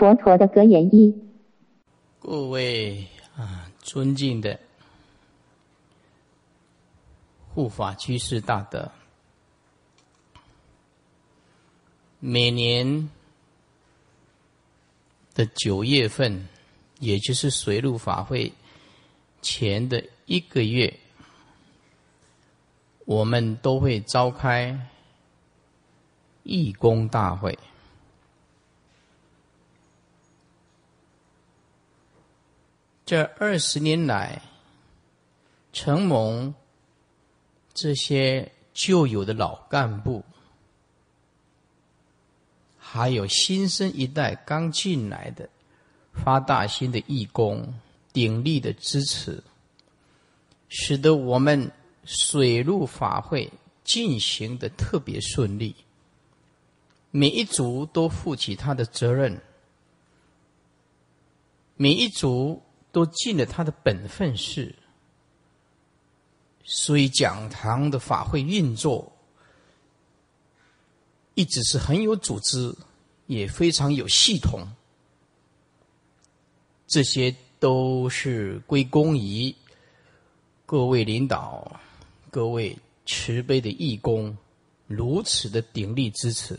[0.00, 1.14] 佛陀的格言一。
[2.20, 4.58] 各位啊，尊敬的
[7.52, 8.90] 护法居士大德，
[12.18, 13.10] 每年
[15.34, 16.48] 的九月份，
[16.98, 18.50] 也就是水陆法会
[19.42, 20.98] 前的一个月，
[23.04, 24.88] 我们都会召开
[26.44, 27.58] 义工大会。
[33.10, 34.40] 这二十年来，
[35.72, 36.54] 承蒙
[37.74, 40.24] 这些旧有的老干部，
[42.78, 45.48] 还有新生一代刚进来的
[46.12, 47.74] 发大心的义工
[48.12, 49.42] 鼎力的支持，
[50.68, 51.68] 使得我们
[52.04, 55.74] 水陆法会进行的特别顺利。
[57.10, 59.42] 每一组都负起他的责任，
[61.74, 62.62] 每一组。
[62.92, 64.74] 都尽了他的本分事，
[66.64, 69.12] 所以讲堂的法会运作
[71.34, 72.74] 一直是很有组织，
[73.26, 74.66] 也非常有系统。
[76.86, 79.54] 这些都是归功于
[80.66, 81.80] 各位领导、
[82.30, 84.36] 各位慈悲的义工
[84.86, 86.58] 如此的鼎力支持。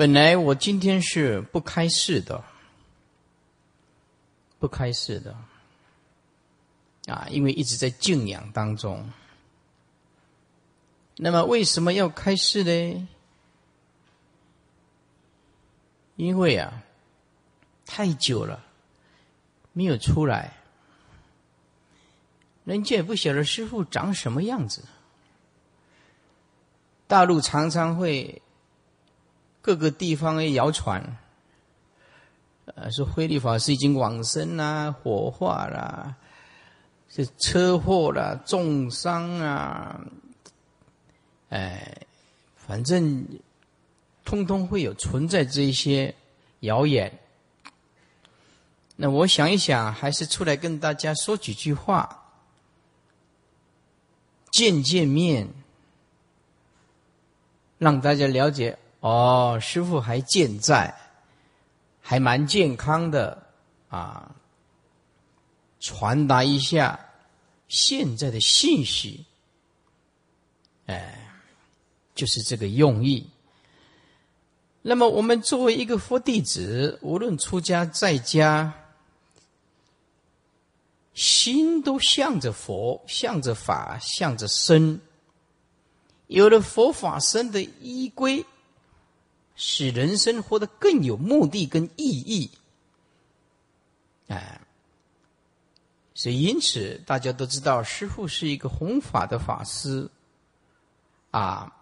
[0.00, 2.42] 本来我今天是不开示的，
[4.58, 5.36] 不开示的，
[7.06, 9.10] 啊，因为一直在静养当中。
[11.16, 13.08] 那么为什么要开示呢？
[16.16, 16.82] 因为啊，
[17.84, 18.64] 太久了
[19.74, 20.54] 没有出来，
[22.64, 24.82] 人家也不晓得师傅长什么样子。
[27.06, 28.40] 大陆常常会。
[29.62, 31.18] 各个地方的谣传，
[32.64, 36.16] 呃，说慧律法师已经往生啦、火化啦、
[37.08, 40.00] 是车祸啦、重伤啊，
[41.50, 42.06] 哎，
[42.56, 43.26] 反正
[44.24, 46.14] 通通会有存在这一些
[46.60, 47.18] 谣言。
[48.96, 52.32] 那我想一想，还是出来跟大家说几句话，
[54.50, 55.48] 见见面，
[57.78, 58.78] 让大家了解。
[59.00, 60.94] 哦，师傅还健在，
[62.00, 63.46] 还蛮健康的
[63.88, 64.34] 啊！
[65.80, 67.00] 传达一下
[67.66, 69.24] 现在的信息，
[70.84, 71.32] 哎，
[72.14, 73.26] 就是这个用意。
[74.82, 78.74] 那么，我们作为一个佛弟子，无论出家在家，
[81.14, 85.00] 心都向着佛，向着法，向着身，
[86.26, 88.44] 有了佛法身的依归。
[89.62, 92.50] 使人生活得更有目的跟意义，
[94.28, 94.58] 哎，
[96.14, 100.08] 所以因此大家都知道，师父是一个弘法的法师，
[101.30, 101.76] 啊，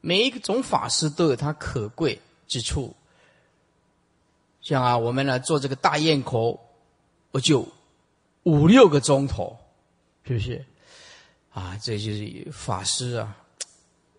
[0.00, 2.96] 每一种法师都有他可贵之处。
[4.60, 6.68] 像啊，我们来做这个大雁口，
[7.30, 7.68] 我就
[8.42, 9.56] 五六个钟头，
[10.24, 10.66] 是不是？
[11.52, 13.36] 啊，这就是法师啊，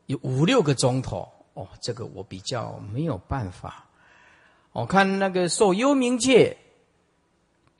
[0.06, 1.30] 有五六个钟头。
[1.58, 3.84] 哦，这个我比较没有办法。
[4.74, 6.56] 我看那个受幽冥界，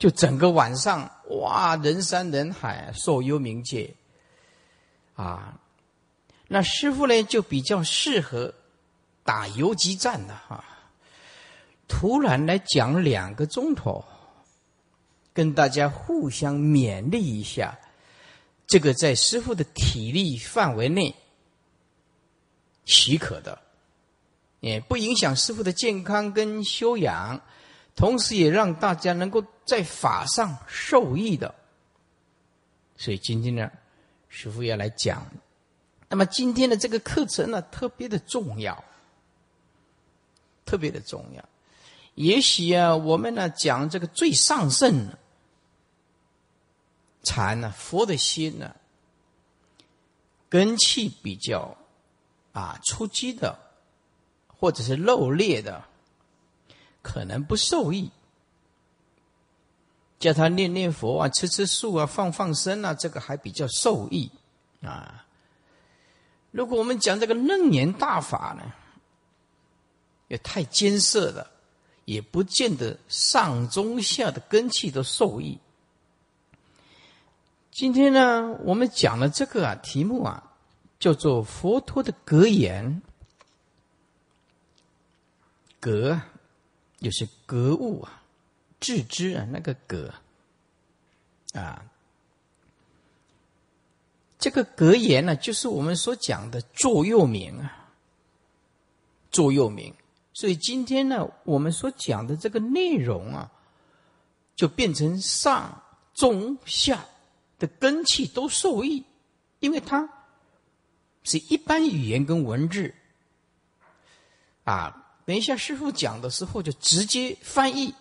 [0.00, 3.94] 就整个晚上哇，人山人海，受幽冥界
[5.14, 5.60] 啊。
[6.48, 8.52] 那师傅呢，就比较适合
[9.22, 10.64] 打游击战的哈。
[11.86, 14.04] 突然来讲两个钟头，
[15.32, 17.78] 跟大家互相勉励一下，
[18.66, 21.14] 这个在师傅的体力范围内
[22.84, 23.56] 许可的。
[24.60, 27.40] 也不影响师傅的健康跟修养，
[27.94, 31.54] 同时也让大家能够在法上受益的。
[32.96, 33.70] 所以今天呢，
[34.28, 35.24] 师傅要来讲。
[36.08, 38.82] 那么今天的这个课程呢，特别的重要，
[40.64, 41.48] 特别的重要。
[42.14, 45.08] 也许啊，我们呢讲这个最上圣
[47.22, 48.74] 禅呢，佛的心呢，
[50.48, 51.76] 根气比较
[52.52, 53.56] 啊初级的。
[54.58, 55.84] 或者是漏裂的，
[57.02, 58.10] 可能不受益。
[60.18, 64.28] 叫他念念佛啊，吃吃素啊，放放生啊，这个还比较受益
[64.82, 65.24] 啊。
[66.50, 68.72] 如果我们讲这个楞严大法呢，
[70.26, 71.48] 也太艰涩了，
[72.04, 75.56] 也不见得上中下的根气都受益。
[77.70, 80.52] 今天呢，我们讲的这个啊题目啊，
[80.98, 83.02] 叫做佛陀的格言。
[85.80, 86.20] 格，
[87.00, 88.22] 就是格物啊，
[88.80, 90.12] 致知啊，那个格
[91.54, 91.84] 啊，
[94.38, 97.90] 这个格言呢，就是我们所讲的座右铭啊，
[99.30, 99.94] 座右铭。
[100.34, 103.50] 所以今天呢，我们所讲的这个内容啊，
[104.54, 105.82] 就变成上
[106.14, 107.04] 中下
[107.58, 109.04] 的根气都受益，
[109.58, 110.08] 因为它
[111.24, 112.94] 是一般语言跟文字
[114.64, 115.04] 啊。
[115.28, 117.94] 等一下，师傅讲的时候就直接翻译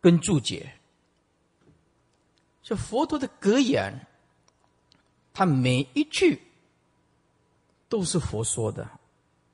[0.00, 0.72] 跟注解。
[2.64, 4.04] 这佛陀的格言，
[5.32, 6.42] 他每一句
[7.88, 8.90] 都是佛说的，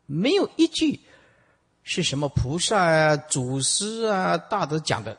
[0.06, 0.98] 没有一句。
[1.82, 5.18] 是什么菩萨啊、祖师啊、大德讲的？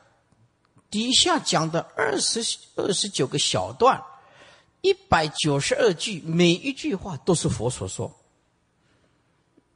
[0.89, 2.41] 底下讲的二十
[2.75, 4.03] 二十九个小段，
[4.81, 8.12] 一百九十二句，每一句话都是佛所说。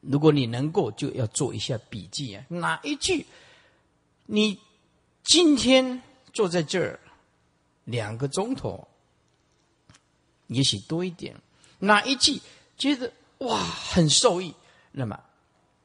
[0.10, 2.46] 如果你能够，就要做一下笔记啊。
[2.50, 3.26] 哪一句？
[4.26, 4.60] 你
[5.24, 6.02] 今天
[6.34, 7.00] 坐在这儿
[7.84, 8.88] 两个钟头，
[10.48, 11.36] 也许多一点。
[11.80, 12.42] 哪一句
[12.78, 14.54] 觉得哇很受益？
[14.92, 15.20] 那么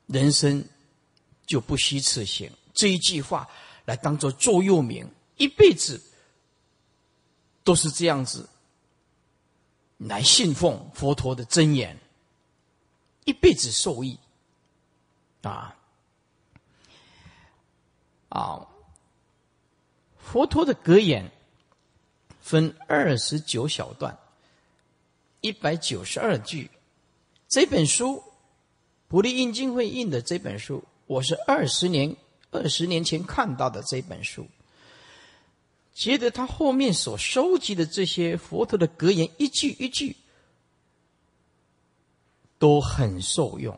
[0.07, 0.65] 人生。
[1.47, 3.51] 就不虚此行这一句话
[3.85, 5.05] 来当做座右铭，
[5.37, 6.01] 一辈子
[7.65, 8.49] 都是这样子
[9.97, 11.99] 来信奉佛陀的真言，
[13.25, 14.19] 一辈子受益
[15.43, 15.77] 啊
[18.29, 18.67] 啊！
[20.19, 21.31] 佛陀的格言
[22.41, 24.17] 分二十九小段，
[25.41, 26.71] 一百九十二句。
[27.49, 28.23] 这本书
[29.09, 30.85] 普利印经会印的这本书。
[31.07, 32.15] 我是二十年
[32.53, 34.47] 二十年前看到的这本书，
[35.93, 40.17] 觉得他后面所收集的这些佛陀的格言，一句一句
[42.61, 43.77] 都很受用。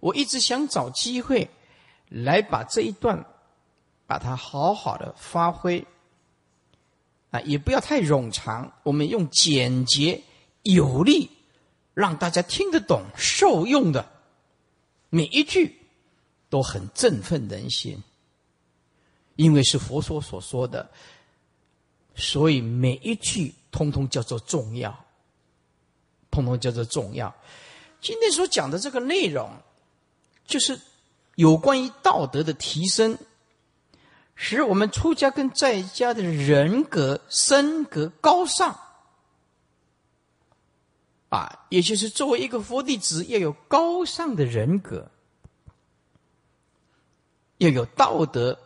[0.00, 1.48] 我一直想找机会
[2.10, 3.24] 来把这一段
[4.06, 5.82] 把它好好的发挥
[7.30, 10.20] 啊，也不要太冗长，我们用简洁
[10.64, 11.30] 有力，
[11.94, 14.06] 让大家听得懂、受用的
[15.08, 15.80] 每一句。
[16.50, 18.00] 都很振奋人心，
[19.34, 20.88] 因为是佛说所说的，
[22.14, 24.96] 所以每一句通通叫做重要，
[26.30, 27.34] 通通叫做重要。
[28.04, 29.50] 今天所讲的这个内容，
[30.44, 30.78] 就是
[31.36, 33.16] 有关于道德的提升，
[34.34, 38.78] 使我们出家跟在家的人格升格高尚，
[41.30, 45.10] 啊，也就是作为一个佛弟子要有高尚的人格。
[47.58, 48.58] 要有道德，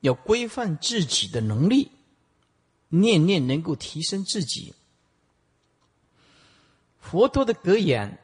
[0.00, 1.90] 要规范自己的能力，
[2.90, 4.74] 念念能够提升自己。
[7.08, 8.18] 佛陀的格言，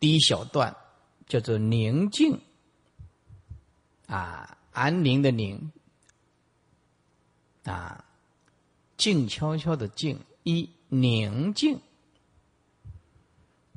[0.00, 0.76] 第一小段
[1.28, 2.40] 叫做宁静，
[4.06, 5.70] 啊，安宁的宁，
[7.62, 8.04] 啊，
[8.96, 11.80] 静悄悄的静，一宁静。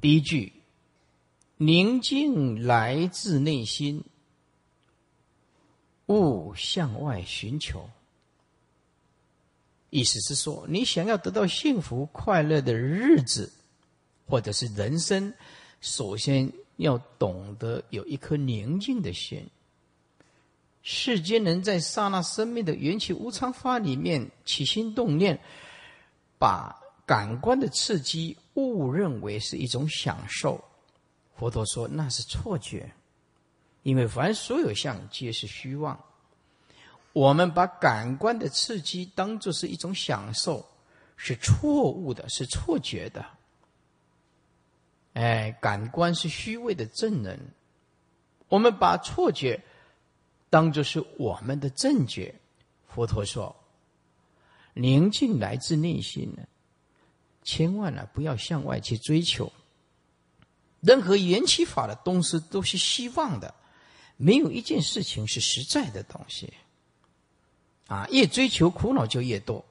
[0.02, 0.52] 第一句。
[1.58, 4.04] 宁静来自内心，
[6.08, 7.90] 勿向外寻求。
[9.90, 13.54] 意思是说，你想要得到幸福快乐的日子，
[14.26, 15.34] 或者是人生，
[15.82, 19.48] 首先要懂得有一颗宁静的心。
[20.82, 25.40] 世间人在刹那生命的缘起无常法里面起心动念，
[26.38, 30.64] 把感官的刺激误认为是一种享受。
[31.36, 32.94] 佛陀说：“那是错觉，
[33.84, 36.00] 因为凡所有相皆是虚妄。
[37.14, 40.66] 我们把感官的刺激当作是一种享受，
[41.18, 43.26] 是错误的，是错觉的。
[45.16, 47.40] 哎，感官是虚伪的证人。
[48.50, 49.64] 我们把错觉
[50.50, 52.36] 当作是我们的正觉。
[52.88, 53.56] 佛陀说：
[54.74, 56.44] 宁静来自内心呢，
[57.44, 59.52] 千万呢不要向外去追求。”
[60.82, 63.56] 任何缘起法的东西都是希望的，
[64.18, 66.54] 没有一件事情是实在的东西。
[67.88, 69.64] 啊，越追求苦恼就越多。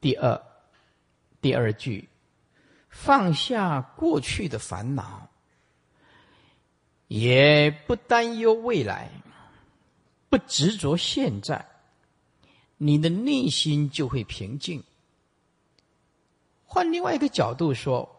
[0.00, 0.42] 第二，
[1.40, 2.08] 第二句，
[2.94, 5.28] 放下过去的烦恼，
[7.08, 9.10] 也不担忧未来，
[10.30, 11.66] 不执着现在，
[12.78, 14.82] 你的内心就会平静。
[16.64, 18.10] 换另外一个角度说。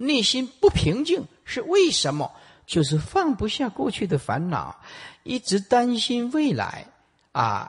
[0.00, 2.30] 内心不平静是为什么？
[2.66, 4.80] 就是放不下过去的烦恼，
[5.24, 6.86] 一直担心未来，
[7.32, 7.68] 啊，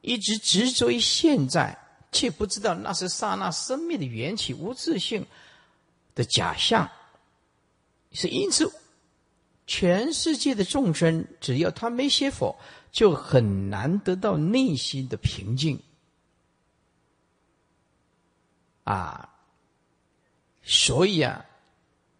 [0.00, 1.76] 一直执着于现在，
[2.12, 5.26] 却不知道那是刹那生命的缘起无自性
[6.14, 6.90] 的假象。
[8.12, 8.72] 是因此，
[9.66, 12.56] 全世界的众生，只要他没学佛，
[12.92, 15.82] 就很难得到内心的平静。
[18.84, 19.34] 啊，
[20.62, 21.44] 所以啊，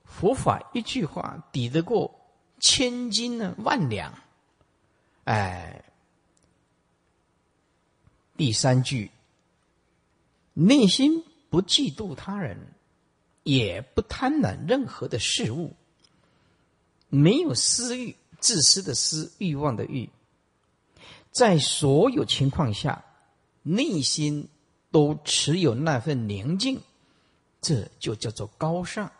[0.05, 2.13] 佛法一句话抵得过
[2.59, 4.13] 千金呢万两。
[5.25, 5.85] 哎，
[8.37, 9.11] 第三句，
[10.55, 12.74] 内心不嫉妒他人，
[13.45, 15.73] 也不贪婪任何的事物，
[17.09, 20.11] 没有私欲，自私的私，欲望的欲，
[21.31, 23.05] 在所有情况下，
[23.63, 24.49] 内心
[24.91, 26.81] 都持有那份宁静，
[27.61, 29.13] 这就叫做高尚。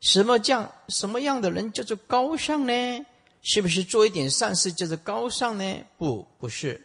[0.00, 3.06] 什么叫什么样的人叫做高尚呢？
[3.42, 5.84] 是不是做一点善事叫做高尚呢？
[5.96, 6.84] 不，不是。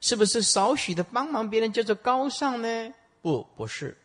[0.00, 2.94] 是不是少许的帮忙别人叫做高尚呢？
[3.22, 3.96] 不，不是。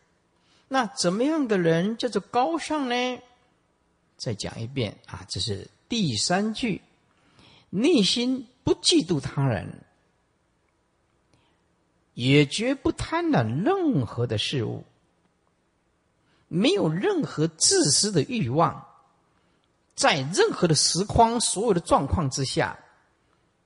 [0.72, 3.18] 那怎么样的人叫做高尚呢？
[4.16, 6.80] 再讲一遍啊，这是第三句：
[7.70, 9.82] 内心不嫉妒他人，
[12.14, 14.84] 也绝不贪婪任何的事物，
[16.46, 18.86] 没有任何自私的欲望。
[19.96, 22.78] 在任何的时光、所有的状况之下，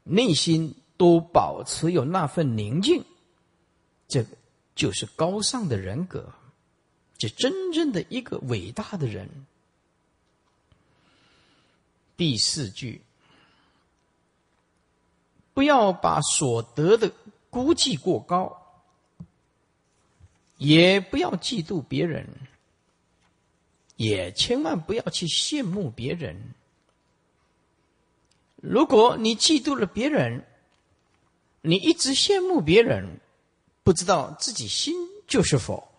[0.04, 3.04] 内心都保持有那份宁静，
[4.08, 4.30] 这个
[4.74, 6.32] 就是高尚的人格，
[7.24, 9.28] 就真正的一个伟大的人。
[12.18, 13.00] 第四句，
[15.54, 17.10] 不要把所得的
[17.48, 18.60] 估计过高，
[20.58, 22.28] 也不要嫉妒别人。
[23.96, 26.52] 也千万不要去羡慕别人。
[28.56, 30.44] 如果你嫉妒了别人，
[31.62, 33.20] 你一直羡慕别人，
[33.84, 34.94] 不知道自己心
[35.28, 35.93] 就是否，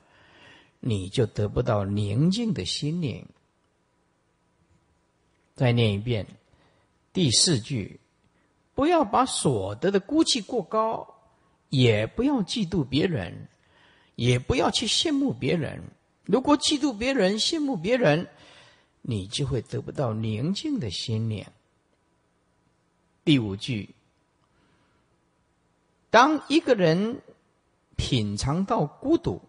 [0.87, 3.25] 你就得不到宁静的心灵。
[5.55, 6.27] 再念一遍
[7.11, 7.99] 第四句：
[8.75, 11.15] 不要把所得的估计过高，
[11.69, 13.47] 也不要嫉妒别人，
[14.13, 15.81] 也不要去羡慕别人。
[16.23, 18.27] 如果嫉妒别人、羡慕别人，
[19.01, 21.51] 你就会得不到宁静的心念。
[23.23, 23.89] 第五句：
[26.11, 27.21] 当一个人
[27.95, 29.41] 品尝到孤独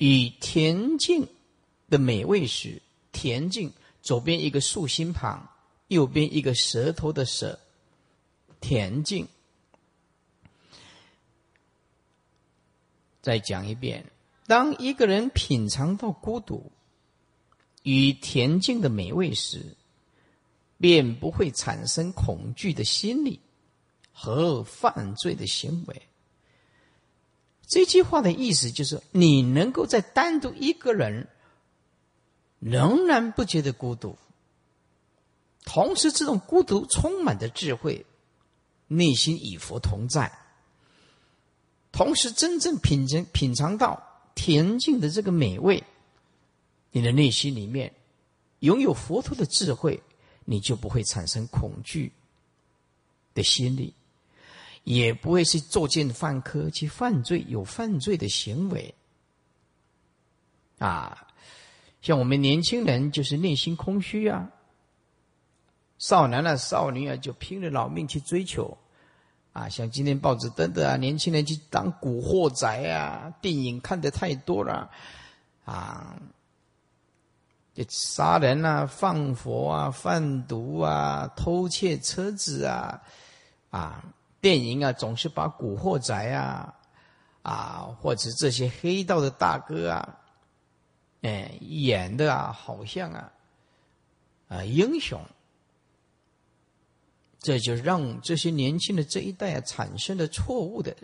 [0.00, 1.28] 与恬静
[1.90, 2.80] 的美味时，
[3.12, 5.46] 恬静左边一个竖心旁，
[5.88, 7.58] 右边一个舌头的舌，
[8.62, 9.28] 恬静。
[13.20, 14.06] 再讲一遍。
[14.46, 16.72] 当一个人品尝到孤独
[17.82, 19.76] 与恬静的美味时，
[20.78, 23.38] 便不会产生恐惧的心理
[24.12, 26.02] 和犯罪的行为。
[27.70, 31.28] 这句话的意思就是：你能够在单独一个人
[32.58, 34.18] 仍然不觉得孤独，
[35.64, 38.04] 同时这种孤独充满着智慧，
[38.88, 40.36] 内心与佛同在，
[41.92, 44.08] 同时真正品尝品尝到。
[44.36, 45.84] 恬静的这个美味，
[46.92, 47.92] 你的内心里面
[48.60, 50.02] 拥有佛陀的智慧，
[50.46, 52.10] 你就不会产生恐惧
[53.34, 53.92] 的心理，
[54.84, 58.94] 也不会去作奸犯科去犯罪，有犯罪的行为。
[60.78, 61.26] 啊，
[62.00, 64.50] 像我们年轻人就是内心空虚啊，
[65.98, 68.76] 少男啊、少女啊就拼了老命去追求。
[69.52, 74.88] 啊，像今天报纸登的啊，年轻人去当古惑仔啊，电影看的太多了，
[75.64, 76.16] 啊，
[77.74, 83.02] 这杀人啊、放火啊、贩毒啊、偷窃车子啊，
[83.70, 84.04] 啊，
[84.40, 86.74] 电影啊总是把古惑仔啊，
[87.42, 90.20] 啊，或者这些黑道的大哥啊，
[91.22, 93.32] 哎，演的啊，好像啊，
[94.48, 95.20] 啊，英雄。
[97.42, 100.94] 这就让这些年轻的这一代啊产生了错误的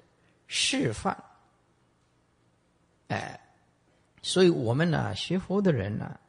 [0.46, 1.16] 示范，
[3.08, 3.40] 哎，
[4.20, 6.20] 所以我们呢学佛的人呢，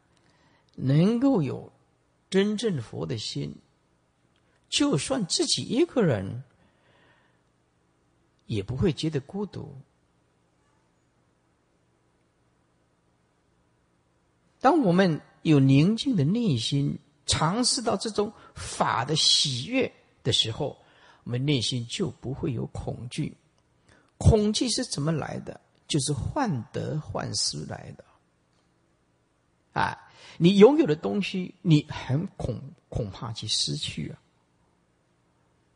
[0.75, 1.69] 能够有
[2.29, 3.53] 真正佛的心，
[4.69, 6.41] 就算自己一个人，
[8.47, 9.75] 也不会觉得孤独。
[14.59, 16.97] 当我们有宁静的内心。
[17.29, 19.91] 尝试到这种法的喜悦
[20.23, 20.77] 的时候，
[21.25, 23.35] 我们内心就不会有恐惧。
[24.17, 25.59] 恐惧是怎么来的？
[25.89, 28.05] 就是患得患失来的。
[29.73, 34.15] 啊，你拥有的东西，你很恐恐怕去失去啊，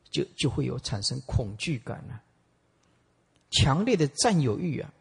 [0.10, 2.24] 就就会有产生恐惧感啊。
[3.52, 4.92] 强烈的占有欲啊，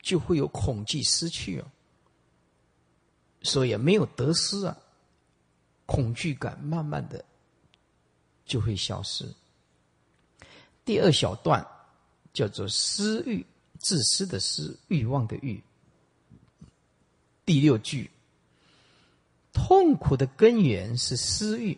[0.00, 1.64] 就会有恐惧失去哦。
[3.42, 4.76] 所以没有得失啊，
[5.84, 7.24] 恐惧感慢慢的
[8.46, 9.28] 就会消失。
[10.84, 11.66] 第二小段
[12.32, 13.44] 叫做私欲，
[13.80, 15.62] 自私的私，欲望的欲。
[17.44, 18.08] 第六句，
[19.52, 21.76] 痛苦的根源是私欲，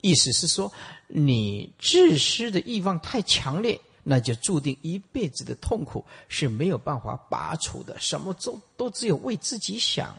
[0.00, 0.72] 意思是说，
[1.06, 7.98] 你自私的欲望太强烈，那就注定一辈子的痛苦是没有办法拔除的。
[7.98, 10.16] 什么都都只有为自己想，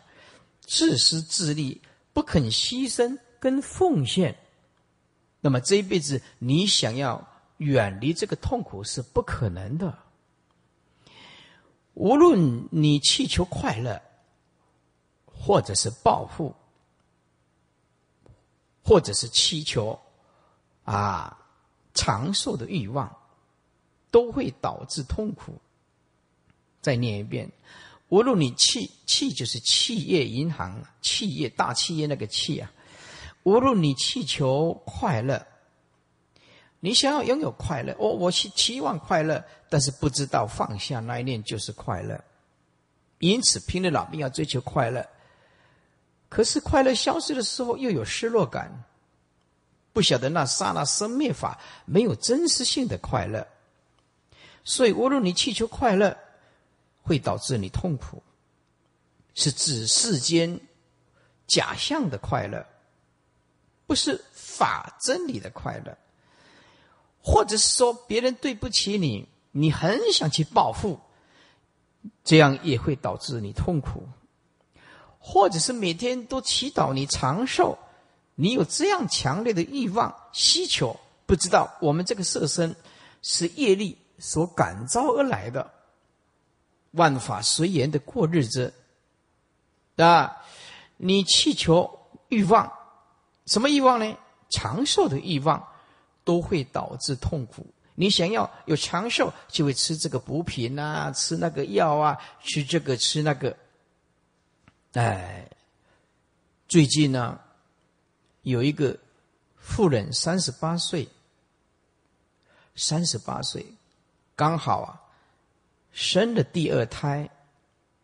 [0.60, 4.38] 自私自利，不肯牺牲跟奉献，
[5.40, 7.26] 那么这一辈子你想要
[7.60, 9.98] 远离这个痛苦是不可能的。
[11.94, 14.02] 无论你祈求快乐，
[15.26, 16.54] 或者是报复，
[18.84, 19.98] 或者是祈求
[20.84, 21.40] 啊
[21.94, 23.17] 长寿的欲望，
[24.12, 25.54] 都会导致痛苦。
[26.82, 27.52] 再念一遍：
[28.10, 32.72] 无论你气气就是企业银行、企业大企业那个气啊，
[33.44, 35.46] 无论你祈求快乐。
[36.80, 42.24] 你想要拥有快乐，我我期期望快乐，但是不知道放下那一念就是快乐，
[43.18, 45.06] 因此拼了老命要追求快乐。
[46.30, 48.84] 可是快乐消失的时候，又有失落感，
[49.92, 53.46] 不晓得那刹那生灭法没有真实性的快乐，
[54.68, 56.18] 所以无论你祈求快乐，
[57.02, 58.22] 会导致你痛苦，
[59.34, 60.60] 是指世间
[61.48, 62.68] 假象的快乐，
[63.86, 65.98] 不是法真理的快乐。
[67.22, 71.00] 或者是说别人对不起你，你很想去报复，
[72.26, 74.02] 这样也会导致你痛苦；
[75.18, 77.78] 或者是每天都祈祷你长寿，
[78.36, 82.76] 你有这样强烈的欲望、需求，不知道我们这个色身
[83.22, 85.72] 是业力所感召而来的，
[86.92, 88.74] 万法随缘的过日子，
[89.96, 90.38] 啊，
[90.98, 92.72] 你祈求欲望，
[93.46, 94.18] 什么欲望呢？
[94.50, 95.68] 长寿的欲望。
[96.28, 97.66] 都会导致痛苦。
[97.96, 103.56] 你想要有长寿，就会吃这个补品啊，吃那个药啊，吃这个吃那个。
[104.92, 105.50] 哎，
[106.68, 107.40] 最近呢，
[108.42, 109.00] 有一个
[109.56, 111.08] 妇人三十八岁，
[112.76, 113.66] 三十八岁，
[114.38, 115.02] 刚好啊，
[115.92, 117.30] 生了第二胎，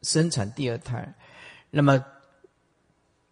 [0.02, 1.14] 生产第二胎。
[1.70, 2.04] 那么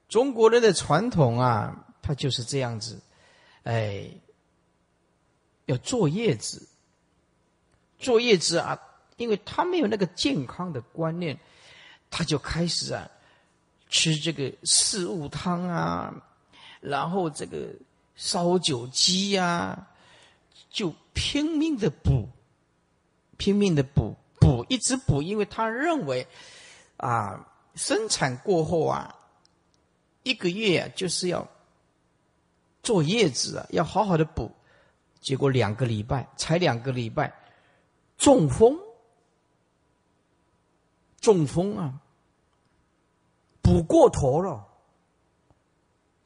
[0.08, 3.02] 中国人的传统啊，他就是这样子，
[3.64, 4.10] 哎。
[5.68, 6.68] 要坐月子，
[7.98, 8.78] 坐月子啊，
[9.16, 11.40] 因为他没有那个健康的观念，
[12.10, 13.08] 他就开始啊
[13.88, 16.14] 吃这个四物汤啊，
[16.82, 17.70] 然后这个
[18.16, 19.88] 烧酒鸡呀，
[20.70, 22.28] 就拼命的补，
[23.42, 26.28] 拼命的补补，一直补，因为他认为
[26.98, 29.16] 啊，生产过后啊，
[30.22, 31.48] 一个月就是要
[32.84, 34.52] 坐月子啊，要好好的补。
[35.22, 37.34] 结果两个礼拜，才两个礼拜，
[38.16, 38.78] 中风，
[41.20, 42.00] 中风啊！
[43.64, 44.68] 补过头了，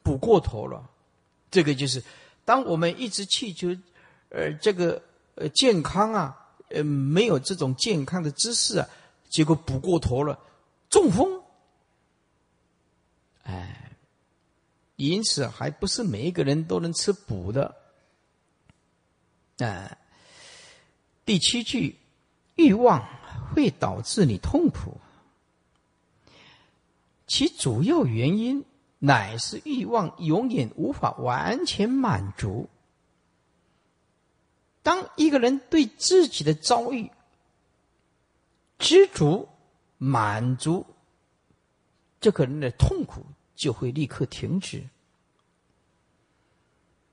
[0.02, 0.86] 补过头了。
[1.50, 2.04] 这个就是，
[2.44, 3.68] 当我们一直祈求，
[4.28, 5.02] 呃，这个
[5.36, 8.88] 呃健康啊，呃，没有这种健康的知识啊，
[9.28, 10.38] 结果补过头了，
[10.90, 11.42] 中风。
[13.44, 13.92] 哎，
[14.96, 17.74] 因此还不是每一个人都能吃补的。
[19.58, 19.96] 啊，
[21.24, 21.96] 第七句，
[22.56, 23.06] 欲望
[23.54, 25.00] 会导致你痛苦，
[27.26, 28.64] 其主要原因
[28.98, 32.68] 乃是欲望永远无法完全满足。
[34.86, 37.10] 当一个人对自己的遭遇
[38.78, 39.48] 知足、
[39.98, 40.86] 满足，
[42.20, 44.88] 这个人的痛苦就会立刻停止，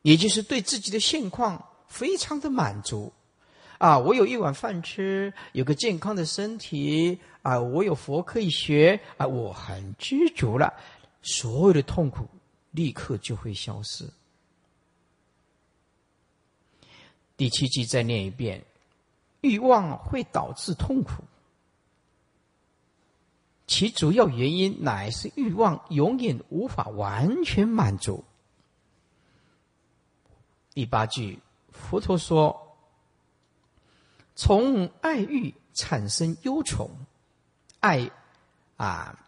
[0.03, 1.67] 也就是对自己的现况。
[1.87, 3.11] 非常的满足，
[3.79, 10.71] 啊，我有一碗饭吃，有个健康的身体，啊，我有佛可以学，啊，我很知足了，
[11.23, 12.27] 所有的痛苦
[12.69, 14.07] 立刻就会消失。
[17.37, 18.63] 第七句再念一遍：
[19.41, 21.23] 欲望会导致痛苦，
[23.67, 28.23] 其主要原因乃是欲望永远无法完全满足。
[30.73, 31.39] 第八句。
[31.75, 32.77] 佛陀说
[34.37, 36.87] ：“从爱欲产生忧愁，
[37.79, 38.11] 爱
[38.77, 39.19] 啊，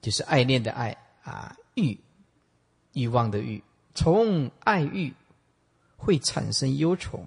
[0.00, 1.96] 就是爱恋的爱啊，欲
[2.94, 3.62] 欲望的欲，
[3.94, 5.14] 从爱欲
[6.04, 7.24] 会产生忧愁，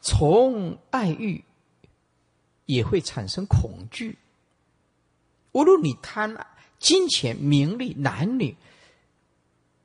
[0.00, 1.44] 从爱欲
[2.64, 4.16] 也会产生恐惧，
[5.52, 6.46] 无论你贪
[6.78, 8.56] 金钱、名利、男女，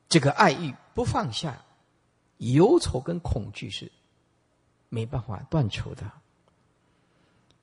[0.08, 1.65] 这个爱欲不放下，
[2.38, 3.91] 忧愁跟恐惧是
[4.88, 6.10] 没办法断除的。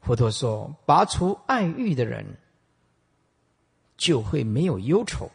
[0.02, 2.36] 佛陀说，拔除爱欲的人，
[3.96, 5.30] 就会没有忧愁，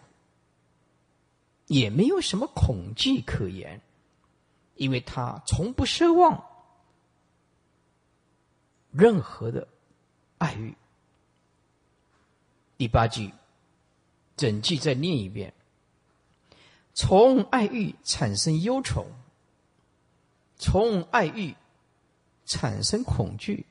[1.65, 3.81] 也没有什么恐惧可言，
[4.81, 6.43] 因为他从不奢望
[8.89, 9.67] 任何的
[10.39, 10.75] 爱欲。
[12.79, 13.31] 第八句，
[14.35, 15.53] 整句再念一遍：
[16.95, 19.05] 从爱欲产生忧愁，
[20.57, 21.55] 从爱欲
[22.47, 23.67] 产生恐惧。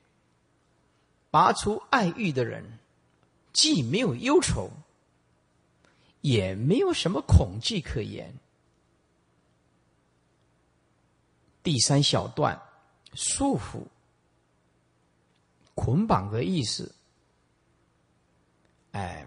[1.33, 2.79] 拔除爱欲的人，
[3.53, 4.71] 既没有忧愁，
[6.21, 8.33] 也没有什么恐惧可言。
[11.63, 12.61] 第三小段，
[13.15, 13.83] 束缚、
[15.75, 16.95] 捆绑的意思。
[18.93, 19.27] 哎，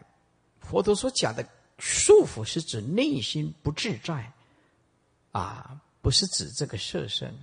[0.59, 4.33] 佛陀所讲的束缚，是指内心不自在，
[5.31, 7.33] 啊，不是指这个色身。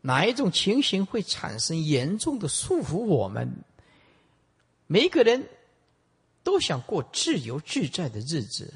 [0.00, 2.98] 哪一种情形会产生严重的束缚？
[2.98, 3.52] 我们
[4.86, 5.48] 每个人
[6.44, 8.72] 都想过自由自在的日子。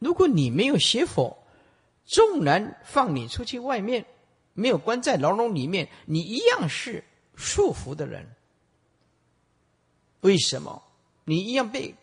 [0.00, 1.41] 如果你没有学佛，
[2.12, 4.04] 纵然放你出去外面，
[4.52, 7.02] 没有关在牢笼里面，你一样是
[7.34, 8.36] 束缚的人。
[10.20, 10.82] 为什么？
[11.24, 11.94] 你一样被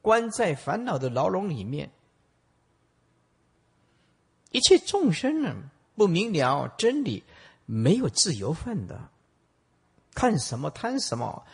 [0.00, 1.90] 关在烦恼的牢笼里面。
[4.52, 5.56] 一切众生呢？
[5.96, 7.24] 不明了真理，
[7.66, 9.08] 没有自由分的。
[10.14, 11.44] 看什么贪什么，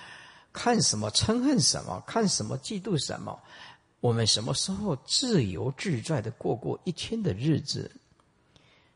[0.52, 3.40] 看什么嗔恨什么，看什么嫉妒什么。
[4.00, 7.90] 我们什么时候自由自在的过过一天的日子？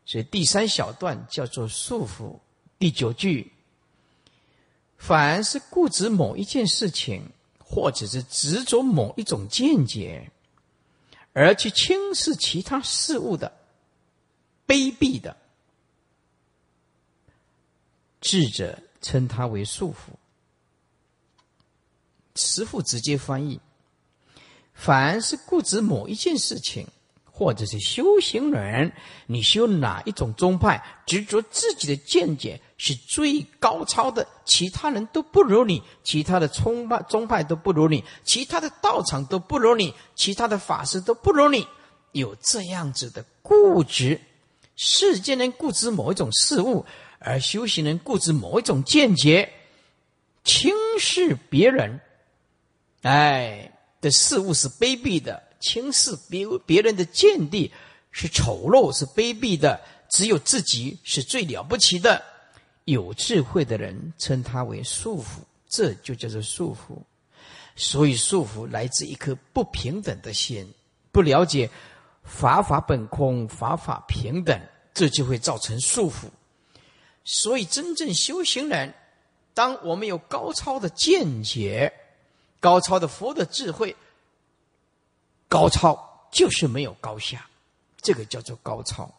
[0.05, 2.38] 所以第三小段叫做束缚。
[2.79, 3.53] 第九句，
[4.97, 10.31] 凡是固执某一件事情，或者是执着某一种见解，
[11.33, 13.53] 而去轻视其他事物的。
[14.67, 15.37] 卑鄙的
[18.21, 20.15] 智者称它为束缚。
[22.35, 23.61] 师父直接翻译：
[24.85, 26.85] 凡是固执某一件事情，
[27.25, 28.92] 或者是修行人，
[29.27, 41.64] 你修哪一种宗派，执着自己的见解是最高超的，其他人都不如你，其他的宗派宗派都不如你，其他的道场都不如你，其他的法师都不如你，
[42.11, 44.21] 有这样子的固执。
[44.75, 46.85] 世间人固执某一种事物，
[47.21, 49.49] 而修行人固执某一种见解，
[50.42, 52.01] 轻视别人，
[53.03, 53.72] 哎
[54.03, 57.73] 的事物是卑鄙的；轻视别别人的见地
[58.11, 59.81] 是丑陋、是卑鄙的。
[60.11, 62.23] 只有自己是最了不起的。
[62.85, 65.38] 有智慧的人称它为束缚，
[65.71, 66.99] 这就叫做束缚。
[67.77, 70.71] 所以束缚来自一颗不平等的心，
[71.11, 71.71] 不了解
[72.23, 74.61] 法法本空，法法平等。
[74.95, 76.27] 这就会造成束缚，
[77.25, 78.93] 所以真正修行人，
[79.55, 81.91] 当我们有高超的见解、
[82.62, 83.96] 高超的佛的智慧，
[85.48, 87.44] 高超就是没有高下，
[88.01, 89.12] 这个叫做高超。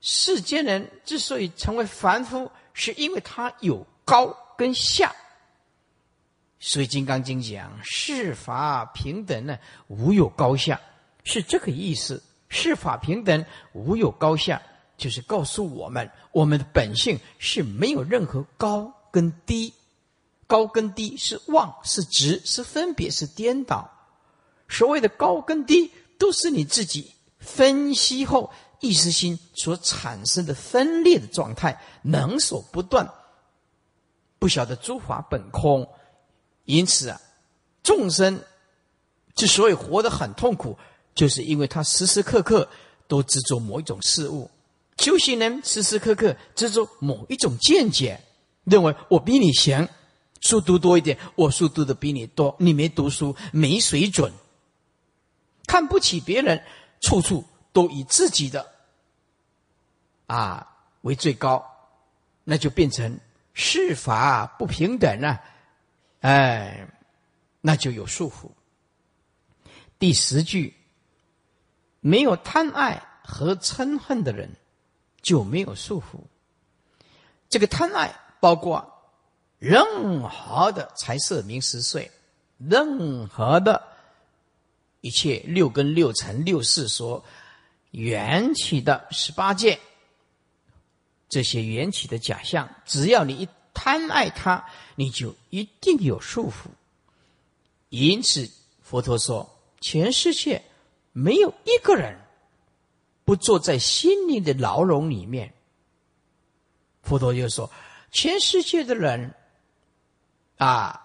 [0.00, 5.14] 世间人之所以成为凡夫，是因为他有高跟下。
[6.58, 10.80] 所以《金刚经》讲世法平等呢，无有高下，
[11.24, 12.22] 是这个意思。
[12.48, 14.62] 世法平等，无有高下。
[14.96, 19.74] 就是告诉我们，我们的本性是没有任何高跟低，
[20.46, 23.90] 高跟低是妄是执是分别是颠倒。
[24.68, 33.08] 所谓的高跟低，都是你自己分析后意识心所产生的分裂的状态，能所不断，
[34.38, 35.88] 不晓得诸法本空。
[36.64, 37.20] 因此啊，
[37.82, 38.42] 众生
[39.36, 40.76] 之所以活得很痛苦，
[41.14, 42.68] 就是因为他时时刻刻
[43.06, 44.50] 都执着某一种事物。
[44.98, 48.20] 修行人时时刻刻执着某一种见解，
[48.64, 49.88] 认为我比你行，
[50.46, 54.32] 书读多一点，我书读的比你多，你没读书，没水准，
[55.66, 56.62] 看不起别人，
[57.00, 58.64] 处处都以自己的
[60.26, 60.66] 啊
[61.00, 61.64] 为最高，
[62.44, 63.18] 那就变成
[63.54, 65.42] 世法不平等了，
[66.20, 66.88] 哎，
[67.60, 68.48] 那就有束缚。
[69.98, 70.72] 第十句，
[72.00, 74.48] 没有贪爱和嗔恨的人。
[75.26, 76.20] 就没有束缚。
[77.48, 78.95] 这个贪爱包括
[79.66, 82.08] 任何的财色名食睡，
[82.56, 83.82] 任何的
[85.00, 87.24] 一切六根六尘六世所
[87.90, 89.76] 缘起的十八界，
[91.28, 96.68] 这些缘起的假象，只要你一贪爱它，你就一定有束缚。
[97.88, 98.48] 因此，
[98.82, 99.50] 佛陀说，
[99.80, 100.62] 全世界
[101.10, 102.16] 没有一个人
[103.24, 105.52] 不坐在心灵的牢笼里面。
[107.02, 107.68] 佛陀就说，
[108.12, 109.34] 全世界的人
[110.56, 111.00] 啊，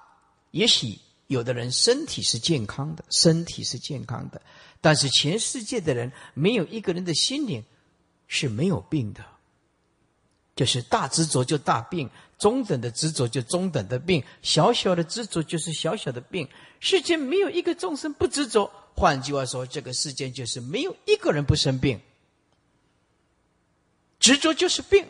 [0.51, 4.41] 也许有的人身体是健康的，身体是健康的，
[4.79, 7.63] 但是全世界的人没有一个人的心灵
[8.27, 9.25] 是没有病的。
[10.53, 16.47] 就是大执着就大病，中等的执着就中等的病，小小的执着就是小小的病。
[16.81, 21.99] 世间没有一个众生不执着，换句话说，这个世间就是没有一个人不生病。
[24.19, 25.07] 执着就是病，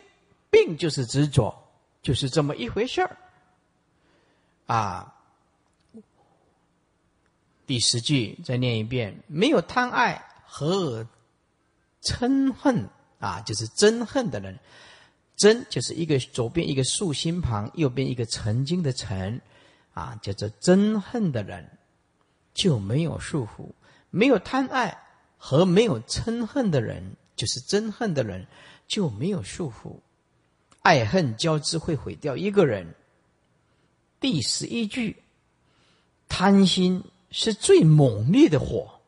[0.48, 1.52] 病就是执着，
[2.02, 3.16] 就是这么一回事儿。
[4.66, 5.14] 啊，
[7.66, 11.06] 第十句再念一遍：没有贪爱和
[12.02, 14.58] 嗔恨啊，就是憎恨的人。
[15.34, 19.40] 真就是一个左边一个竖心旁，右边一个曾经的曾，
[19.92, 21.68] 啊，叫做憎恨的人，
[22.54, 23.70] 就没有束缚，
[24.10, 24.96] 没有贪爱
[25.38, 28.46] 和没有嗔恨的人，就是憎恨的人
[28.86, 29.96] 就没有束缚，
[30.82, 32.94] 爱恨交织会毁掉一个人。
[34.22, 35.20] 第十一句，
[36.28, 39.00] 贪心是最猛烈的火，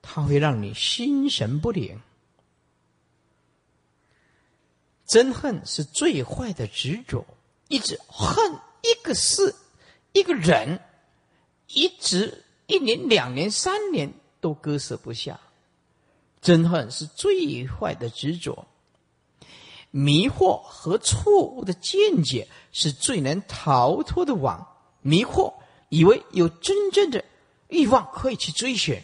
[0.00, 2.00] 它会让你心神不宁。
[5.06, 7.26] 憎恨是最坏的执着，
[7.68, 9.54] 一直恨一个事、
[10.12, 10.80] 一个人，
[11.68, 15.38] 一直一年、两年、三年都割舍不下。
[16.40, 18.66] 憎恨是最坏的执着，
[19.90, 24.66] 迷惑和错误的见解是最难逃脱的网。
[25.02, 25.52] 迷惑
[25.88, 27.24] 以为有真正的
[27.68, 29.02] 欲望可以去追寻，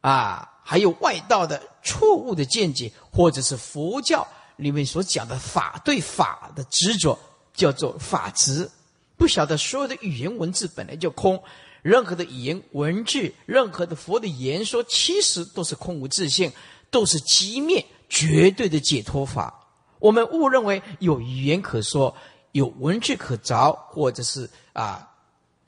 [0.00, 0.46] 啊。
[0.62, 7.18] 还有外道的错误的见解，或者是佛教里面所讲的法对法的执着，
[7.54, 8.70] 叫做法执。
[9.16, 11.42] 不晓得所有的语言文字本来就空，
[11.82, 16.52] 任何的语言文字，任何的佛的言说，其实都是空无自性，
[16.88, 19.66] 都是机灭绝对的解脱法。
[19.98, 22.14] 我们误认为有语言可说，
[22.52, 25.10] 有文字可着，或者是啊，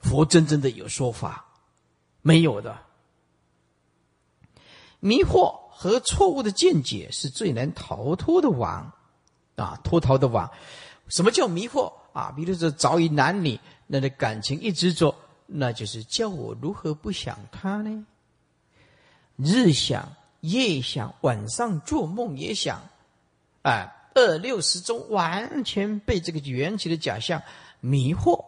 [0.00, 1.46] 佛真正的有说法，
[2.20, 2.76] 没有的。
[5.00, 8.92] 迷惑和错误的见解是最难逃脱的网，
[9.56, 10.50] 啊，脱逃的网。
[11.08, 12.32] 什么叫迷惑啊？
[12.36, 15.14] 比如说，早已男女那的感情一直做，
[15.46, 18.06] 那就是叫我如何不想他呢？
[19.36, 20.08] 日想
[20.42, 22.82] 夜想，晚上做梦也想，
[23.62, 27.42] 哎，二六十中完全被这个缘起的假象
[27.80, 28.44] 迷惑。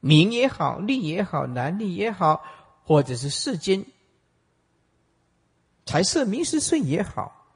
[0.00, 2.44] 名也好，利也好，男女也好，
[2.84, 3.84] 或者是世间。
[5.86, 7.46] 财色名食睡也好，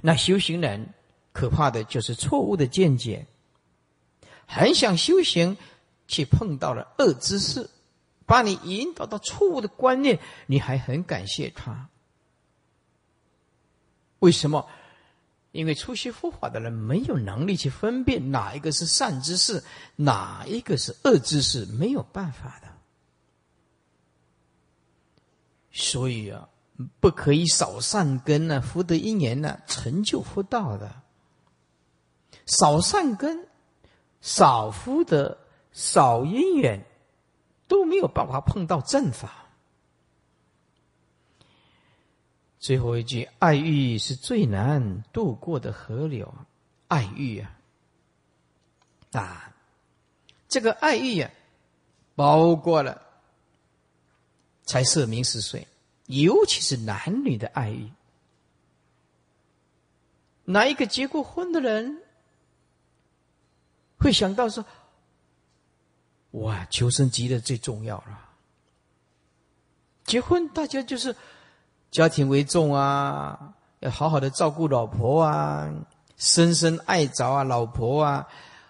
[0.00, 0.94] 那修行人
[1.32, 3.26] 可怕的就是错误的见解。
[4.46, 5.56] 很想修行，
[6.06, 7.68] 却碰到了恶知识，
[8.30, 11.88] 把你引导到错误的观念，你还很感谢他。
[14.20, 14.64] 为什么？
[15.50, 19.64] 因为初学佛法的人没有能力去分辨哪一个是善知识，
[19.96, 22.68] 哪一个是恶知识，没有办法的。
[25.72, 26.48] 所以啊。
[26.98, 31.02] 不可以少善根呢，福德因缘呢，成就福道的。
[32.46, 33.46] 少善根、
[34.22, 35.36] 少福德、
[35.72, 36.82] 少因缘，
[37.70, 39.46] 都没有办法碰到正法。
[42.58, 46.34] 最后一句，爱欲是最难渡过的河流。
[46.88, 47.54] 爱欲啊，
[49.12, 49.54] 啊，
[50.48, 51.30] 这个爱欲啊，
[52.16, 53.00] 包括了
[54.64, 55.64] 财色名食睡。
[56.06, 57.88] 尤其是男女的爱欲，
[60.44, 62.02] 哪一个结过婚的人
[63.96, 64.64] 会想到说
[66.32, 68.28] ：“哇，求生极乐最重要了。”
[70.04, 71.14] 结婚大家就是
[71.90, 75.72] 家庭为重啊，要好好的照顾老婆啊，
[76.16, 78.26] 深深爱着啊老婆啊，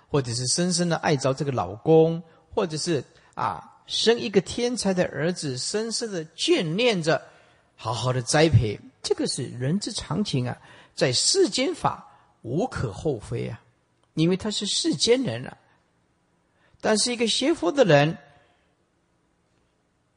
[0.09, 2.23] 或者是深深的爱着这个老公，
[2.55, 3.67] 或者是啊。
[3.87, 7.21] 生一个天才的儿子，深深的眷恋着，
[7.75, 10.57] 好好的栽培，这个是人之常情啊，
[10.95, 12.07] 在世间法
[12.43, 13.61] 无可厚非啊，
[14.15, 15.59] 因为他是世间人了。
[16.81, 18.17] 但是一个学佛的人，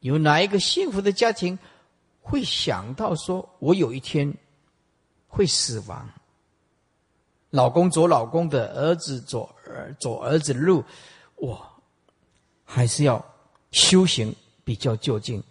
[0.00, 1.58] 有哪一个幸福的家庭
[2.20, 4.34] 会想到说，我有一天
[5.28, 6.08] 会死亡？
[7.50, 10.84] 老公走老公的，儿子走儿走儿子的路，
[11.36, 11.64] 我
[12.64, 13.24] 还是要。
[13.74, 15.42] 修行比较就近，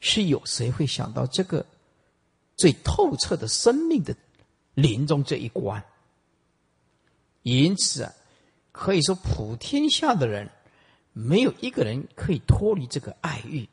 [0.00, 1.66] 是有谁会想到这个
[2.56, 4.16] 最透彻的生命的
[4.72, 5.84] 临终这一关？
[7.42, 8.10] 因此啊，
[8.72, 10.50] 可以说普天下的人，
[11.18, 13.66] 没有一个人可以脱离这个爱欲。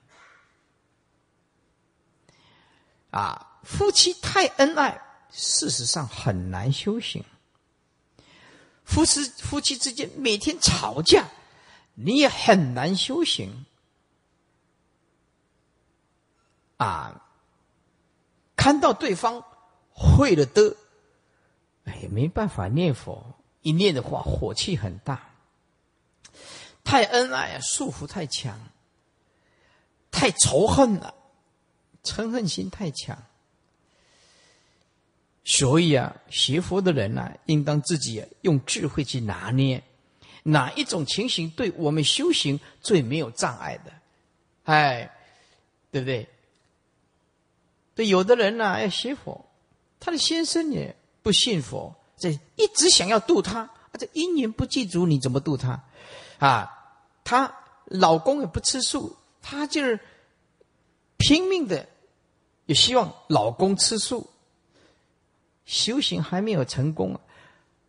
[3.11, 7.21] 啊，夫妻太恩爱，事实上很难修行。
[8.85, 11.27] 夫妻夫妻之间每天吵架，
[11.95, 13.65] 你也很难修行。
[16.77, 17.27] 啊，
[18.55, 19.43] 看到对方
[19.91, 20.77] 会了的，
[21.83, 25.32] 哎，没办法念佛，一念的话火气很大。
[26.83, 28.59] 太恩爱啊，束缚太强，
[30.11, 31.13] 太仇恨了，
[32.03, 33.17] 嗔恨心太强。
[35.45, 39.83] 所以啊，学佛的人呢，应当自己用智慧去拿捏，
[40.43, 43.91] 哪一种情形对我们修行最没有障碍的，
[44.63, 45.11] 哎，
[45.91, 46.29] 对不对？
[47.95, 49.45] 对，有的人呢要学佛，
[49.99, 53.69] 他的先生也不信佛，这一直想要度他，
[53.99, 55.83] 这因缘不具足，你怎么度他？
[56.45, 56.69] 啊，
[57.23, 59.97] 她老公也不吃素，她就是
[61.15, 61.87] 拼命的，
[62.65, 64.29] 也希望老公吃素。
[65.65, 67.17] 修行还没有成功，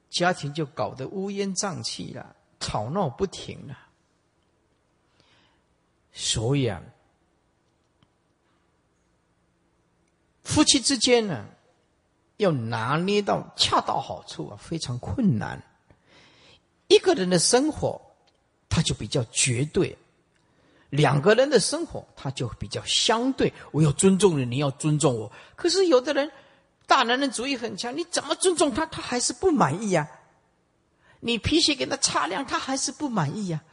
[0.09, 3.77] 家庭就搞得乌烟瘴气了，吵闹不停了。
[6.13, 6.81] 所以啊，
[10.45, 11.45] 夫妻之间呢，
[12.37, 15.61] 要拿捏到恰到好处啊，非常困难。
[16.87, 18.04] 一个人的生活，
[18.69, 19.97] 他就比较绝对；
[20.91, 23.53] 两个人的生活，他就比较相对。
[23.73, 25.31] 我要尊重你，你要尊重我。
[25.57, 26.31] 可是有的人。
[26.87, 30.07] 大男人主义很强，你怎么尊重他，他还是不满意呀？
[31.21, 33.65] 你皮鞋给他擦亮，他还是不满意呀？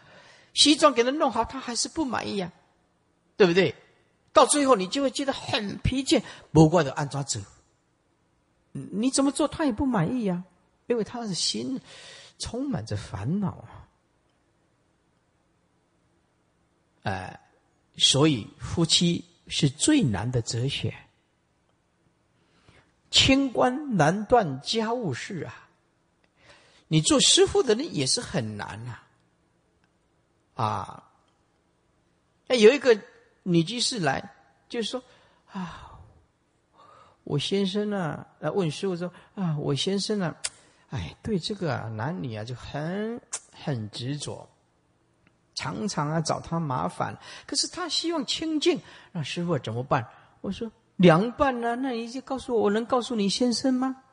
[0.54, 2.50] 西装给他弄好，他还是不满意呀？
[3.36, 3.76] 对不对？
[4.32, 6.24] 到最后你就会觉得很疲倦，
[6.54, 7.42] 不怪的按抓走。
[8.72, 10.42] 你怎么做他也不满意呀？
[10.88, 11.82] 因为他的心
[12.40, 13.81] 充满着烦恼啊！
[17.04, 17.40] 哎，
[17.98, 20.96] 所以夫妻是最难的哲学。
[23.10, 25.68] 清官难断家务事啊！
[26.88, 29.00] 你做师傅的人也是很难呐。
[30.56, 31.12] 啊，
[32.48, 32.98] 哎，有一个
[33.44, 34.34] 女居士来，
[34.70, 35.04] 就说
[35.52, 36.00] 啊，
[37.26, 40.36] 我先生呢来问师傅说啊，我先生呢，
[40.90, 44.50] 哎，对这个男女啊就很很执着，
[45.62, 47.18] 常常啊找他麻烦。
[47.46, 48.80] 可是他希望清净，
[49.12, 50.06] 那师傅怎么办？
[50.42, 50.72] 我说。
[50.98, 51.76] 凉拌呢？
[51.78, 54.04] 那你就告诉我，我能告诉你先生吗？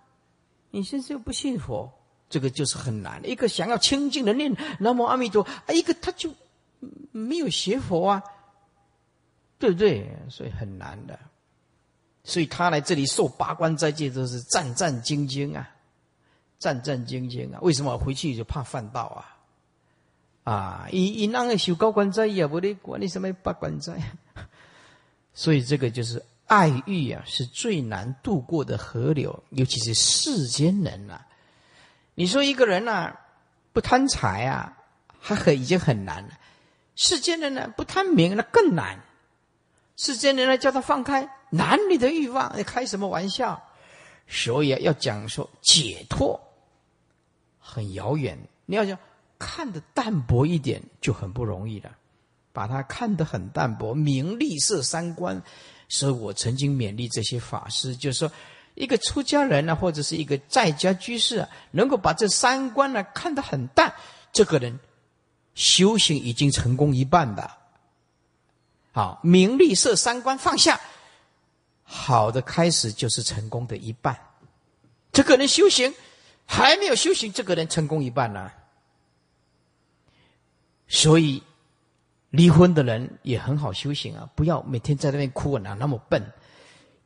[0.71, 1.93] 你先生又不信佛，
[2.31, 3.21] 这个就是很难。
[3.29, 6.33] 一个想要清净的念南无阿弥陀，啊，一个他就
[7.13, 8.23] 没有学佛啊，
[9.59, 10.09] 对不对？
[10.31, 11.19] 所以很难的。
[12.25, 15.69] 所以他来这里受八关斋戒都是战战兢兢啊，
[16.59, 17.59] 战战兢兢啊。
[17.61, 19.37] 为什么回去就怕犯道啊？
[20.49, 23.93] 啊，一一那个修高官在也不得管你什么八关斋，
[25.35, 26.25] 所以这个就是。
[26.49, 31.21] 爱欲啊，是最难渡过的河流，尤其是世间人呐。
[32.15, 33.15] 你说一个人呐，
[33.75, 34.75] 不贪财啊，
[35.21, 36.31] 还很已经很难了。
[36.97, 38.99] 世间人呢，不贪名，那更难。
[39.97, 43.63] 世间人呢，叫他放开男女的欲望，你开什么玩笑？
[44.27, 46.41] 所以啊，要讲说解脱，
[47.59, 48.39] 很遥远。
[48.65, 48.99] 你要想
[49.39, 51.91] 看得淡薄一点，就很不容易了。
[52.53, 55.41] 把它看得很淡薄，名利色三观。
[55.89, 58.33] 所以我曾经勉励这些法师，就是说，
[58.75, 63.95] 一个出家人呢，或者是一个在家居士，啊，能够把这三观呢看得很淡，
[64.33, 64.79] 这个人
[65.55, 67.51] 修行已经成功一半的。
[68.93, 70.81] 好，名利色三观放下，
[71.85, 74.19] 好的开始就是成功的一半。
[75.13, 75.95] 这个人修行
[76.45, 78.51] 还没有修行，这个人成功一半呢。
[80.89, 81.43] 所以。
[82.31, 84.29] 离婚的人也很好修行啊！
[84.35, 86.23] 不要每天在那边哭啊，那么笨。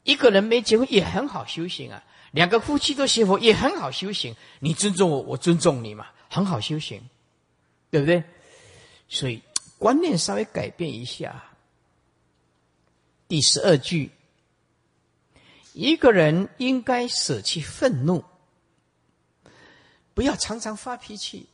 [0.03, 2.03] 一个人没结婚也很好修行啊，
[2.33, 4.35] 两个夫妻都学佛也很好修行。
[4.59, 7.01] 你尊重我，我尊重你嘛，很好修行，
[7.89, 8.25] 对不对？
[9.09, 9.41] 所以
[9.79, 11.41] 观念稍微改变一下。
[13.29, 14.11] 第十二句，
[15.73, 18.25] 一个人应该舍弃愤怒，
[20.15, 21.47] 不要常常发脾气。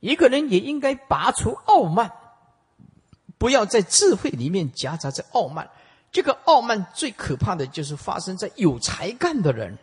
[0.00, 2.12] 一个人也应该拔除傲慢。
[3.38, 5.70] 不要在智慧里面夹杂着傲慢，
[6.10, 9.78] 这个傲慢最可怕的就是发生在有才干的人、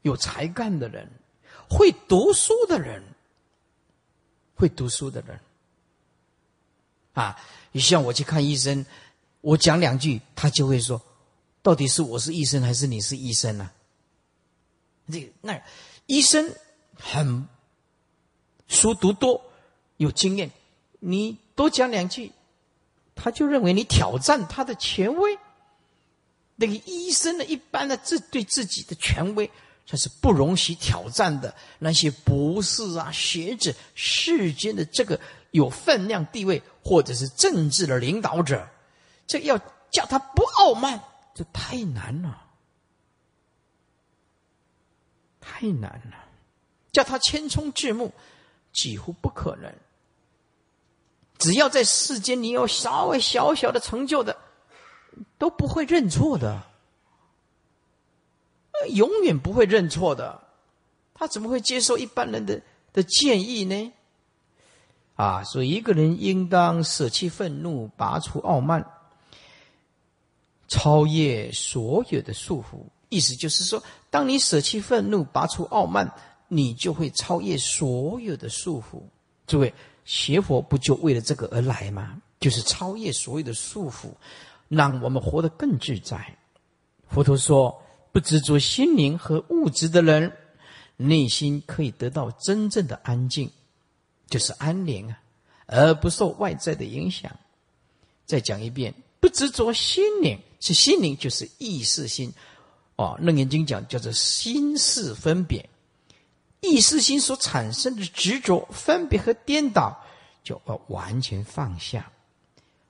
[0.00, 1.06] 有才干的人、
[1.68, 3.02] 会读书的人、
[4.54, 5.38] 会读书的人。
[7.12, 7.38] 啊，
[7.72, 8.86] 你像我去看医生，
[9.42, 11.02] 我讲两句，他就会说
[11.60, 13.70] ：“到底是我是医生还是你是医生呢？”
[15.12, 15.62] 这那
[16.06, 16.54] 医生
[16.98, 17.46] 很
[18.68, 19.42] 书读多，
[19.96, 20.50] 有经验，
[20.98, 22.32] 你多讲两句，
[23.14, 25.38] 他就认为你挑战他的权威。
[26.56, 29.50] 那个医生呢，一般的自对自己的权威，
[29.86, 31.54] 他是不容许挑战的。
[31.78, 35.20] 那些博士啊、学者、世间的这个
[35.50, 38.66] 有分量地位，或者是政治的领导者，
[39.26, 39.58] 这要
[39.90, 40.98] 叫他不傲慢，
[41.34, 42.42] 这太难了，
[45.40, 46.25] 太难了。
[46.96, 48.10] 叫他谦冲至目，
[48.72, 49.70] 几乎不可能。
[51.36, 54.34] 只要在世间你有稍微小小的成就的。
[55.38, 56.62] 都不会认错的，
[58.90, 60.42] 永远不会认错的。
[61.14, 62.60] 他怎么会接受一般人的
[62.92, 63.92] 的建议呢？
[65.14, 68.84] 啊，所以一个人应当舍弃愤怒，拔除傲慢，
[70.68, 72.84] 超越所有的束缚。
[73.08, 76.12] 意思就是说，当你舍弃愤怒，拔除傲慢，
[76.48, 79.02] 你就会超越所有的束缚。
[79.46, 79.72] 诸位，
[80.04, 82.20] 学佛不就为了这个而来吗？
[82.40, 84.10] 就是超越所有的束缚。
[84.68, 86.36] 让我们活得更自在。
[87.08, 87.80] 佛陀说
[88.10, 90.32] ：“不执着心灵和物质的人，
[90.96, 93.48] 内心可以得到真正的安静，
[94.28, 95.16] 就是安宁啊，
[95.66, 97.30] 而不受外在的影响。”
[98.26, 102.32] 再讲一遍：“不执着心灵，是心灵就是意识心。”
[102.96, 105.64] 哦，《楞严经》讲叫做心事分别，
[106.60, 110.04] 意识心所产生的执着、分别和颠倒，
[110.42, 112.10] 就要完全放下。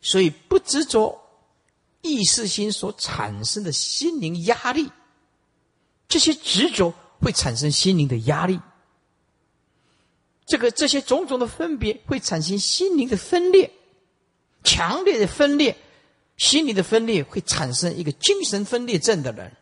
[0.01, 1.23] 所以不执着。
[2.03, 4.93] 意识心所产生的心灵压力，
[6.07, 8.61] 这些执着会产生心灵的压力。
[10.47, 13.73] 这个这些种种的分别会产生心灵的分裂，
[14.63, 15.77] 强烈的分裂，
[16.37, 19.57] 心灵的分裂会产生一个精神分裂症的人。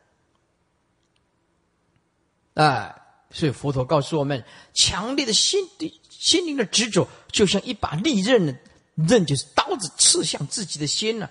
[2.53, 3.04] 啊，
[3.35, 8.57] 所以佛陀告诉我们，强烈的心的心灵的执着，就像一把利刃的
[8.95, 11.29] 刃，就是刀子刺向自己的心了。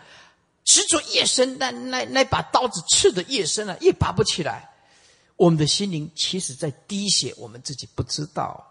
[0.65, 4.69] 执着越深，那那那把刀子刺的越深了，越拔不起来。
[5.37, 8.69] 我们的心灵其实在滴血，我们自己不知道。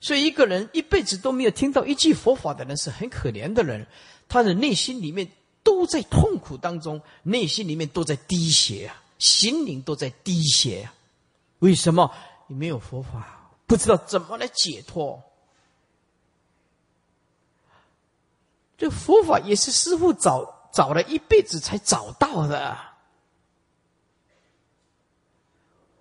[0.00, 3.86] 所以，一个人一辈子都没有听到一句佛法的人，是很可怜的人。
[4.26, 5.30] 他的内心里面
[5.62, 10.94] 都在痛苦当中，内心里面都在滴血啊，心灵都在滴血啊。
[11.60, 12.12] 为什么？
[12.46, 15.22] 你没有佛法，不知道怎么来解脱。
[18.76, 22.78] 这佛法也是师傅找找了一辈子才找到的。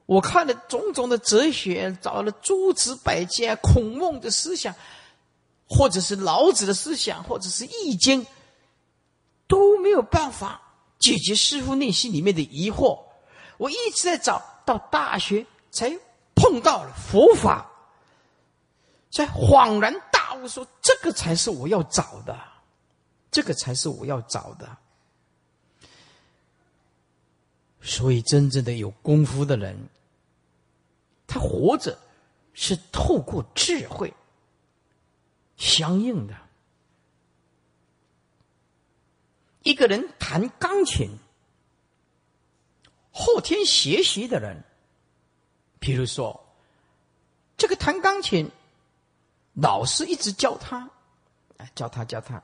[0.05, 4.73] 我看了种种的哲学，找了诸子百家、孔孟的思想，
[5.67, 8.25] 或者是老子的思想，或者是易经，
[9.47, 10.61] 都没有办法
[10.97, 13.03] 解决师傅内心里面的疑惑。
[13.57, 15.89] 我一直在找，到大学才
[16.35, 17.65] 碰到了佛法，
[19.09, 22.37] 才恍然大悟，说这个才是我要找的。
[23.29, 24.77] 这个才是我要找的，
[27.81, 29.77] 所以真正的有功夫的人，
[31.27, 31.99] 他活着
[32.53, 34.11] 是透过智慧
[35.57, 36.35] 相应的。
[39.61, 41.09] 一个人弹钢琴，
[43.17, 44.63] 后天学习的人，
[45.79, 46.53] 比如说
[47.57, 48.51] 这个弹钢琴，
[49.53, 50.87] 老师一直教他，
[51.73, 52.43] 教他教他。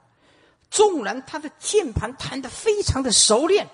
[0.71, 3.69] 纵然他的键盘弹得非常的熟练，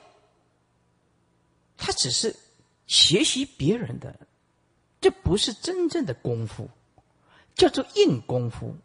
[1.78, 2.36] 他只是
[2.86, 4.14] 学习别人的，
[5.00, 6.70] 这不是真正的功夫，
[7.56, 8.76] 叫做硬功夫。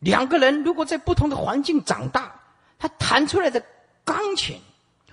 [0.00, 2.40] 两个人如果在不同的环境长大，
[2.80, 3.64] 他弹出来的
[4.04, 4.60] 钢琴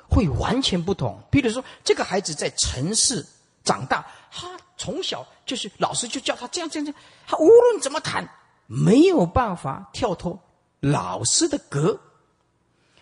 [0.09, 1.21] 会完全不同。
[1.29, 3.25] 比如说，这个孩子在城市
[3.63, 8.29] 长大，他从小就是老师就教他这样这样这样，他无论怎么弹，
[8.65, 10.39] 没有办法跳脱。
[10.81, 11.99] 老师的格。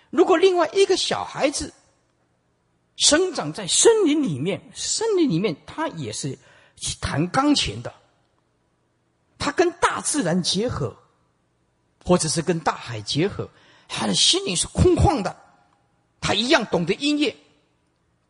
[0.10, 1.74] 如果另外一个小孩子
[2.96, 6.40] 生长在森林里面，森林里面他也是
[7.00, 7.94] 弹钢琴的，
[9.38, 10.98] 他跟大自然结合，
[12.04, 13.48] 或者是跟大海结合，
[13.88, 15.38] 他的心灵是空旷的，
[16.28, 17.34] 他一样懂得音乐。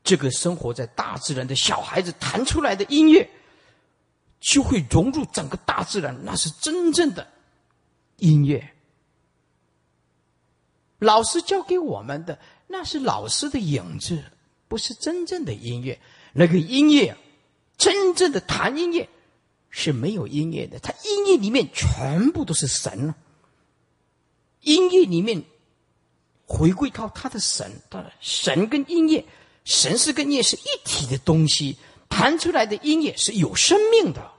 [0.03, 3.27] 这个生活在大自然的小孩子弹出来的音乐，
[4.39, 7.27] 就会融入整个大自然，那是真正的
[8.17, 8.71] 音乐。
[10.99, 12.37] 老师教给我们的
[12.67, 14.23] 那是老师的影子，
[14.67, 15.99] 不是真正的音乐。
[16.33, 17.17] 那个音乐，
[17.77, 19.09] 真正的弹音乐
[19.71, 20.77] 是没有音乐的。
[20.77, 23.15] 他音乐里面全部都是神了。
[24.61, 25.43] 音乐里面
[26.47, 29.23] 回归到他的神，他的神跟音乐，
[29.65, 31.77] 神是跟音乐是一体的东西。
[32.09, 34.31] 弹出来的音乐是有生命的。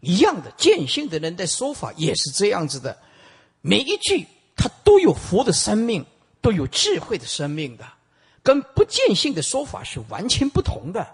[0.00, 2.98] 一样的，见性的人的说法也是这样子的，
[3.60, 6.06] 每一句他都有佛的生命，
[6.40, 7.86] 都有智慧的生命的，
[8.42, 11.06] 跟不见性的说法是完全不同的。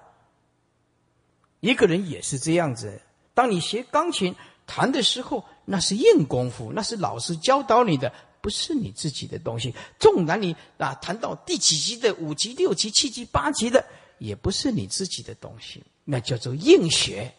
[1.58, 3.00] 一个人也是这样子，
[3.34, 4.32] 当你学钢琴
[4.66, 8.12] 弹的时候，那是硬功夫，那是老师教导你的，
[8.44, 9.74] 不是你自己的东西。
[9.98, 13.82] 纵然你啊谈到第几级的五级、六级、七级、八级的，
[14.18, 17.32] 也不是你自己的东西，那叫做硬学。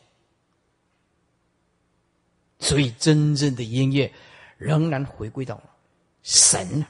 [2.58, 4.12] 所以，真正的音乐
[4.58, 5.62] 仍然回归到
[6.24, 6.84] 神。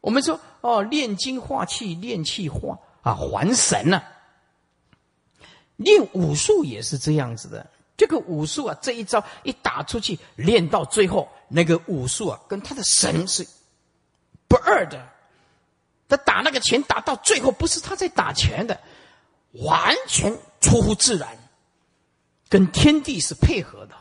[0.00, 4.02] 我们说哦，炼精化气，炼气化啊，还神呢。
[5.76, 7.70] 练武术也是这样子的。
[7.96, 13.46] 这个武术啊，这一招一打出去，练到最后，那个武术啊，跟他的神是
[14.48, 15.10] 不二的。
[16.08, 18.78] 他打那个拳，打到最后，不是他在打拳的，
[19.52, 21.38] 完全出乎自然，
[22.48, 23.94] 跟天地是配合的。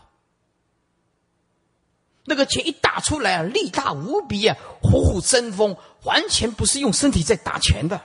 [2.25, 8.01] 那个拳一打出来啊，力大无比啊，虎虎生风，完全不是用身体在打拳的。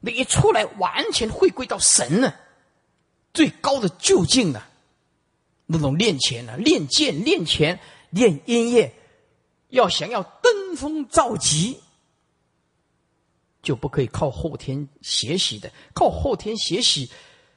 [0.00, 2.34] 那一出来，完全回归到神了，
[3.32, 4.68] 最高的究竟了。
[5.66, 7.78] 那种练拳啊，练剑、练拳、
[8.10, 8.92] 练音乐，
[9.70, 11.78] 要想要登峰造极，
[13.62, 15.70] 就不可以靠后天学习的。
[15.94, 17.10] 靠后天学习，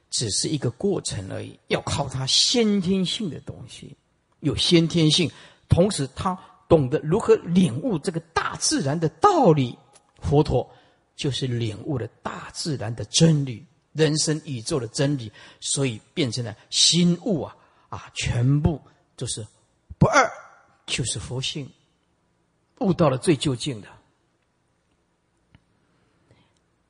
[0.10, 1.60] 只是一个过程而已。
[1.68, 3.95] 要靠他先天性的东西，
[4.39, 5.30] 有先天性。
[5.68, 6.38] 同时，他
[6.70, 9.78] 懂得如何领悟这个大自然的道理。
[10.22, 10.68] 佛陀
[11.16, 17.55] 就是领悟了大自然的真理，人生宇宙的真理，所以变成了心悟啊
[17.89, 18.81] 啊，全部
[19.15, 19.45] 就是
[19.97, 20.29] 不二，
[20.85, 21.71] 就是佛性，
[22.79, 23.88] 悟到了最究竟的。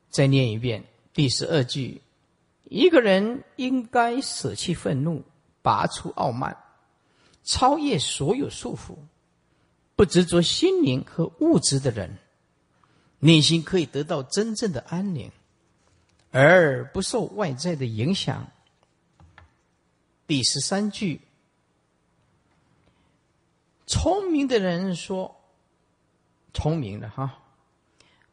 [0.09, 0.83] 再念一遍
[1.13, 2.01] 第十二句：
[2.63, 5.23] 一个人应该舍弃愤怒，
[5.61, 6.57] 拔出傲慢。
[7.43, 8.97] 超越所有束缚，
[9.95, 12.17] 不执着心灵和物质的人，
[13.19, 15.31] 内心可以得到真正的安宁，
[16.31, 18.51] 而不受外在的影响。
[20.27, 21.21] 第十三句，
[23.85, 25.37] 聪明的人说
[26.53, 27.39] ：“聪明的哈，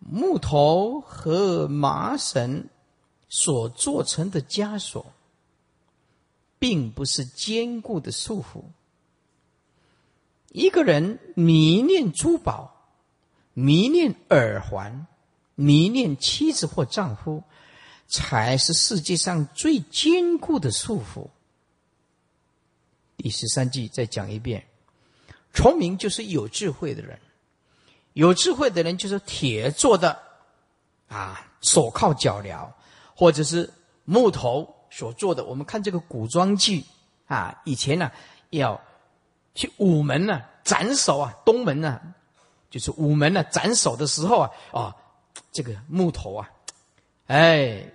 [0.00, 2.68] 木头和麻绳
[3.28, 5.06] 所做成的枷锁，
[6.58, 8.64] 并不是坚固的束缚。”
[10.50, 12.90] 一个人迷恋珠宝，
[13.52, 15.06] 迷恋耳环，
[15.54, 17.44] 迷恋妻子或丈夫，
[18.08, 21.28] 才是世界上最坚固的束缚。
[23.16, 24.64] 第十三句再讲一遍：
[25.52, 27.18] 聪明就是有智慧的人，
[28.12, 30.18] 有智慧的人就是铁做的
[31.08, 32.68] 啊，手铐脚镣，
[33.16, 33.72] 或者是
[34.04, 35.44] 木头所做的。
[35.44, 36.84] 我们看这个古装剧
[37.26, 38.10] 啊，以前呢
[38.50, 38.80] 要。
[39.56, 41.32] 去午门呢，斩首啊！
[41.44, 42.00] 东门呢，
[42.70, 44.96] 就是午门呢，斩首的时候啊，啊，
[45.52, 46.50] 这个木头啊，
[47.28, 47.88] 哎，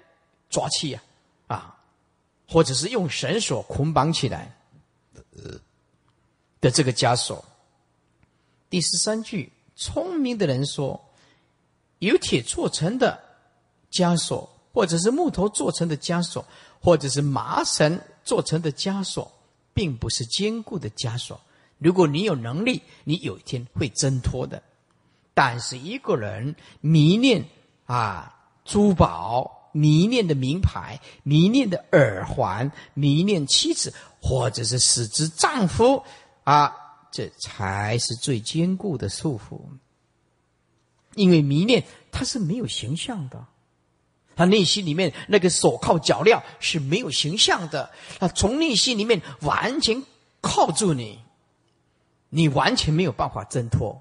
[0.49, 1.03] 抓气啊，
[1.47, 1.77] 啊，
[2.47, 4.57] 或者是用绳索捆绑起来
[6.61, 7.43] 的这个枷锁。
[8.69, 10.99] 第十三句，聪明的人说，
[11.99, 13.19] 有铁做成的
[13.91, 16.45] 枷锁，或者是木头做成的枷锁，
[16.79, 19.31] 或者是麻绳做成的枷锁，
[19.73, 21.39] 并不是坚固的枷锁。
[21.77, 24.61] 如果你有能力，你有一天会挣脱的。
[25.33, 27.45] 但是一个人迷恋
[27.85, 28.35] 啊
[28.65, 36.03] 珠宝，迷恋的名牌，迷恋的耳环，迷恋妻子，或者是死之丈夫
[36.43, 36.73] 啊，
[37.11, 39.59] 这才是最坚固的束缚。
[41.15, 43.45] 因为迷恋它是没有形象的，
[44.35, 50.03] 他内心里面那个手铐脚镣是没有形象的，他从内心里面完全
[50.41, 51.19] 铐住你。
[52.31, 53.99] 你完全没有办法挣脱。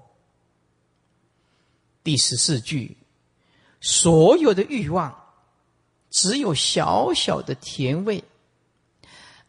[2.03, 2.95] 第十四句，
[3.81, 5.18] 所有的欲望
[6.09, 8.23] 只有小小的甜味，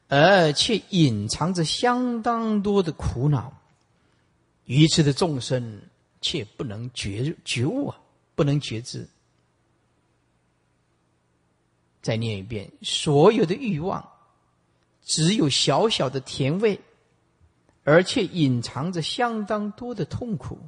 [0.08, 3.52] 而却隐藏着相当多的苦恼。
[4.64, 5.82] 愚痴的众生
[6.20, 7.98] 却不能觉觉悟啊，
[8.34, 9.08] 不能觉知。
[12.02, 14.06] 再念一遍：所有的欲望
[15.04, 16.80] 只有小小的甜味。
[17.82, 20.58] 而且隐藏着相当多的痛苦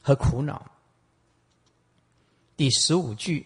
[0.00, 0.70] 和苦恼。
[2.56, 3.44] 第十五句，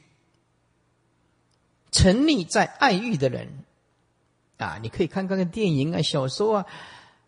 [1.95, 3.49] 沉溺在爱欲的人，
[4.59, 6.66] 啊，你可以看看个电影啊、小说啊，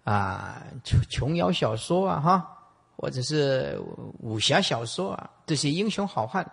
[0.02, 2.58] 啊，琼琼瑶小说啊，哈，
[2.96, 3.80] 或者是
[4.18, 6.50] 武侠小说啊，这些英雄好汉，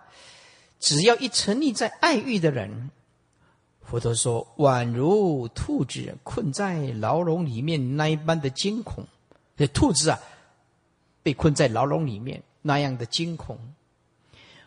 [0.78, 2.92] 只要一沉溺在爱欲的人，
[3.82, 9.04] 佛陀说：“宛如兔子困在牢笼里面那一般的惊恐。
[9.56, 10.20] 这兔子啊，
[11.24, 13.58] 被困在牢笼里面那样的惊恐，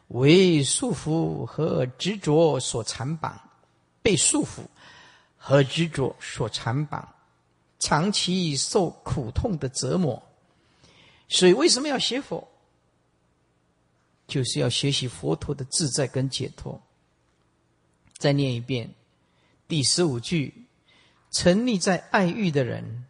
[0.10, 3.40] 为束缚和执着所缠绑，
[4.02, 4.62] 被束缚
[5.38, 7.08] 和执着所缠绑，
[7.80, 10.22] 长期受苦痛的折磨。
[11.28, 12.48] 所以，为什么要学佛？
[14.28, 16.82] 就是要学习佛陀的自在跟解脱。
[18.18, 18.90] 再念一遍。”
[19.68, 20.54] 第十五句，
[21.30, 23.06] 沉溺在爱欲的人，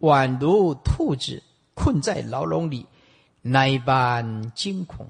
[0.00, 1.42] 宛如兔子
[1.74, 2.86] 困在牢笼里，
[3.42, 5.06] 那一般惊恐，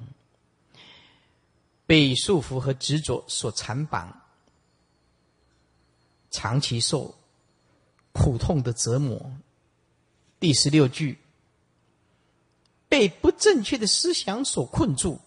[1.87, 4.23] 被束缚和执着所缠绑，
[6.31, 7.15] 长期受
[8.13, 9.33] 苦痛的折磨。
[10.41, 11.19] 第十六句，
[12.89, 15.21] 被不正确的思想所困住，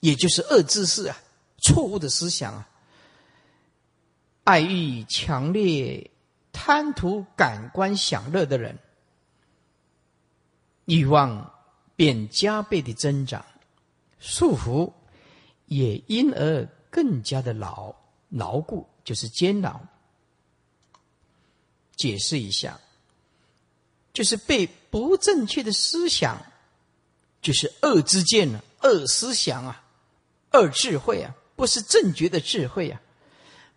[0.00, 1.18] 也就是恶知识啊，
[1.58, 2.68] 错误的思想啊。
[4.44, 6.10] 爱欲强烈、
[6.52, 8.78] 贪图感官享乐的人，
[10.84, 11.52] 欲望
[11.96, 13.44] 便加倍的增长，
[14.18, 14.92] 束缚
[15.68, 17.94] 也因而更加的牢
[18.28, 19.80] 牢固，就是煎熬。
[21.96, 22.80] 解释一下，
[24.12, 26.40] 就是被不正确的思想，
[27.40, 29.84] 就是恶之见啊，恶思想啊，
[30.52, 33.00] 恶智慧啊，不是正觉的智慧啊。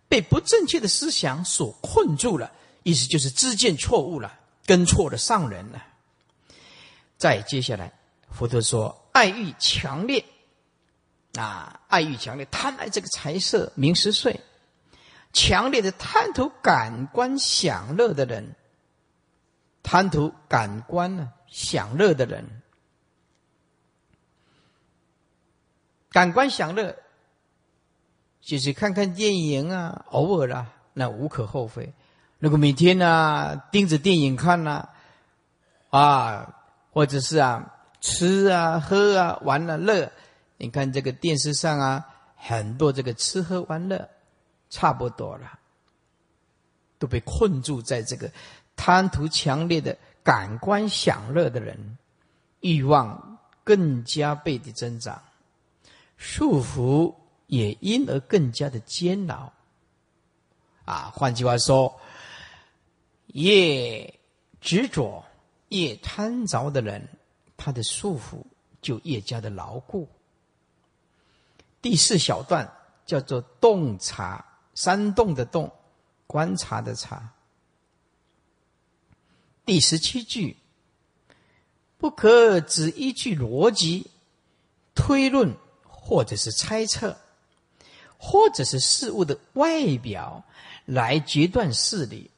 [0.08, 2.52] 被不正确的思想所困住了，
[2.84, 5.82] 意思就是知见错误了，跟错了上人了。
[7.18, 7.98] 再接下来，
[8.30, 10.26] 佛陀说：爱欲强烈，
[11.36, 14.40] 啊，爱欲强烈，贪爱这个财色名食睡，
[15.34, 18.56] 强烈的贪图感官享乐的人，
[19.84, 22.62] 贪图感官呢享乐的人，
[26.12, 26.98] 感官享乐。
[28.44, 31.94] 就是看看电影啊，偶尔啦，那无可厚非。
[32.40, 34.90] 如果每天呢盯着电影看呐，
[35.92, 36.56] 啊，
[36.92, 40.12] 或者是啊吃啊喝啊玩啊乐，
[40.62, 44.10] 你看这个电视上啊很多这个吃喝玩乐，
[44.70, 45.60] 差不多了，
[47.00, 48.32] 都被困住在这个
[48.76, 51.98] 贪图强烈的感官享乐的人，
[52.60, 55.22] 欲望更加倍的增长，
[56.18, 57.16] 束缚。
[57.48, 59.52] 也因而更加的煎熬，
[60.86, 62.00] 啊，换句话说，
[63.34, 64.14] 越
[64.62, 65.26] 执着、
[65.68, 67.06] 越贪着的人，
[67.58, 68.42] 他的束缚
[68.82, 70.08] 就越加的牢固。
[71.82, 72.72] 第四小段
[73.06, 75.72] 叫做“洞察”，山洞的洞，
[76.28, 77.34] 观察的察。
[79.66, 80.58] 第十七句，
[81.98, 84.10] 不可只依据逻辑
[84.94, 87.18] 推论或者是猜测。
[88.24, 90.44] 或者是事物的外表
[90.86, 92.30] 来决断事理，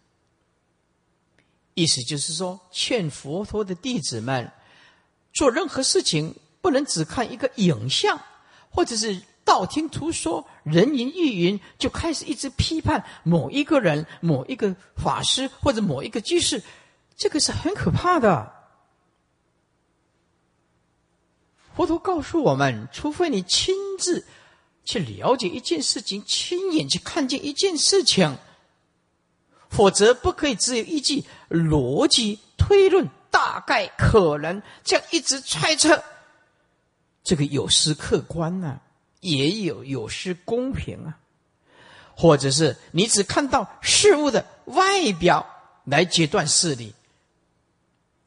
[1.74, 4.50] 意思就是说，劝佛陀的弟子们
[5.34, 8.18] 做任何事情，不能只看一个影像，
[8.70, 16.62] 或者是道听途说、人云亦云，就开始一直批判某一个人、某一个法师或者某一个居士，
[17.16, 18.52] 这个是很可怕的。
[21.76, 24.26] 佛陀告诉我们，除非你亲自。
[24.86, 28.38] 去了解一件事情，亲眼去看见一件事情，
[29.70, 36.04] 否则不可以只有依据逻辑推论，大概可能这样一直猜测，
[37.24, 38.82] 这个有失客观呢，
[39.24, 41.18] 也有有失公平啊。
[42.16, 45.44] 或者是你只看到事物的外表
[45.84, 46.94] 来决断事理，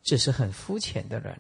[0.02, 1.38] 这是很肤浅的人。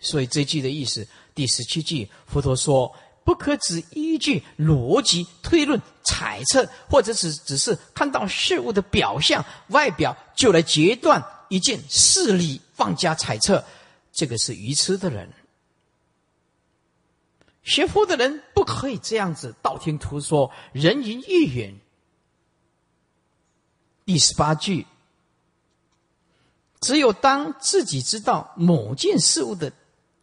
[0.00, 2.94] 所以这句的意思，第十七句，佛陀说。
[3.24, 13.64] 不可只依据逻辑推论、猜测，或者只只是看到事物的表象、外表就来决断一件事理，妄加猜测，
[14.12, 15.32] 这个是愚痴的人。
[17.62, 21.78] 学佛的人不可以这样子道听途说、人云亦云。
[24.04, 24.86] 第十八句，
[26.80, 29.72] 只有当自己知道某件事物的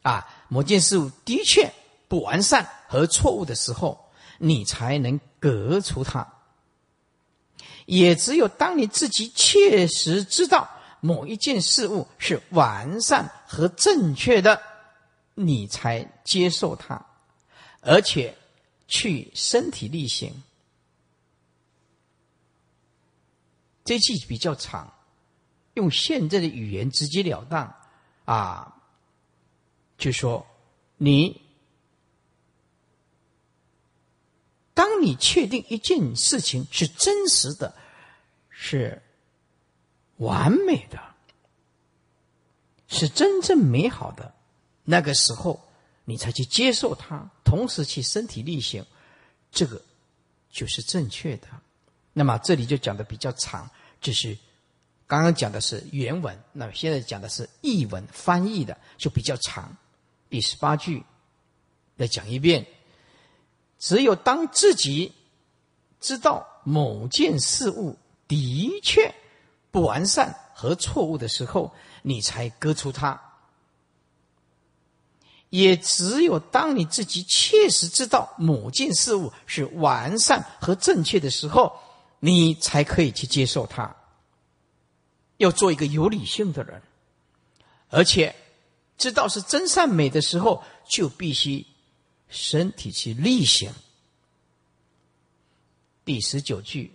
[0.02, 1.72] 啊，某件事物的确。
[2.10, 4.10] 不完善和错误的时候，
[4.40, 6.28] 你才能革除它。
[7.86, 10.68] 也只有当你自己确实知道
[11.02, 14.60] 某一件事物是完善和正确的，
[15.36, 17.06] 你才接受它，
[17.82, 18.38] 而且
[18.88, 20.44] 去身体力行。
[23.84, 24.94] 这句比较长，
[25.74, 27.76] 用现在的语言直截了当
[28.26, 28.82] 啊，
[29.98, 30.46] 就说
[30.98, 31.42] 你。
[34.76, 37.76] 当你确定一件事情是真实的，
[38.50, 39.02] 是
[40.16, 40.98] 完美的，
[42.88, 44.34] 是真正美好的，
[44.86, 45.69] 那个时候
[46.10, 48.84] 你才去接受它，同时去身体力行，
[49.52, 49.80] 这个
[50.50, 51.48] 就是正确的。
[52.14, 53.70] 那么这里就讲的比较长，
[54.02, 54.36] 就是
[55.06, 59.78] 刚刚讲的是原文，那么现在讲的是译文翻译的，就比较长。
[60.32, 61.04] 第十八句
[61.96, 62.66] 再讲一遍：
[63.78, 65.14] 只有当自己
[66.02, 67.96] 知道某件事物
[68.28, 69.14] 的确
[69.70, 73.16] 不完善和错误的时候，你才割出它；
[75.50, 81.80] 也只有当你自己切实知道某件事物是完善和正确的时候。
[82.22, 83.96] 你才可以去接受它。
[85.38, 86.82] 要做一个有理性的人，
[87.88, 88.36] 而且
[88.98, 91.66] 知道是真善美的时候，就必须
[92.28, 93.72] 身体去力行。
[96.04, 96.92] 第十九句：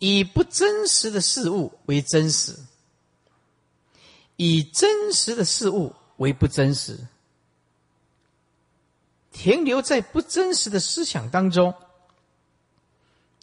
[0.00, 2.58] 以不真实的事物为真实，
[4.34, 6.98] 以真实的事物为不真实，
[9.32, 11.74] 停留在不真实的思想当中。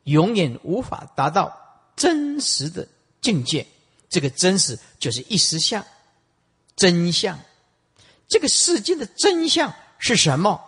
[0.06, 1.56] 永远无法达到
[1.96, 2.88] 真实的
[3.22, 3.68] 境界。
[4.10, 5.86] 这个真实就是一实相，
[6.76, 7.38] 真相。
[8.28, 10.60] 这个世间的真相是什么？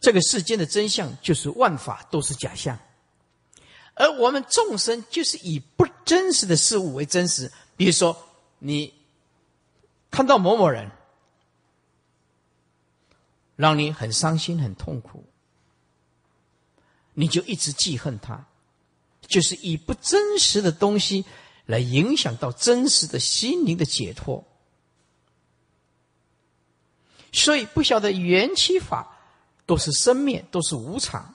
[0.00, 2.76] 这个世间的真相就是万法都是假象，
[3.94, 7.52] 而我们众生就是以不真实的事物为真实。
[7.76, 8.16] 比如说，
[8.58, 8.92] 你
[10.10, 10.90] 看到某某人，
[13.56, 15.24] 让你很伤心、很痛苦。
[17.14, 18.46] 你就一直记恨他，
[19.26, 21.24] 就是以不真实的东西
[21.66, 24.44] 来影响到真实的心灵的解脱。
[27.32, 29.16] 所以不晓得缘起法
[29.66, 31.34] 都是生灭，都是无常，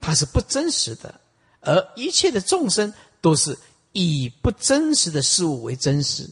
[0.00, 1.20] 它是不真实的。
[1.60, 3.58] 而一切的众生都是
[3.92, 6.30] 以不真实的事物为真实，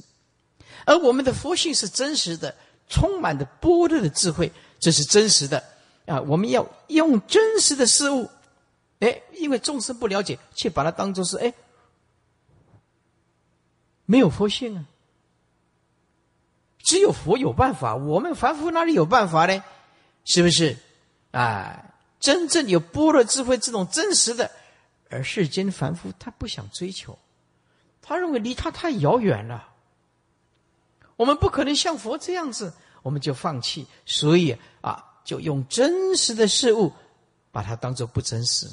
[0.85, 2.55] 而我们的佛性是真实的，
[2.89, 5.63] 充满的般若的智慧，这是真实的
[6.07, 6.21] 啊！
[6.23, 8.29] 我们要用真实的事物。
[9.01, 11.53] 哎，因为众生不了解，却把它当做是哎，
[14.05, 14.85] 没有佛性啊。
[16.79, 19.65] 只有佛有办法，我们凡夫哪里有办法呢？
[20.25, 20.77] 是不是？
[21.31, 24.51] 啊，真正有般若智慧这种真实的，
[25.09, 27.19] 而世间凡夫他不想追求，
[28.03, 29.72] 他认为离他太遥远了。
[31.17, 33.87] 我们不可能像佛这样子，我们就放弃。
[34.07, 36.93] 所以啊，就用真实的事物，
[37.51, 38.67] 把它当做不真实。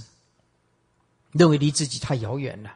[1.31, 2.71] 认为离自己太遥远了，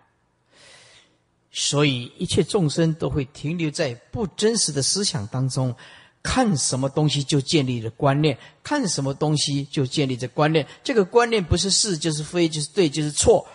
[1.51, 5.75] 所以一切众生都会停留在不真实的思想当中，
[6.21, 10.67] 看什么东西就建立了观念，看什么东西就建立着观念。
[10.83, 13.47] 这个观念不是是就是非，就是对就是错，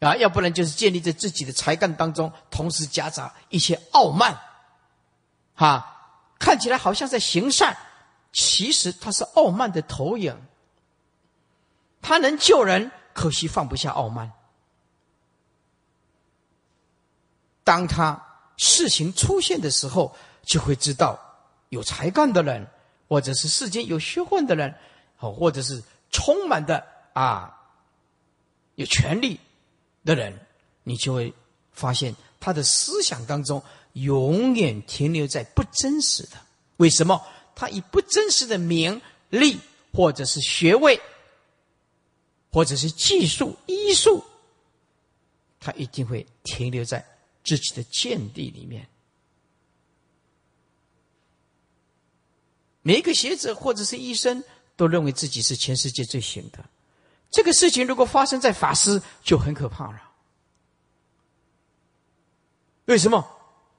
[0.00, 4.34] 啊，要不然就是建立在自己的才干当中，同时夹杂一些傲慢，
[5.64, 7.76] 啊，看起来好像在行善，
[8.32, 10.36] 其实他是傲慢的投影，
[12.00, 12.90] 他能救人。
[13.14, 14.32] 可惜放不下傲慢。
[17.62, 18.24] 当他
[18.56, 21.20] 事情出现的时候，就会知道
[21.68, 22.66] 有才干的人，
[23.06, 24.74] 或者是世间有学问的人，
[25.18, 27.54] 哦，或者是充满的啊
[28.76, 29.38] 有权利
[30.06, 30.40] 的人，
[30.84, 31.34] 你就会
[31.72, 36.36] 发现他的思想当中永远停留在不真实的。
[36.76, 37.24] 为什么？
[37.54, 39.58] 他以不真实的名利
[39.92, 41.00] 或者是学位。
[42.54, 44.22] 或者是技术、医术，
[45.58, 47.02] 他一定会停留在
[47.42, 48.86] 自己的见地里面。
[52.82, 54.44] 每一个学者或者是医生
[54.76, 56.62] 都认为自己是全世界最行的。
[57.30, 60.02] 这个事情如果发生在法师，就很可怕了。
[62.84, 63.26] 为什么？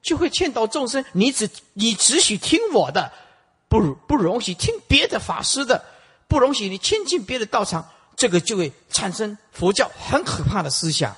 [0.04, 3.10] 就会劝导众生：你只你只许听我的，
[3.68, 5.82] 不不容许听别的法师的，
[6.28, 7.90] 不容许你亲近别的道场。
[8.16, 11.16] 这个就会产生佛教很可怕的思想。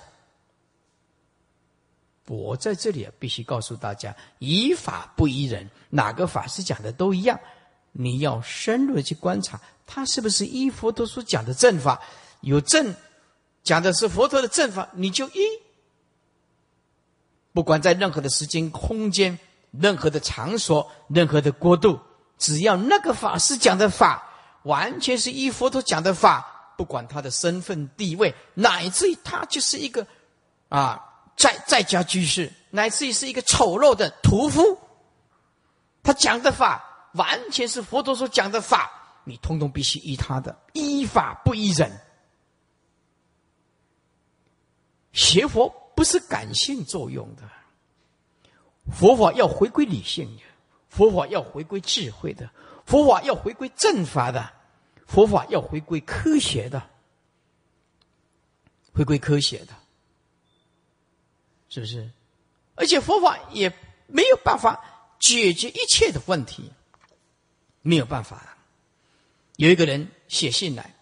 [2.27, 7.39] 我在这里啊，必须告诉大家：依法不依人，哪个法师讲的都一样。
[7.93, 12.01] 你要深入的去观察，他是不是依佛陀所讲的正法？
[12.41, 12.95] 有正
[13.63, 15.41] 讲的是佛陀的正法，你就依。
[17.57, 19.39] 不管在任何的时间、空间、
[19.71, 21.99] 任何的场所、任何的国度，
[22.37, 24.23] 只要那个法师讲的法，
[24.65, 26.75] 完全是依佛陀讲的法。
[26.77, 30.07] 不管他的身份地位，乃至于他就是一个
[30.69, 31.03] 啊
[31.35, 34.79] 在在家居士，乃至于是一个丑陋的屠夫，
[36.03, 36.85] 他讲的法
[37.15, 38.91] 完全是佛陀所讲的法，
[39.25, 41.91] 你通通必须依他的，依法不依人。
[45.13, 47.43] 学佛不是感性作用的，
[48.93, 50.43] 佛法要回归理性的，
[50.91, 52.49] 佛法要回归智慧的，
[52.85, 54.53] 佛法要回归正法的，
[55.07, 56.91] 佛法要回归科学的，
[58.93, 59.75] 回归科学的，
[61.71, 62.11] 是不是？
[62.75, 63.73] 而且佛法也
[64.07, 64.79] 没有办法
[65.19, 66.71] 解决一切的问题，
[67.81, 68.55] 没有办法。
[69.57, 70.95] 有一个人写信来，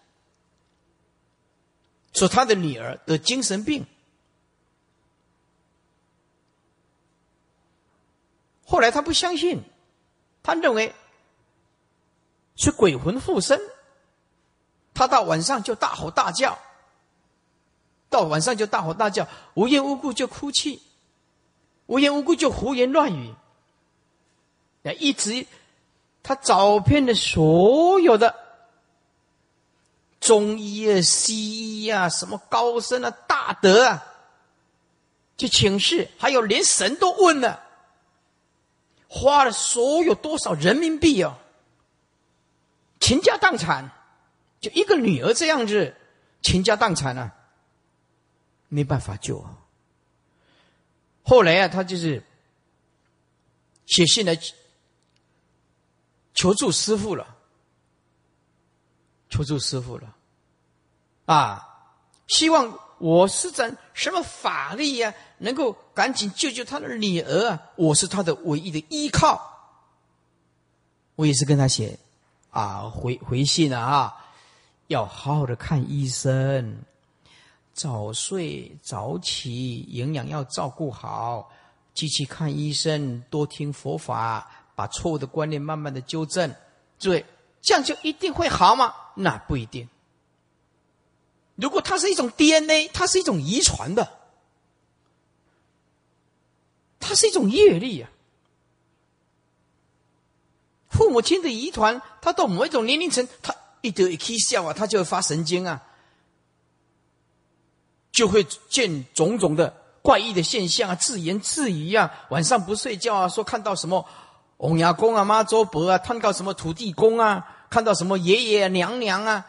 [2.13, 3.85] 说他的女儿得精神病。
[8.65, 9.63] 后来他不相信，
[10.43, 10.93] 他认为
[12.55, 13.61] 是鬼魂附身。
[14.93, 16.57] 他到晚上就大吼大叫，
[18.09, 20.81] 到晚上就大吼大叫，无缘无故就哭泣，
[21.85, 23.33] 无缘无故就胡言乱语。
[24.99, 25.45] 一直
[26.23, 28.35] 他找遍了所有的。
[30.21, 34.03] 中医啊，西医啊，什么高深啊、大德啊，
[35.37, 37.64] 去请示，还有连神都问了，
[39.07, 41.39] 花了所有多少人民币啊，
[42.99, 43.91] 倾家荡产，
[44.59, 45.95] 就一个女儿这样子，
[46.41, 47.35] 倾家荡产啊，
[48.67, 49.57] 没办法救啊。
[51.23, 52.23] 后来啊，他就是
[53.85, 54.37] 写信来
[56.33, 57.33] 求助师傅了。
[59.27, 60.15] 求助师傅了，
[61.25, 61.67] 啊！
[62.27, 67.61] 希望我施展什么法力呀，能够赶紧救救他的女儿啊！
[67.75, 69.39] 我是他的唯一的依靠。
[71.13, 71.99] 我也是跟他写，
[72.49, 74.11] 啊，回回信啊，
[74.87, 76.79] 要好好的看医生，
[77.75, 81.51] 早睡早起，营养要照顾好，
[81.93, 86.51] 积极看医生，多听佛法，把错误的观念慢慢的纠正，
[86.97, 87.23] 对，
[87.61, 88.91] 这样就一定会好吗？
[89.13, 89.87] 那不一定。
[91.55, 94.09] 如果它是一种 DNA，它是一种遗传的，
[96.99, 98.09] 它是一种业力啊。
[100.89, 105.83] 父母亲的遗传，他到某一种年龄层，他一得一起笑啊，他就会发神经啊，
[108.11, 114.05] 就会见种种的怪异的现象啊，自言自语啊，晚上不睡觉啊，说看到什么
[114.57, 117.51] 翁牙公啊、妈祖伯啊，看到什么土地公啊。
[117.67, 119.45] 看到什么爷爷娘娘啊，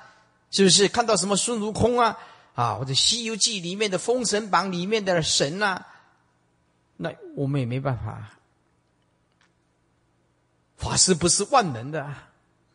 [0.50, 2.18] 是不是看到什么孙悟空啊
[2.54, 5.84] 啊，或者《西游记》里面的《封神榜》里面的神呐？
[6.96, 8.30] 那我们也没办法。
[10.76, 12.12] 法师不是万能的，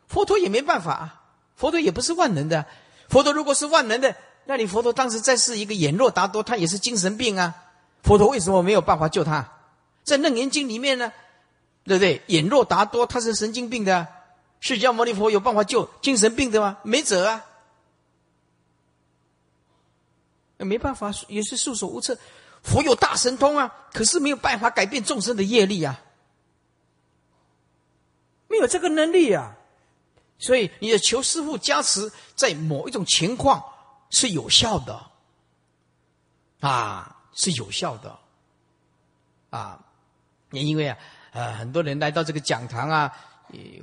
[0.06, 1.20] 佛陀也没办法。
[1.56, 2.66] 佛陀也不是万能的。
[3.08, 7.54] 佛陀如果是万能的，那你佛陀当时在世一个眼若达多，他也是精神病啊。
[8.02, 9.48] 佛陀为什么没有办法救他？
[10.02, 11.12] 在《楞严经》里面呢，
[11.84, 12.22] 对不对？
[12.26, 14.06] 眼若达多他是神经病的。
[14.58, 16.78] 释迦牟尼佛有办法救精神病的吗？
[16.82, 17.44] 没辙啊，
[20.64, 22.16] 没办法，也是束手无策。
[22.62, 26.00] 佛有大神通啊，可是没有办法改变众生的业力啊，
[28.48, 29.56] 没有这个能力啊。
[30.38, 33.62] 所以你的求师傅加持，在某一种情况
[34.10, 35.00] 是有效的，
[36.60, 38.18] 啊，是有效的，
[39.50, 39.78] 啊，
[40.50, 40.98] 也因为啊，
[41.32, 43.12] 呃，很多人来到这个讲堂啊。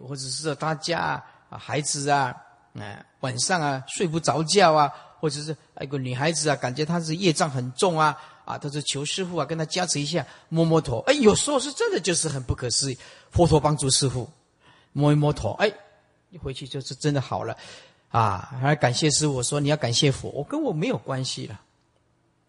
[0.07, 2.35] 或者是他家啊，孩子啊，
[2.73, 12.97] 哎，晚上啊睡不着觉啊，或者是一个女孩子啊，感觉她是业障很重啊，啊，她是求师傅啊，跟她加持一下，摸摸头，哎，有时候是真的就是很不可思议，
[13.31, 14.29] 佛陀帮助师傅
[14.93, 15.71] 摸一摸头，哎，
[16.29, 17.57] 一回去就是真的好了，
[18.09, 21.59] 啊，还感谢师傅，说你要感谢佛，我跟我没有关系了，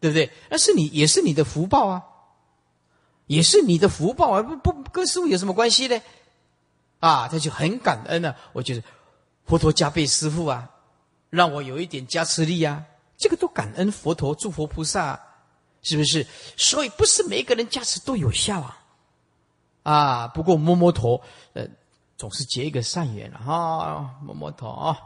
[0.01, 0.31] 对不对？
[0.49, 2.03] 那是你也是你的福报啊，
[3.27, 6.01] 也是你的福报啊，不不跟师傅有什么关系呢？
[7.01, 8.37] 啊，他就很感恩了。
[8.53, 8.83] 我觉得
[9.47, 10.71] 佛陀加倍师傅啊，
[11.31, 12.85] 让我有一点加持力啊，
[13.16, 15.18] 这个都感恩佛陀、诸佛菩萨，
[15.83, 16.26] 是不是？
[16.57, 18.76] 所以不是每个人加持都有效啊。
[19.83, 21.22] 啊，不过摸摸头，
[21.55, 21.66] 呃，
[22.18, 24.14] 总是结一个善缘了哈。
[24.22, 24.99] 摸摸头啊，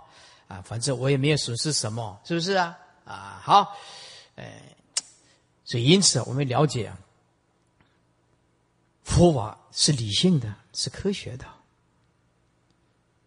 [0.48, 2.76] 啊，反正我也没有损失什么，是不是啊？
[3.04, 3.76] 啊，好，
[4.36, 4.74] 哎，
[5.64, 6.98] 所以因此我们了解啊，
[9.04, 11.44] 佛法是理性的，是科学的。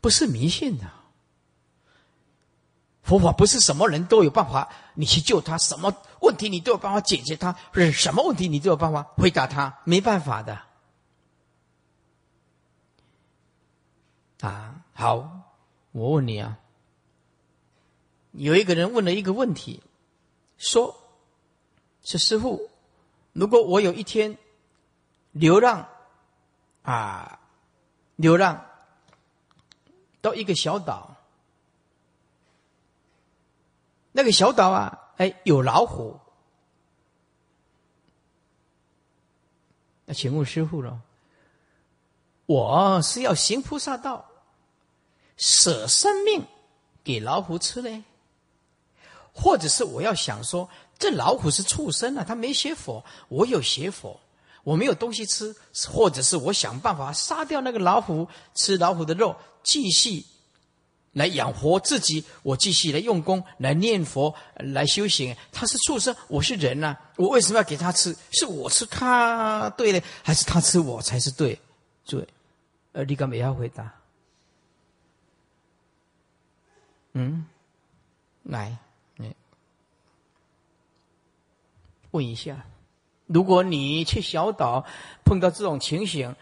[0.02, 0.86] 不是迷信的，
[3.08, 10.62] 佛法不是什么人都有办法，你去救他，什么问题你都有办法解决他，不是什么问题你都有办法回答他，没办法的。
[14.42, 15.56] 啊，好，
[15.94, 16.60] 我问你啊，
[18.34, 19.82] 有一个人问了一个问题，
[20.58, 20.94] 说
[22.04, 22.70] ：“是师傅，
[23.32, 24.38] 如果我有一天
[25.32, 25.88] 流浪，
[26.84, 27.40] 啊，
[28.18, 28.66] 流浪。”
[30.22, 31.16] 到一个小岛，
[34.18, 36.20] 那个小岛啊，哎，有老虎。
[40.06, 41.00] 那请问师傅了，
[42.48, 44.26] 我是要行菩萨道，
[45.38, 46.44] 舍生命
[47.04, 48.02] 给老虎吃嘞，
[49.32, 54.20] 或者是我要想说，这老虎是畜生啊，他没学佛，我有学佛，
[54.64, 55.56] 我没有东西吃，
[55.88, 60.26] 或者是我想办法杀掉那个老虎，吃老虎的肉，继续。
[61.18, 65.36] 来养活自己，我继续来用功，来念佛，来修行。
[65.52, 68.16] 他是畜生，我是人呐，我为什么要给他吃？
[68.30, 71.60] 是我吃他对的，还是他吃我才是对？
[72.06, 72.28] 对，
[72.92, 73.92] 呃，你干嘛要回答？
[77.14, 77.48] 嗯，
[78.44, 78.78] 来，
[79.16, 79.36] 你
[82.12, 82.64] 问一下，
[83.26, 84.86] 如果你去小岛
[85.26, 86.36] 碰到这种情形，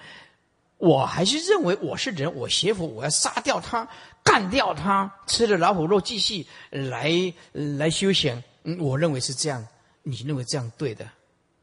[0.78, 3.88] 我还是认为我是人，我邪佛，我要杀掉他。
[4.26, 7.10] 干掉他，吃了老虎肉继续来
[7.54, 8.44] 来修行。
[8.80, 9.66] 我认为是这样，
[10.02, 11.08] 你认为这样对的，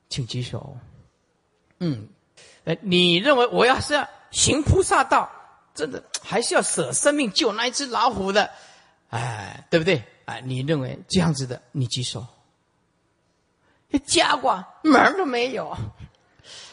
[0.08, 0.74] 请举手。
[1.80, 2.08] 嗯，
[2.64, 5.28] 哎，你认为我要是要行菩萨道，
[5.74, 8.48] 真的还是要舍生命救那一只老虎的，
[9.10, 10.02] 哎，对不对？
[10.26, 12.24] 哎，你认为这样子的，你举手。
[13.90, 15.76] 这家伙门都没有，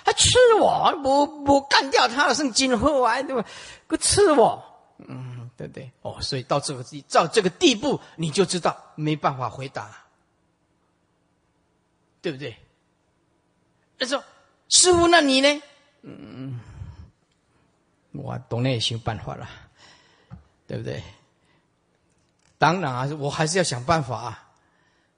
[0.05, 0.95] 还吃我？
[1.01, 3.43] 不不干掉他，剩今后啊，对吧？
[3.87, 4.63] 个吃我，
[4.99, 5.38] 嗯。
[5.59, 5.91] 对不对？
[6.03, 9.93] 哦，所以到这个地到这个地步，你就知道没办法回答，
[12.21, 12.55] 对不对？
[13.97, 14.23] 他说
[14.69, 15.61] ：“师傅，那你呢？”
[16.03, 16.61] 嗯，
[18.13, 19.49] 我懂那也想办法了，
[20.65, 21.03] 对不对？
[22.57, 24.49] 当然啊，我还是要想办法，啊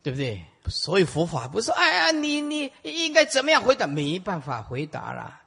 [0.02, 0.44] 对不对？
[0.66, 3.86] 所以佛法不是哎呀，你你应该怎么样回答？
[3.86, 5.40] 没办法回答了，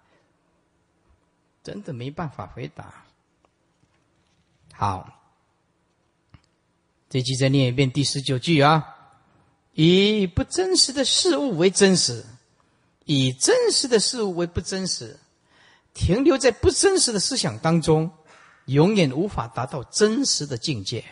[1.64, 3.03] 真的没办法回答。
[4.77, 5.09] 好，
[7.09, 8.85] 这句再念一遍第十九句啊！
[9.72, 12.25] 以不真实的事物为真实，
[13.05, 15.16] 以真实的事物为不真实，
[15.95, 18.11] 停留在不真实的思想当中，
[18.64, 21.05] 永远无法达到真实的境界。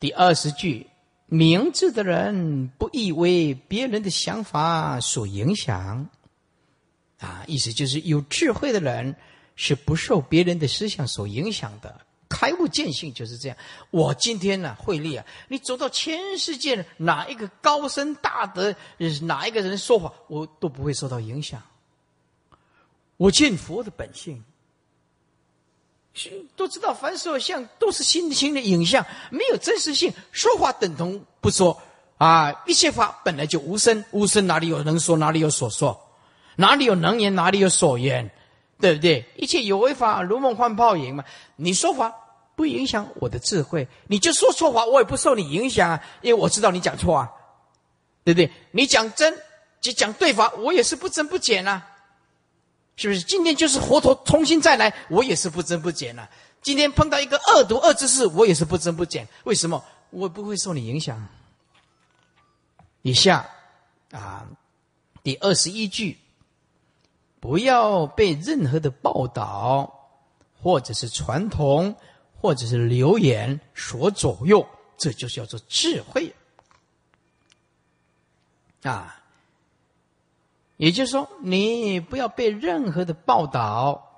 [0.00, 0.88] 第二十句，
[1.26, 6.08] 明智的人不易为别人的想法所影响，
[7.18, 9.14] 啊，意思就是有智慧的人。
[9.54, 13.56] 是不受别人的思想所影响的，开悟见性就是这样。
[13.90, 18.74] 我今天呢，慧力啊，你走到全世界哪一个高深大德，
[19.22, 21.62] 哪一个人说法，我都不会受到影响。
[23.18, 24.42] 我见佛的本性，
[26.56, 30.12] 都知道凡所有相都是心心的影像，没有真实性。
[30.32, 31.80] 说法等同不说
[32.16, 36.00] 啊，一切法本来就无声，无声哪里有能说，哪里有所说，
[36.56, 38.28] 哪里有能言，哪里有所言。
[38.80, 39.24] 对不对？
[39.36, 41.24] 一切有为法，如梦幻泡影嘛。
[41.56, 42.12] 你说法
[42.56, 47.30] 不影响我的智慧，你就说错话，我也不受你影响啊，因为我知道你讲错啊，
[48.24, 48.50] 对不对？
[48.72, 49.38] 你讲真，
[49.80, 51.86] 就讲对法，我也是不增不减啊，
[52.96, 53.20] 是不是？
[53.22, 56.28] 今天就是活脱重新再来，我也是不增不减啊。
[56.60, 59.26] 今天碰到一个恶毒恶之事，我也是不增不减。
[59.44, 59.84] 为什么？
[60.10, 61.26] 我不会受你影响。
[63.02, 63.48] 以下
[64.10, 64.46] 啊，
[65.22, 66.18] 第二十一句。
[67.42, 70.08] 不要被任何的报道，
[70.62, 71.96] 或者是传统，
[72.40, 74.64] 或者是流言所左右，
[74.96, 76.32] 这就叫做智慧
[78.84, 79.20] 啊。
[80.76, 84.08] 也就是说，你不要被任何的报道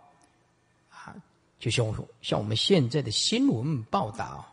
[0.90, 1.16] 啊，
[1.58, 4.52] 就像我像我们现在的新闻报道，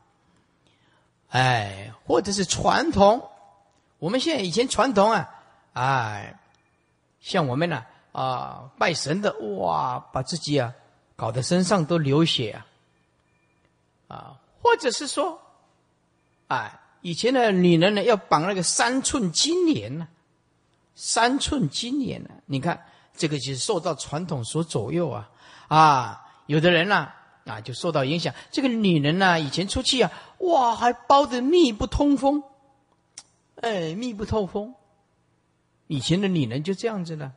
[1.28, 3.30] 哎，或者是传统，
[3.99, 5.30] 我们现在以前传统啊，
[5.74, 6.39] 哎，
[7.19, 7.86] 像我们呢。
[8.12, 10.74] 啊拜神的哇，把自己啊
[11.16, 12.66] 搞得身上都流血啊！
[14.07, 15.39] 啊，或者是说，
[16.47, 20.07] 哎，以前的女人呢要绑那个三寸金莲呢，
[20.95, 22.84] 三寸金莲呢，你看
[23.16, 25.30] 这个就是受到传统所左右啊！
[25.68, 27.07] 啊，有的人呢
[27.45, 32.43] 啊就受到影响，这个女人呢以前出去啊，哇，还包的密不通风，
[33.55, 34.76] 哎，密不透风，
[35.88, 37.32] 以前的女人就这样子了。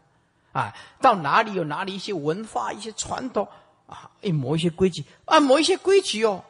[0.54, 3.48] 啊，到哪里有哪里一些文化、一些传统
[3.88, 6.44] 啊，一某一些规矩啊，某一些规矩哦，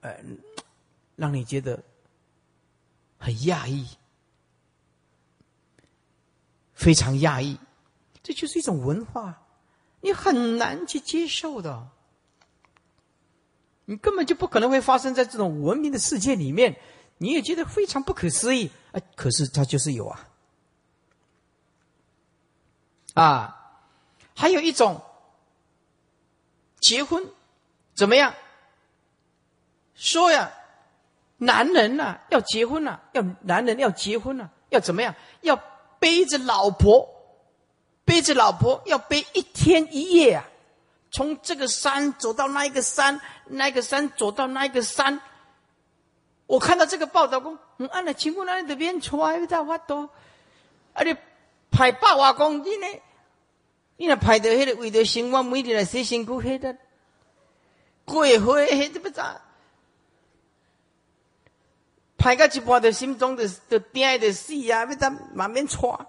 [0.00, 0.16] 呃，
[1.16, 1.78] 让你觉得
[3.18, 3.86] 很讶异，
[6.72, 7.58] 非常讶异，
[8.22, 9.42] 这就是一种文化，
[10.00, 11.88] 你很难去接受的，
[13.84, 16.74] 你根本就不可能会发生在这种文明的世界里面，
[17.18, 20.30] 你也觉得非常不可思议，哎，可是它就是有啊。
[23.14, 23.56] 啊，
[24.34, 25.00] 还有一种
[26.80, 27.24] 结婚
[27.94, 28.34] 怎么样？
[29.94, 30.50] 说呀，
[31.36, 35.14] 男人呐，要结婚呐，要男人要结婚呐，要怎么样？
[35.42, 35.56] 要
[35.98, 37.08] 背着老婆，
[38.04, 40.44] 背着老婆要背一天一夜啊，
[41.12, 45.20] 从这个山走到那一个山，那个山走到那一个山。
[46.46, 50.10] 我看到这个报道讲，嗯，按了情况那里的边出来，在发多，
[50.94, 51.16] 而且
[51.72, 52.86] 排百外公斤呢？
[53.96, 56.76] 你那排到迄个为着生活，每日来洗身躯，迄个
[58.04, 59.40] 过火，迄怎么着？
[62.18, 64.86] 拍个一半的心中的的爹的死啊！
[64.86, 66.06] 被他满面喘，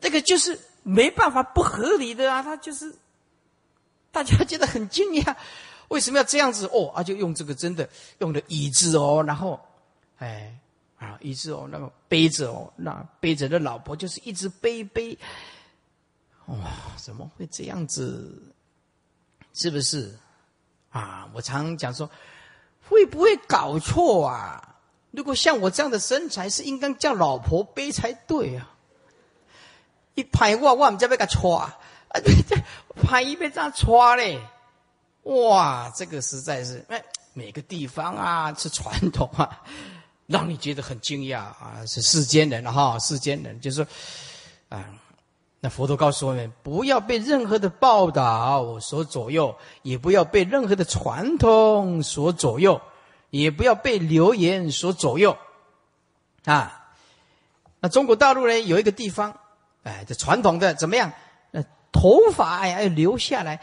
[0.00, 2.42] 这个就是没办法不合理的啊！
[2.42, 2.92] 他就是
[4.10, 5.36] 大家觉得很惊讶，
[5.86, 6.66] 为什么要这样子？
[6.66, 9.60] 哦，啊，就用这个真的用的椅子哦，然后
[10.18, 10.52] 哎
[11.02, 15.18] 啊椅子哦，那个背着哦，那背着的老婆就是一直背背，
[16.46, 16.56] 哇，
[16.96, 18.40] 怎么会这样子？
[19.54, 20.16] 是不是
[20.90, 21.28] 啊？
[21.34, 22.08] 我常讲说，
[22.88, 24.76] 会不会搞错啊？
[25.10, 28.70] 如果像我这样的身材，是应该叫老婆背才对啊！
[30.14, 31.78] 一拍我，我唔知要个戳啊！
[33.02, 34.40] 拍一边这样戳嘞，
[35.24, 37.02] 哇，这个实在是哎，
[37.34, 39.62] 每个地方啊是传统啊，
[40.32, 41.84] 让你觉得很惊讶啊！
[41.86, 43.86] 是世间人哈，世间人就是说
[44.68, 44.86] 啊，
[45.60, 52.80] 那佛陀告诉我们，不要被任何的报道所左右，也不要被任何的传统所左右。
[53.30, 55.38] 也不要被流言所左右，
[56.44, 56.92] 啊，
[57.80, 58.60] 那中国大陆呢？
[58.60, 59.40] 有一个地方，
[59.84, 61.10] 哎，这传统的怎么样？
[61.50, 63.62] 那头发哎要留下来，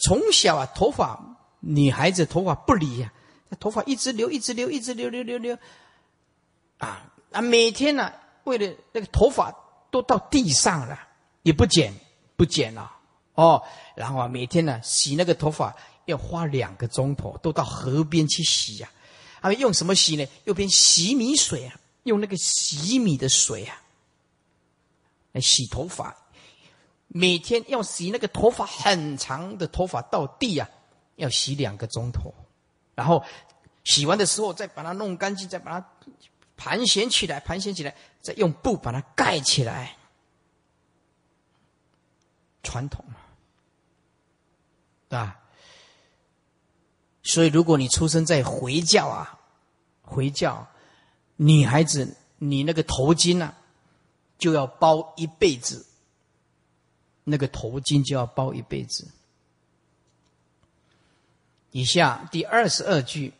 [0.00, 1.18] 从小啊，头发
[1.58, 3.12] 女孩子头发不理呀，
[3.48, 5.58] 那头发一直留，一直留，一直留，留留留，
[6.78, 8.12] 啊啊，每天呢，
[8.44, 9.54] 为了那个头发
[9.90, 10.98] 都到地上了，
[11.42, 11.92] 也不剪，
[12.36, 12.90] 不剪了，
[13.34, 13.62] 哦，
[13.94, 15.74] 然后啊，每天呢，洗那个头发。
[16.08, 18.90] 要花两个钟头，都到河边去洗呀！
[19.42, 20.26] 啊，用什么洗呢？
[20.44, 23.78] 用边洗米水啊，用那个洗米的水啊，
[25.32, 26.16] 来洗头发。
[27.08, 30.66] 每天要洗那个头发很长的头发到地啊，
[31.16, 32.32] 要洗两个钟头。
[32.98, 33.24] 然后
[33.84, 35.88] 洗完的时候，再把它弄干净，再把它
[36.56, 39.96] 盘旋起来，盘旋起来，再用布把它盖起来。
[42.64, 43.14] 传统嘛，
[45.08, 45.38] 对吧？
[47.22, 49.38] 所以，如果你出生在回教啊，
[50.02, 50.66] 回教
[51.36, 53.56] 女孩子，你那个头巾啊，
[54.38, 55.86] 就要包一辈子。
[57.22, 59.06] 那个头巾就要包一辈子。
[61.70, 63.32] 以下第二十二句：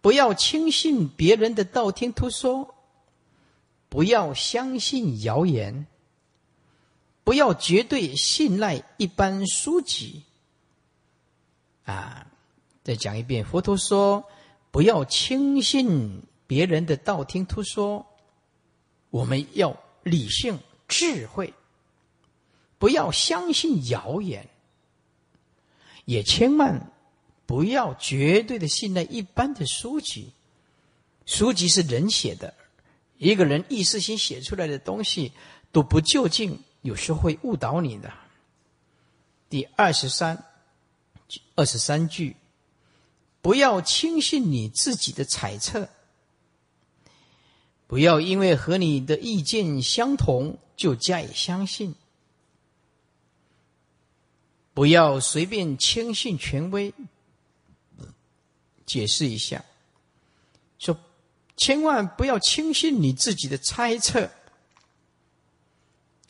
[0.00, 2.74] 不要轻信别人的道听途说，
[3.88, 5.86] 不要相信谣言，
[7.24, 10.22] 不要绝对信赖一般书籍。
[11.84, 12.24] 啊。
[12.84, 14.24] 再讲一遍，佛陀说
[14.72, 18.06] ：“不要轻信别人的道听途说，
[19.10, 21.52] 我们要理性智慧，
[22.78, 24.48] 不要相信谣言，
[26.06, 26.90] 也千万
[27.48, 30.34] 不要绝对的信赖一般的书籍。
[31.24, 32.52] 书籍是人写的，
[33.16, 35.32] 一个人意识心写出来的东西
[35.72, 38.12] 都不究竟，有时会误导你的。”
[39.48, 40.44] 第二十三，
[41.54, 42.36] 二十三句。
[43.40, 45.88] 不要轻信你自己的猜测，
[47.86, 51.94] 不要因为和你的意见相同就加以相信，
[54.74, 56.92] 不要随便轻信权威。
[58.88, 59.62] 解释一下，
[60.78, 60.98] 说
[61.56, 64.30] 千万不要轻信你自己的猜测，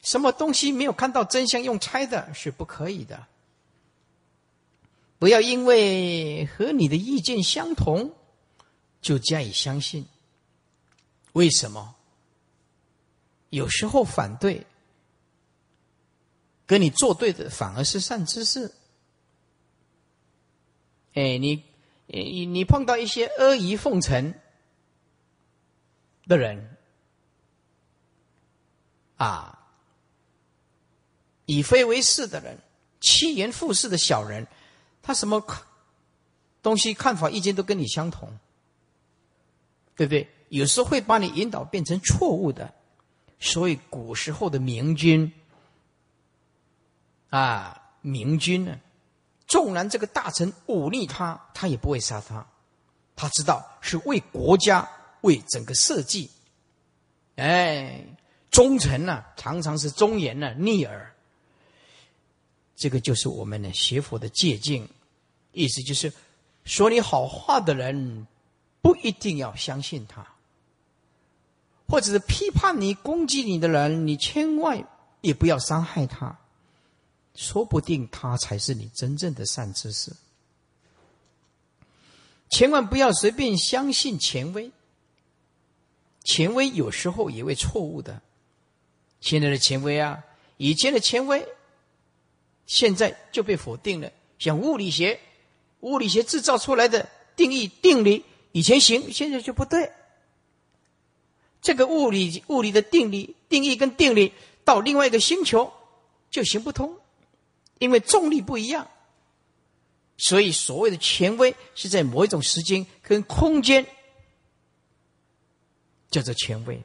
[0.02, 3.26] 什么东西没有看到真相用猜的是不可以的。
[5.18, 8.12] 不要因为和你的意见相同，
[9.00, 10.06] 就加以相信。
[11.32, 11.94] 为什么？
[13.50, 14.66] 有时候反对，
[16.66, 18.72] 跟你作对的反而是善知识。
[21.14, 21.64] 哎，你
[22.08, 24.34] 你你碰到一些阿谀奉承
[26.26, 26.76] 的人，
[29.16, 29.58] 啊，
[31.44, 32.58] 以非为是的人，
[33.00, 34.46] 趋炎附势的小人。
[35.02, 35.42] 他什么
[36.62, 38.38] 东西看法意见都跟你相同，
[39.94, 40.28] 对不对？
[40.48, 42.74] 有时候会把你引导变成错误的，
[43.38, 45.32] 所以古时候的明君
[47.30, 48.80] 啊，明君呢，
[49.48, 52.46] 纵然这个大臣忤逆他，他也不会杀他，
[53.16, 54.88] 他知道是为国家、
[55.22, 56.30] 为整个社稷。
[57.36, 58.04] 哎，
[58.50, 61.14] 忠臣呢，常常是忠言呢逆耳，
[62.76, 64.86] 这个就是我们的学佛的借鉴。
[65.52, 66.12] 意思就是，
[66.64, 68.26] 说你好话的人
[68.82, 70.24] 不一定要相信他，
[71.88, 74.86] 或者是批判你、攻击你的人，你千万
[75.22, 76.38] 也不要伤害他，
[77.38, 80.10] 说不定他才是你真正的善知识。
[82.50, 84.72] 千万不要随便相信权威，
[86.24, 88.20] 权威有时候也会错误的。
[89.20, 90.24] 现在的权威啊，
[90.56, 91.46] 以前的权威，
[92.66, 94.10] 现在就被否定了。
[94.40, 95.20] 像物理学，
[95.80, 99.92] 物理学制造出来的定义定理，以前行，现在就不对。
[101.62, 104.32] 这个物理物理的定理定义跟定理，
[104.64, 105.72] 到另外一个星球
[106.32, 106.98] 就行不通，
[107.78, 108.88] 因为重力不一样。
[110.16, 113.86] 所以，所谓的权威是在某一种时间跟空间
[116.10, 116.82] 叫做权威。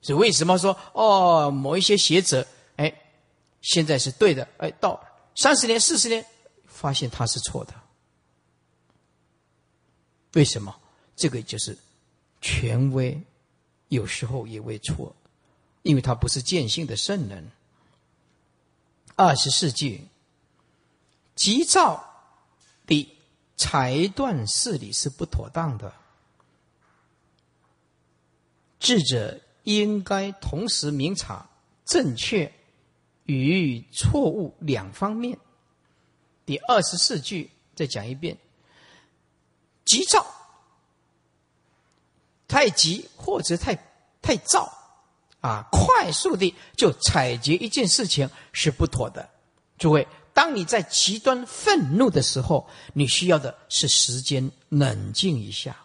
[0.00, 2.46] 所以，为什么说哦，某一些学者，
[2.76, 2.92] 哎，
[3.60, 5.04] 现在是对的，哎，到
[5.34, 6.24] 三十年、四十年，
[6.64, 7.74] 发现他是错的？
[10.32, 10.74] 为什么？
[11.14, 11.76] 这个就是
[12.40, 13.20] 权威，
[13.88, 15.14] 有时候也会错，
[15.86, 17.52] 因为他不是见性的圣人。
[19.14, 20.08] 二十四句，
[21.36, 22.04] 急躁
[22.86, 23.16] 的
[23.56, 25.94] 裁断事理是不妥当的。
[28.80, 31.48] 智者应该同时明察
[31.84, 32.52] 正确
[33.26, 35.38] 与错误两方面。
[36.44, 38.36] 第二十四句再讲一遍：
[39.84, 40.26] 急躁，
[42.48, 43.76] 太急或者太
[44.20, 44.72] 太躁。
[45.46, 49.28] 啊，快速的就采决一件事情是不妥的。
[49.78, 55.76] 诸位，当你在极端愤怒的时候，你需要的是时间冷静一下。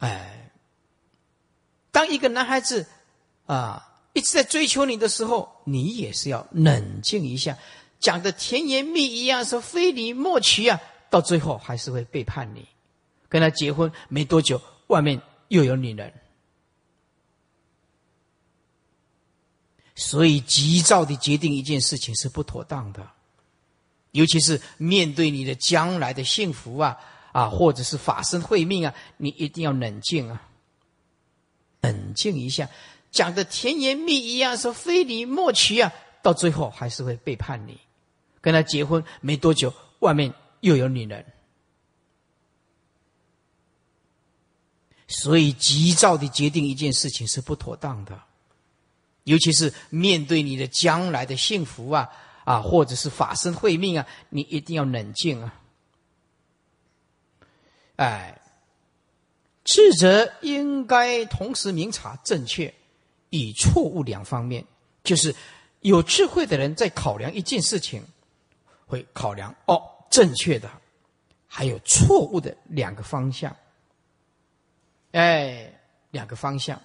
[0.00, 0.50] 哎，
[1.90, 2.86] 当一个男孩子
[3.46, 7.56] 啊一直在追求你的时候，你也是要冷静一下，
[7.98, 10.78] 讲的甜言蜜语一样，说非你莫娶啊，
[11.08, 12.68] 到最后还是会背叛你。
[13.30, 14.60] 跟他结婚没多久。
[14.94, 16.12] 外面又有女人，
[19.96, 23.10] 所以急躁的决定一件事情是不妥当的，
[24.12, 26.96] 尤其是面对你的将来的幸福啊
[27.32, 30.48] 啊，或者是法身慧命啊，你一定要冷静啊，
[31.80, 32.70] 冷静一下，
[33.10, 35.92] 讲的甜言蜜语啊，说非你莫娶啊，
[36.22, 37.76] 到最后还是会背叛你。
[38.40, 41.33] 跟他结婚没多久，外面又有女人。
[45.16, 48.20] 所以，急躁的决定一件事情是不妥当的，
[49.22, 52.10] 尤其是面对你的将来的幸福啊
[52.44, 55.54] 啊，或者是法身慧命啊，你一定要冷静啊！
[57.96, 58.40] 哎，
[59.62, 62.74] 智者应该同时明察正确
[63.30, 64.64] 与错误两方面，
[65.04, 65.32] 就是
[65.80, 68.02] 有智慧的人在考量一件事情，
[68.84, 69.80] 会考量哦
[70.10, 70.68] 正确的，
[71.46, 73.54] 还有错误的两个方向。
[75.14, 75.72] 哎，
[76.10, 76.82] 两个方向，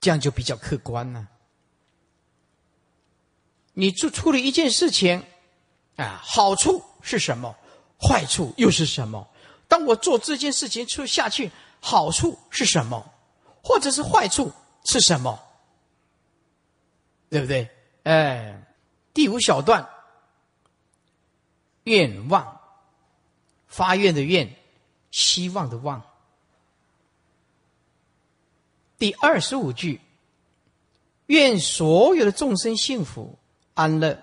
[0.00, 1.28] 这样就比较客观了。
[3.74, 5.24] 你做处理一件事情，
[5.94, 7.56] 啊，好处是什么？
[7.96, 9.30] 坏处又是什么？
[9.68, 13.14] 当我做这件事情出下去，好处是什么？
[13.62, 14.52] 或者是坏处
[14.84, 15.40] 是什么？
[17.28, 17.70] 对不对？
[18.02, 18.60] 哎，
[19.14, 19.88] 第五小段，
[21.84, 22.60] 愿望，
[23.68, 24.56] 发愿的愿。
[25.10, 26.02] 希望的望，
[28.98, 30.00] 第二十五句，
[31.26, 33.38] 愿所有的众生幸福
[33.74, 34.22] 安乐，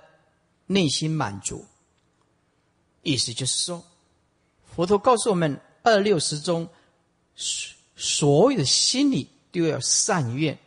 [0.65, 1.65] 内心满足。
[3.01, 3.83] 意思就是说，
[4.75, 6.69] 佛陀告诉我们，二六十中，
[7.35, 10.57] 所所有的心里都要善愿。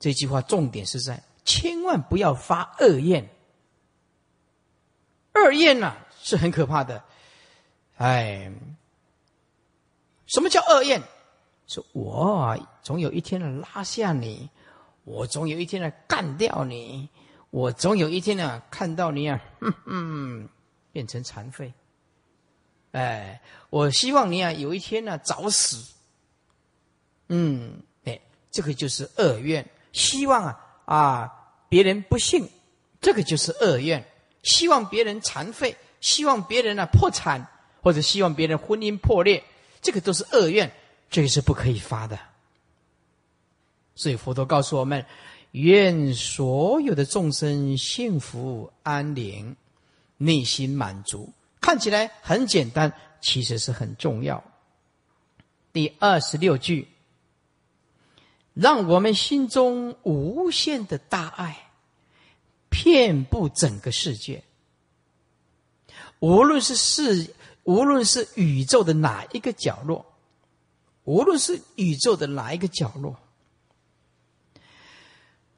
[0.00, 3.28] 这句话重点是在，千万不要发恶愿。
[5.34, 7.04] 恶愿呐，是很可怕的。
[8.04, 8.52] 哎，
[10.26, 11.02] 什么叫恶愿？
[11.66, 14.50] 说我总有一天呢拉下你，
[15.04, 17.08] 我总有一天呢干掉你，
[17.48, 20.48] 我总有一天呢看到你啊，哼哼，
[20.92, 21.72] 变成残废。
[22.92, 23.40] 哎，
[23.70, 25.94] 我希望你啊有一天呢早死。
[27.28, 28.20] 嗯，哎，
[28.50, 29.66] 这个就是恶愿。
[29.92, 31.32] 希望啊啊
[31.70, 32.46] 别人不幸，
[33.00, 34.04] 这个就是恶愿。
[34.42, 37.48] 希望别人残废，希望别人呢破产。
[37.84, 39.44] 或者希望别人婚姻破裂，
[39.82, 40.72] 这个都是恶愿，
[41.10, 42.18] 这个是不可以发的。
[43.94, 45.04] 所以佛陀告诉我们：
[45.50, 49.54] 愿所有的众生幸福安宁，
[50.16, 51.30] 内心满足。
[51.60, 52.90] 看起来很简单，
[53.20, 54.42] 其实是很重要。
[55.70, 56.88] 第二十六句：
[58.54, 61.68] 让我们心中无限的大爱
[62.70, 64.42] 遍布整个世界。
[66.20, 67.34] 无论是世，
[67.64, 70.06] 无论是宇宙的哪一个角落，
[71.04, 73.16] 无论是宇宙的哪一个角落，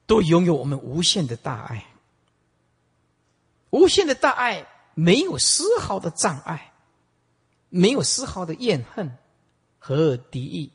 [0.06, 1.84] 都拥有我们无限的大爱。
[3.70, 6.72] 无限的大爱没有丝毫的障碍，
[7.68, 9.18] 没有丝毫的怨恨
[9.78, 10.72] 和敌意。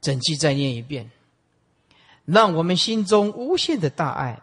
[0.00, 1.10] 整句再念一遍，
[2.24, 4.42] 让我们心中无限的大爱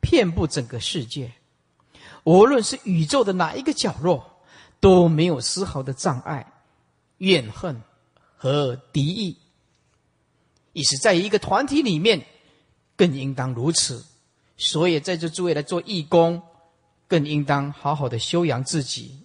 [0.00, 1.32] 遍布整个世界，
[2.28, 4.22] 无论是宇宙的哪一个角落，
[4.80, 6.52] 都没有丝毫的障碍、
[7.16, 7.82] 怨恨
[8.36, 9.34] 和敌意。
[10.74, 12.26] 也是在一个团体里面，
[12.96, 14.04] 更应当如此。
[14.58, 16.42] 所以，在这诸位来做义工，
[17.06, 19.18] 更应当好好的修养自己，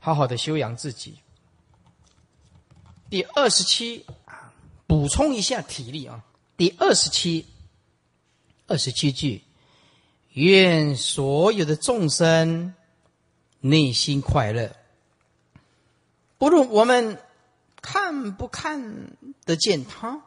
[0.00, 1.20] 好好的修养自己。
[3.08, 4.52] 第二十七啊，
[4.88, 6.24] 补充一下体力啊。
[6.56, 7.46] 第二十七，
[8.66, 9.40] 二十七句，
[10.34, 12.74] 愿所有的众生
[13.58, 14.76] 内心快乐。
[16.38, 17.18] 不论我们
[17.82, 20.22] 看不看得见他，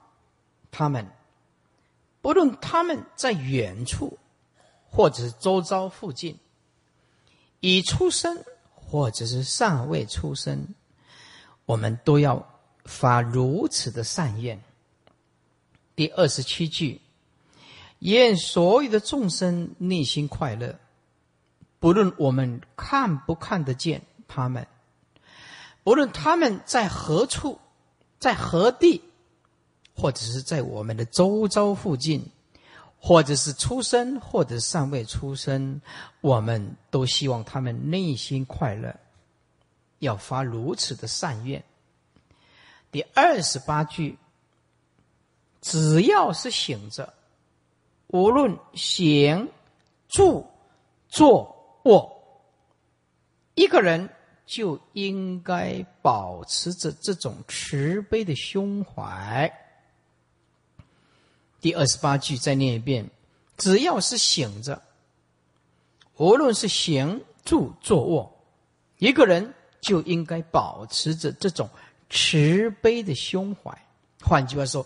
[0.71, 1.07] 他们，
[2.21, 4.17] 不论他们在远处，
[4.89, 6.37] 或者是周遭附近，
[7.61, 8.43] 已出生
[8.73, 10.75] 或者是尚未出生，
[11.65, 12.53] 我们都要。
[12.87, 14.63] 发如此的善愿。
[15.93, 17.01] 第二十七句，
[17.99, 20.79] 愿所有的众生内心快乐，
[21.79, 24.67] 不论我们看不看得见他们，
[25.83, 27.59] 不论他们在何处，
[28.19, 29.01] 在何地，
[29.95, 32.29] 或者是在我们的周遭附近，
[32.99, 35.81] 或者是出生，或者尚未出生，
[36.21, 38.95] 我们都希望他们内心快乐，
[39.99, 41.63] 要发如此的善愿。
[42.91, 44.17] 第二十八句，
[45.61, 47.13] 只要是醒着，
[48.07, 49.49] 无论行、
[50.07, 50.45] 住、
[51.09, 52.21] 坐、卧，
[53.55, 54.09] 一个人
[54.45, 59.51] 就应该保持着这种慈悲的胸怀。
[61.59, 63.09] 第二十八句再念一遍：
[63.57, 64.81] 只要是醒着，
[66.15, 68.37] 无论是行、住、坐、卧，
[68.99, 71.69] 一个人就应该保持着这种。
[72.09, 73.85] 慈悲的胸怀，
[74.21, 74.85] 换句话说，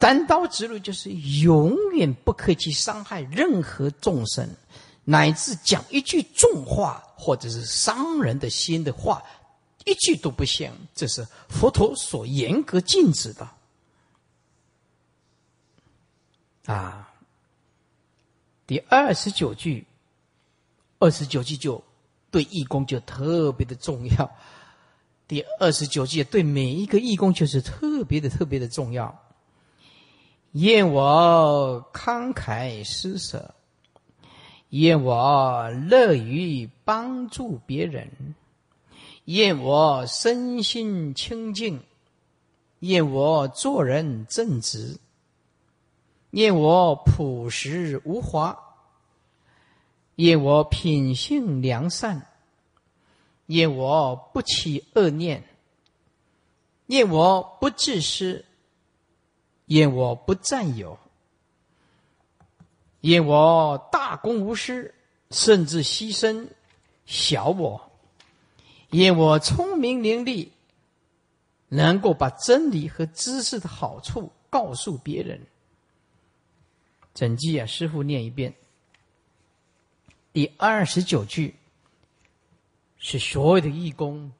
[0.00, 4.48] 单刀直入就是永远不可以去伤害任何众生，
[5.04, 9.22] 乃至讲一句重话或者是伤人的心的话，
[9.84, 10.72] 一句都不行。
[10.94, 13.46] 这是佛陀所严格禁止的。
[16.64, 17.12] 啊，
[18.66, 19.86] 第二十九句，
[20.98, 21.84] 二十九句就
[22.30, 24.30] 对义工就特别的重要。
[25.28, 29.19] 第二十九句对每一个义工就是特别的、特别的重要。
[30.52, 33.54] 愿我慷慨施舍，
[34.70, 38.34] 愿我乐于帮助别人，
[39.26, 41.80] 愿我身心清净，
[42.80, 44.98] 愿我做人正直，
[46.30, 48.58] 愿我朴实无华，
[50.16, 52.26] 愿我品性良善。
[53.46, 55.42] 愿我不起恶念，
[56.86, 58.44] 愿我不自私，
[59.70, 60.98] 愿我不占有，
[63.02, 64.92] 愿我大公无私，
[65.30, 66.48] 甚至牺牲
[67.06, 67.90] 小我，
[68.90, 70.48] 愿我聪明伶俐，
[71.68, 75.46] 能够把真理和知识的好处告诉别人。
[77.14, 78.52] 整句啊，师傅念一遍，
[80.32, 81.54] 第二十九句。
[83.02, 84.30] 是所有的义工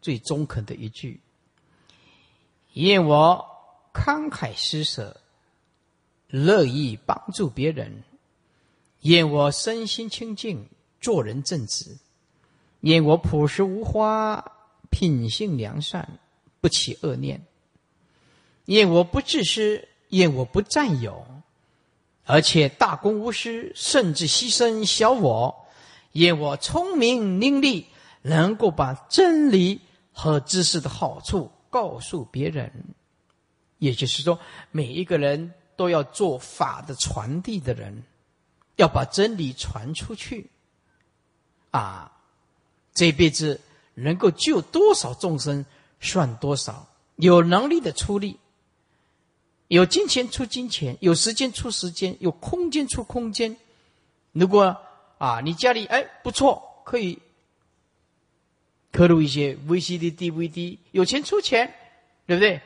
[0.00, 1.20] 最中肯的一句：
[2.72, 3.49] 愿我
[3.92, 5.20] 慷慨施舍，
[6.28, 7.90] 乐意帮助别人；
[9.02, 10.68] 愿我身心清净，
[11.00, 11.98] 做人正直；
[12.80, 14.44] 愿我朴实无华，
[14.90, 16.18] 品性良善，
[16.60, 17.38] 不起恶念；
[18.66, 21.26] 愿我不自私，愿我不占有，
[22.24, 25.66] 而且大公无私，甚至牺牲小我；
[26.12, 27.84] 愿我聪明伶俐。
[28.22, 29.80] 能够把真理
[30.12, 32.70] 和知识的好处告诉别人，
[33.80, 34.38] 也就是说，
[34.70, 38.04] 每一个人都要做法的传递的人，
[38.76, 40.48] 要把真理传出去。
[41.72, 42.12] 啊，
[42.94, 43.60] 这辈子
[43.94, 45.66] 能够救多少众生
[46.00, 46.86] 算多少，
[47.16, 48.38] 有能力的出力，
[49.68, 53.56] 有金钱出金钱，有时间出时间，有空间出空间。
[54.32, 54.76] 如果
[55.18, 57.18] 啊，你家里哎不错，可以。
[58.92, 61.72] 刻录一些 VCD、DVD，有钱出钱
[62.26, 62.60] 对不对？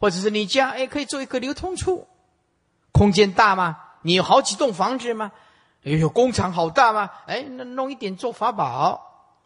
[0.00, 2.08] 或者是你家哎，可以做一个流通处，
[2.90, 3.78] 空间大吗？
[4.02, 5.30] 你有好几栋房子吗？
[5.84, 7.10] 哎呦，工厂好大吗？
[7.26, 9.36] 哎，那弄一点做法宝，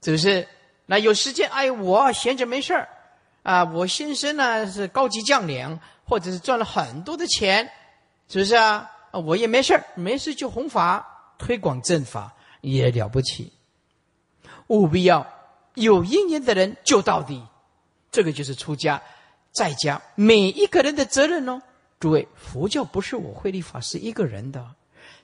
[0.00, 0.48] 是不是？
[0.86, 2.88] 那有时间哎，我闲着没事儿
[3.42, 7.68] 啊，我先生呢是高级将领，或者是赚了很多的钱，
[8.28, 8.90] 是不是啊？
[9.10, 13.52] 我也没事儿，没事就弘法推广正法也了不起，
[14.68, 15.26] 务必要
[15.74, 17.44] 有因缘的人就到底，
[18.10, 19.02] 这个就是出家。
[19.52, 21.60] 在家每一个人的责任哦，
[22.00, 24.66] 诸位，佛教不是我慧立法师一个人的，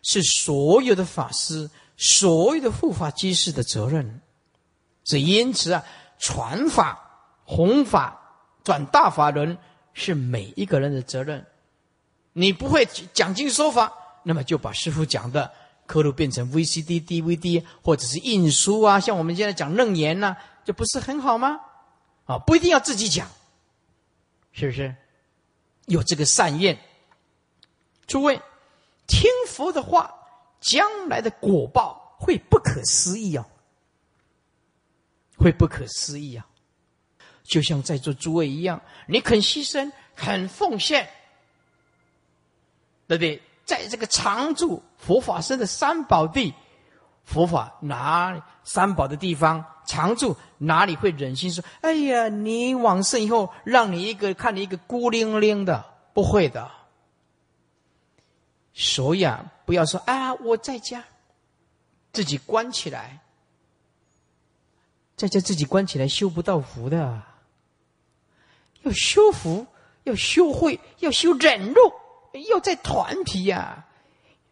[0.02, 4.20] 是所有的法师、所有的护法居士的责任。
[5.02, 5.82] 只因此啊，
[6.18, 6.98] 传法、
[7.44, 8.20] 弘法、
[8.62, 9.56] 转大法轮
[9.94, 11.44] 是每一个人的责任。
[12.34, 13.90] 你不会讲经说法，
[14.22, 15.50] 那么就把师傅讲的
[15.86, 20.36] 刻录变成 VCD、DVD，或者是印书啊，像我们现在讲楞严呐，
[20.66, 21.58] 这不是很好吗？
[22.26, 23.26] 啊，不一定要自己讲。
[24.58, 24.92] 是不是
[25.86, 26.76] 有这个善愿？
[28.08, 28.42] 诸位，
[29.06, 30.12] 听佛的话，
[30.60, 33.46] 将来的果报会不可思议啊！
[35.36, 36.44] 会不可思议啊！
[37.44, 41.08] 就像在座诸位一样，你肯牺牲，肯奉献，
[43.06, 43.40] 对不对？
[43.64, 46.52] 在这个常住佛法僧的三宝地。
[47.28, 51.62] 佛法哪三宝的地方常住，哪里会忍心说？
[51.82, 55.84] 哎呀，你往生以后，让你一个看你一个孤零零的，
[56.14, 56.70] 不会的。
[58.72, 61.04] 所以啊，不要说啊，我在家
[62.14, 63.20] 自己关起来，
[65.14, 67.22] 在家自己关起来修不到福的。
[68.84, 69.66] 要修福，
[70.04, 71.92] 要修慧，要修忍辱，
[72.48, 73.84] 要在团体呀。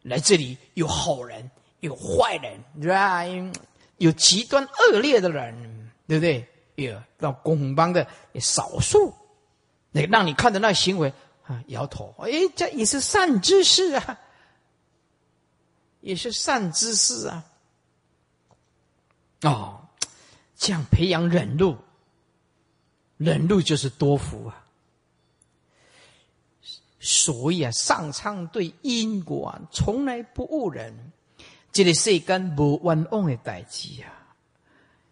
[0.02, 1.50] 来这里有好人。
[1.86, 3.22] 有坏人，是吧？
[3.98, 6.46] 有极端恶劣的人，对不对？
[6.74, 8.06] 有到公帮的
[8.38, 9.14] 少数，
[9.90, 11.10] 那让你看的那行为
[11.46, 12.14] 啊，摇头。
[12.18, 14.18] 哎，这也是善知识啊，
[16.00, 17.44] 也是善知识啊。
[19.42, 19.88] 哦，
[20.56, 21.76] 这样培养忍辱，
[23.16, 24.62] 忍辱就是多福啊。
[27.00, 31.12] 所以啊，上苍对因果啊，从来不误人。
[31.76, 34.08] 这个世间无冤枉的代志啊！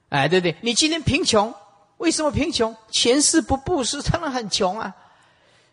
[0.08, 0.56] 哎，对不对？
[0.62, 1.52] 你今天贫穷，
[1.98, 2.74] 为什么贫穷？
[2.90, 4.94] 前世不布施，当然很穷啊！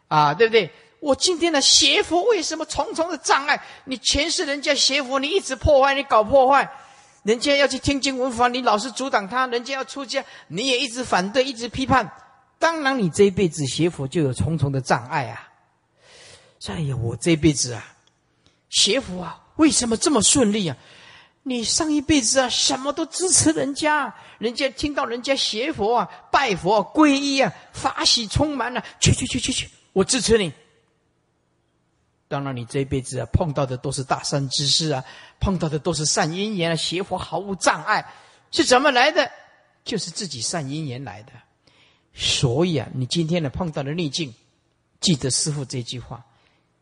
[0.10, 0.70] 啊，对不对？
[1.00, 3.64] 我今天的邪佛为什么重重的障碍？
[3.86, 6.70] 你前世人家邪佛，你一直破坏，你搞破坏，
[7.24, 12.12] 人家要去听经闻法，你老是阻挡他；人家要出家，你也一直反对，一直批判。
[12.60, 15.48] 当然，你这一辈子邪佛就有重重的障碍啊！
[16.68, 17.96] 哎呀，我这辈子啊，
[18.70, 19.38] 邪佛啊！
[19.62, 20.76] 为什么这么顺利啊？
[21.44, 30.52] 你上一辈子啊，什么都支持人家，人家听到人家学佛啊、拜佛、皈依啊，法喜充满了，去去去去去，我支持你。
[32.28, 35.04] 当然，你这一辈子啊，碰到的都是大善之事啊，
[35.40, 38.04] 碰到的都是善因缘啊，学佛毫无障碍，
[38.50, 39.30] 是怎么来的？
[39.84, 41.32] 就是自己善因缘来的。
[42.16, 44.34] 所以啊，你今天呢碰到的逆境，
[45.00, 46.26] 记得师父这句话：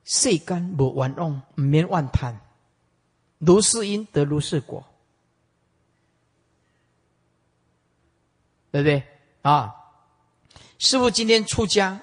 [0.06, 2.40] 世间无冤枉，唔免妄贪。
[3.40, 4.86] 如是因得如是果，
[8.72, 9.04] 对不对
[9.42, 9.76] 啊？
[10.78, 12.02] 师傅今天出家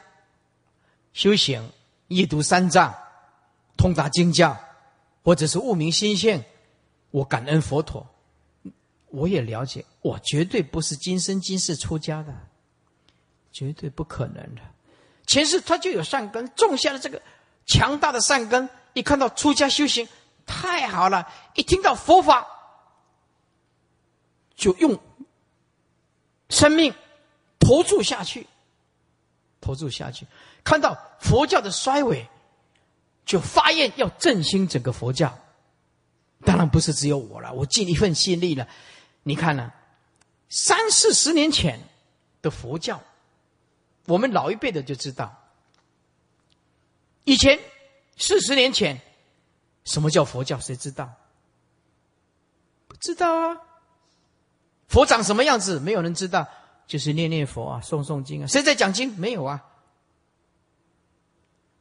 [1.13, 1.71] 修行，
[2.09, 2.95] 一读三藏，
[3.77, 4.59] 通达经教，
[5.23, 6.43] 或者是悟明心性，
[7.11, 8.07] 我感恩佛陀。
[9.09, 12.35] 我也了解，我绝对不是今生今世出家的，
[13.53, 14.61] 绝对不可能的。
[15.27, 17.23] 前世他就有善根，种下了这个
[17.67, 20.07] 强大的善根，一看到出家修行。
[20.47, 21.29] 太好了！
[21.55, 22.47] 一听到佛法，
[24.55, 24.99] 就用
[26.49, 26.95] 生命
[27.59, 28.47] 投注下去，
[29.61, 30.25] 投注下去。
[30.63, 32.27] 看到佛教的衰微，
[33.25, 35.37] 就发愿要振兴整个佛教。
[36.45, 38.69] 当然不是只有我了，我尽一份心力了。
[39.25, 39.73] 你看呢？
[40.49, 41.81] 三四十年前
[42.41, 43.03] 的佛教，
[44.07, 45.37] 我们老一辈的就知道。
[47.25, 47.59] 以前
[48.17, 49.03] 四十年前。
[49.87, 50.61] 什么叫佛教？
[50.61, 51.11] 谁知道？
[52.87, 53.57] 不知道啊。
[54.89, 55.81] 佛长什么样子？
[55.81, 56.47] 没有人知道，
[56.87, 58.47] 就是念念佛啊，诵诵经啊。
[58.47, 59.17] 谁在讲经？
[59.17, 59.65] 没有啊。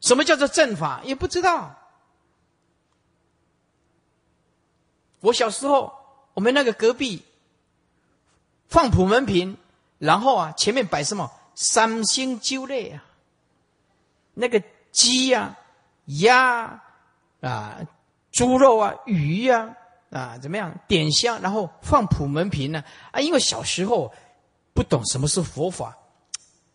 [0.02, 1.02] 什么叫做正法？
[1.04, 1.76] 也不知道。
[5.22, 5.92] 我小时候，
[6.36, 7.26] 我们那个隔壁
[8.68, 9.58] 放普门品，
[9.98, 13.04] 然后啊，前面摆什么三星酒类啊，
[14.36, 14.62] 那个
[14.92, 15.58] 鸡呀、
[16.06, 16.84] 鸭
[17.42, 17.80] 啊。
[18.36, 19.74] 猪肉啊，鱼呀，
[20.12, 20.78] 啊，怎么样？
[20.90, 22.84] 点香，然后放普门瓶呢？
[23.12, 24.14] 啊，因为小时候
[24.74, 25.98] 不懂什么是佛法，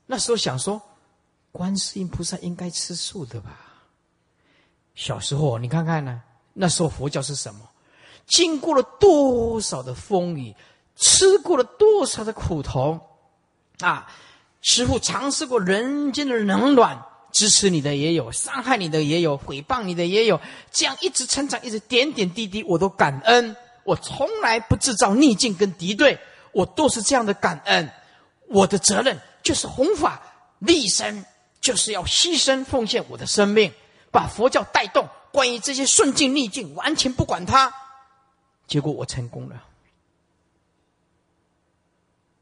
[0.07, 0.81] 那时候想说，
[1.53, 3.61] 观世音菩萨应该吃素的吧？
[4.95, 6.23] 小时候你看看呢，
[6.55, 7.61] 那时候佛教是什么？
[8.27, 10.57] 经过了多少的风雨，
[10.97, 12.99] 吃过了多少的苦头，
[13.81, 14.11] 啊！
[14.63, 20.41] 师傅尝试过人间的冷暖，支持你的也有，伤害你的也有，诽谤你的也有，
[20.71, 23.57] 这样一直成长，一直点点滴滴，我都感恩。
[23.85, 26.19] 我从来不制造逆境跟敌对，
[26.53, 27.91] 我都是这样的感恩。
[28.49, 30.21] 我的责任就是弘法
[30.59, 31.25] 立身，
[31.61, 33.73] 就是要牺牲奉献我的生命，
[34.11, 35.09] 把佛教带动。
[35.33, 37.73] 关于这些顺境逆境，完全不管它。
[38.67, 39.65] 结果我成功了。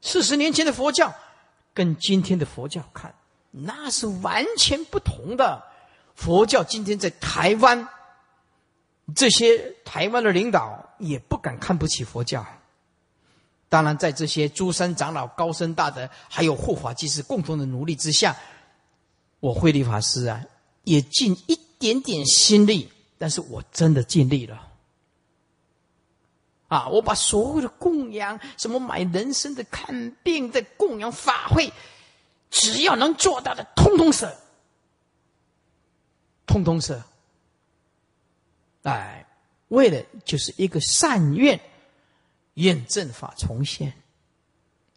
[0.01, 1.15] 四十年前的佛教。
[1.75, 3.15] 跟今天的佛教看，
[3.51, 5.65] 那是完全不同的。
[6.15, 7.89] 佛教今天在台湾，
[9.15, 12.45] 这些台湾的领导也不敢看不起佛教。
[13.69, 18.37] 当然，在这些诸山长老、高僧大德，还有护法居士共同的努力之下，
[19.41, 20.43] 我慧立法师啊，
[20.85, 22.91] 也尽一点点心力。
[23.19, 24.65] 但是我真的尽力了。
[26.69, 26.87] 啊！
[26.89, 31.73] 我把所有的供养，什么买人参的、看病的、供养法会，
[32.51, 34.37] 只要能做到的，通通舍，
[36.47, 37.03] 通通舍。
[38.83, 39.27] 哎，
[39.69, 41.61] 为了就是一个善愿，
[42.55, 43.93] 愿正法重现。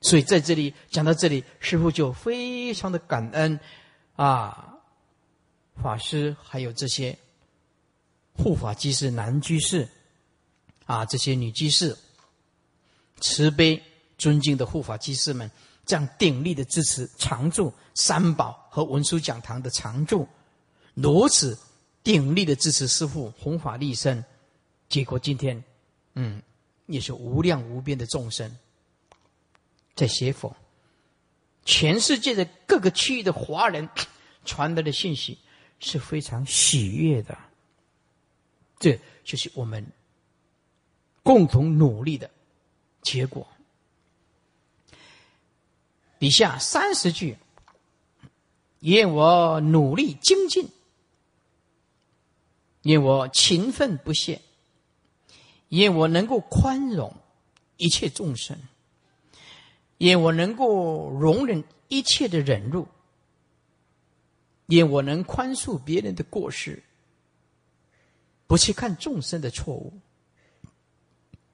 [0.02, 3.60] 所以在这里讲到这里，师傅就非常的感恩
[4.16, 4.78] 啊，
[5.82, 7.18] 法师还有这些
[8.34, 9.88] 护法居士、男居士。
[10.88, 11.98] 啊，这些女居士，
[13.22, 13.82] 慈悲
[14.18, 15.50] 尊敬的护法居士们，
[15.92, 20.26] 这样鼎力的支持常住三宝和文殊讲堂的常住，
[20.94, 21.60] 如此
[22.02, 24.24] 鼎力的支持师父弘法利生，
[24.88, 25.62] 结果今天，
[26.14, 26.42] 嗯，
[26.86, 28.50] 也是无量无边的众生
[29.94, 30.56] 在学佛，
[31.66, 33.90] 全世界的各个区域的华人
[34.46, 35.38] 传达的信息
[35.82, 37.38] 是非常喜悦的，
[38.80, 39.86] 这就是我们。
[41.22, 42.32] 共同努力的
[43.02, 43.46] 结果。
[46.22, 47.36] 底下三十句，
[48.82, 50.70] 愿我努力精进，
[52.84, 54.40] 愿我勤奋不懈，
[55.70, 57.12] 愿我能够宽容
[57.78, 58.56] 一切众生，
[59.98, 62.88] 愿我能够容忍一切的忍辱，
[64.68, 66.84] 愿我能宽恕别人的过失，
[68.46, 69.92] 不去看众生的错误。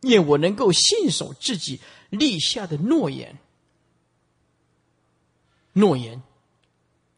[0.01, 1.79] 愿我能够信守自己
[2.09, 3.39] 立下的诺言，
[5.77, 6.21] 诺言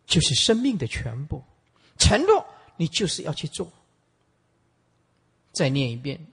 [0.06, 1.44] 就是生命的全部，
[1.98, 2.46] 承诺
[2.76, 3.72] 你就是要去做。
[5.54, 6.28] 再念一遍，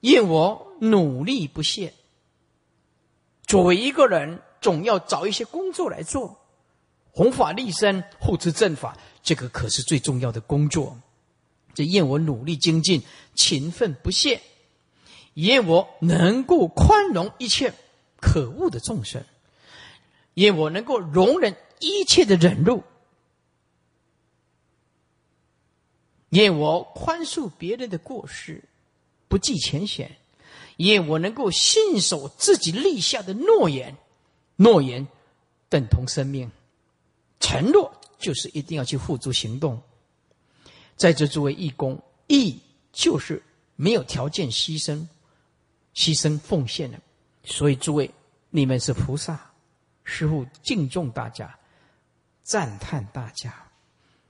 [0.00, 1.94] 愿我努力不懈。
[3.46, 6.38] 作为一个人，总要找一些工作来做，
[7.12, 10.98] 弘法利身、护持正法，这个可是最重要的工作。
[11.74, 13.02] 这愿我努力精进，
[13.34, 14.40] 勤奋不懈。
[15.34, 17.72] 愿我能够宽容一切
[18.20, 19.24] 可恶的众生，
[20.38, 22.84] 愿我能够容忍一切的忍辱，
[26.28, 28.62] 愿我宽恕别人的过失，
[29.26, 30.16] 不计前嫌，
[30.76, 33.96] 愿我能够信守自己立下的诺言，
[34.54, 35.08] 诺言
[35.68, 36.48] 等同生命，
[37.40, 39.82] 承诺就是一定要去付诸行动。
[40.94, 42.60] 在这诸位义工，义
[42.92, 43.42] 就是
[43.74, 45.04] 没有条件牺牲。
[45.94, 47.00] 牺牲奉献的，
[47.42, 48.08] 所以诸位，
[48.50, 49.47] 你们是菩萨，
[50.08, 51.58] 师父敬重大家，
[52.42, 53.52] 赞叹大家。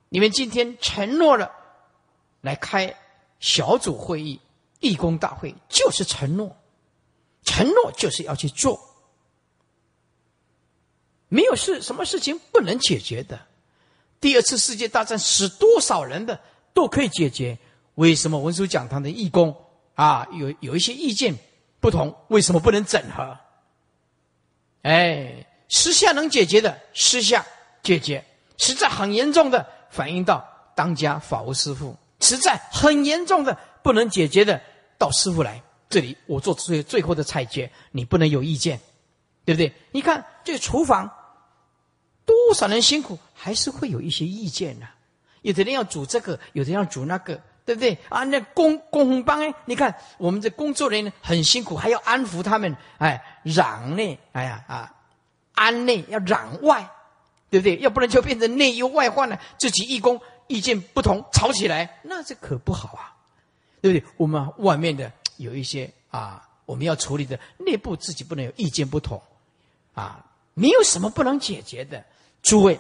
[0.09, 1.53] 你们今天承诺了
[2.41, 2.97] 来开
[3.39, 4.41] 小组会议、
[4.81, 6.57] 义工大会，就是承诺，
[7.45, 8.81] 承诺就是要去做。
[11.29, 13.47] 没有事，什么事情不能解决的？
[14.21, 16.41] 第二次世界大战死多少人的
[16.75, 17.57] 都可以解决，
[17.95, 19.55] 为什么文殊讲堂的义工
[19.95, 21.37] 啊有有一些意见？
[21.79, 23.39] 不同，为什么不能整合？
[24.83, 27.45] 哎，私下能解决的，私下
[27.83, 28.23] 解决；
[28.57, 34.61] 实在很严重的，反映到当家法务师傅；实在很严重的，不能解决的，
[34.97, 38.81] 到师傅来这里，我做最最后的裁决，你不能有意见，
[39.45, 39.73] 对不对？
[39.93, 41.11] 你看这厨房，
[42.25, 44.87] 多少人辛苦，还是会有一些意见的。
[45.43, 47.41] 有的人要煮这个，有的人要煮那个。
[47.69, 48.25] 对不对啊？
[48.25, 54.95] 那工工帮哎，你看我们这工作人员很辛苦，还要安抚他们，哎，嚷呢，哎呀啊，
[55.59, 56.89] 安内要攘外，
[57.51, 57.77] 对不对？
[57.79, 59.39] 要不然就变成内忧外患了。
[59.59, 63.13] 自己义工意见不同，吵起来，那这可不好啊，
[63.83, 64.09] 对不对？
[64.17, 69.21] 我们外面的有一些啊，我们要处理的内部自己不能有意见不同，
[69.95, 70.25] 啊，
[70.55, 72.05] 没有什么不能解决的。
[72.41, 72.79] 诸位，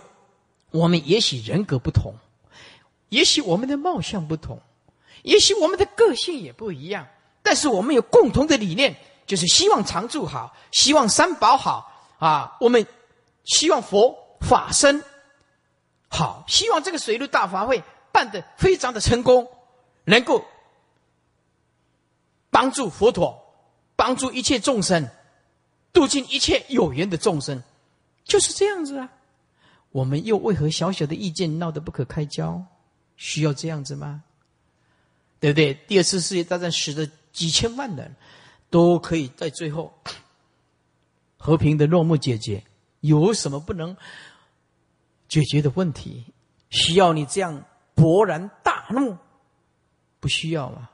[0.71, 2.15] 我们也许人格不同，
[3.09, 4.61] 也许我们的貌相不同，
[5.23, 7.07] 也许我们的个性也不一样，
[7.43, 8.95] 但是我们有共同的理念，
[9.27, 12.86] 就是希望常住好，希望三宝好啊，我们
[13.45, 15.03] 希望佛法身
[16.09, 17.82] 好，希望这个水陆大法会
[18.12, 19.49] 办得非常的成功，
[20.05, 20.45] 能够
[22.51, 23.39] 帮助佛陀，
[23.97, 25.09] 帮助一切众生，
[25.93, 27.62] 度尽一切有缘的众生，
[28.24, 29.11] 就是这样子啊。
[29.90, 32.62] 我们又为何小小的意见闹得不可开交？
[33.16, 34.23] 需要这样子吗？
[35.40, 35.74] 对不对？
[35.74, 38.15] 第二次世界大战使得几千万人
[38.70, 39.93] 都可以在最后
[41.39, 42.62] 和平的落幕解决，
[43.01, 43.97] 有什么不能
[45.28, 46.27] 解决的问题？
[46.69, 47.65] 需要你这样
[47.97, 49.16] 勃然大怒？
[50.20, 50.90] 不需要嘛？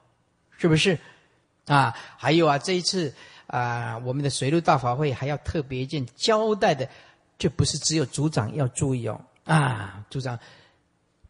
[0.57, 0.97] 是不是？
[1.67, 3.13] 啊，还有啊，这一次
[3.47, 6.89] 啊，我们的水陆大法会还要特别一件交代的。
[7.37, 10.39] 这不是只有组长要注意哦啊，组长，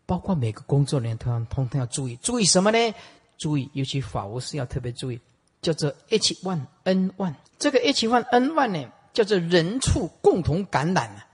[0.04, 2.94] 包括每个工作人员都要通通要注意，注意什么呢？
[3.38, 5.18] 注意，尤其法务是要特别注意，
[5.62, 7.34] 叫做 H one N one。
[7.58, 11.24] 这个 H one N one 呢，叫做人畜共同感染啊，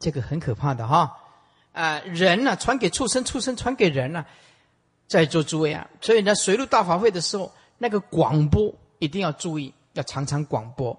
[0.00, 1.16] 这个很可怕的哈
[1.72, 4.24] 啊，人呢传给畜生，畜生传给人呢，
[5.06, 10.98] 在座诸位啊，所以呢，水陆大法会的时候，那个广播一定要注意，要常常广播。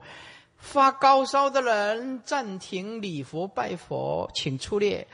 [0.57, 5.05] 发高烧的人暂停礼佛拜佛，请出列；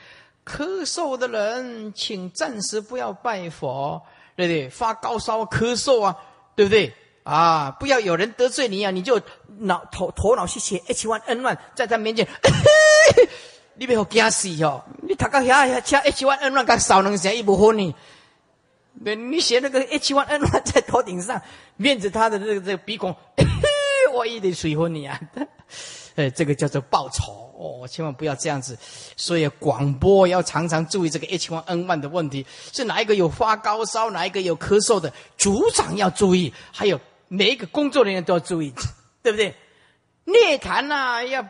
[0.44, 4.02] 咳嗽的人请暂时不要拜佛，
[4.36, 4.70] 对不对？
[4.70, 6.18] 发高烧咳嗽啊，
[6.56, 6.94] 对不对？
[7.24, 9.20] 啊，不要有人得罪你啊，你就
[9.60, 12.28] 脑头头脑去写 H one N one，在他面前，
[13.76, 14.84] 你别好惊死哦！
[15.02, 17.96] 你他个遐遐写 H one N one，刚少能写一部分呢？
[19.04, 21.42] 对，你写那个 H one N one 在头顶上，
[21.76, 23.16] 面着他的这个这个鼻孔。
[24.14, 25.20] 我一定水婚你啊！
[26.16, 28.78] 哎，这个叫做报仇哦，千万不要这样子。
[29.18, 38.74] 所以广播要常常注意这个 H 1 N 1的问题，是哪一个有发高烧，哪一个有咳嗽的，组长要注意，还有每一个工作人员都要注意，
[39.26, 39.56] 对不对？
[40.26, 41.44] 内坛呐，要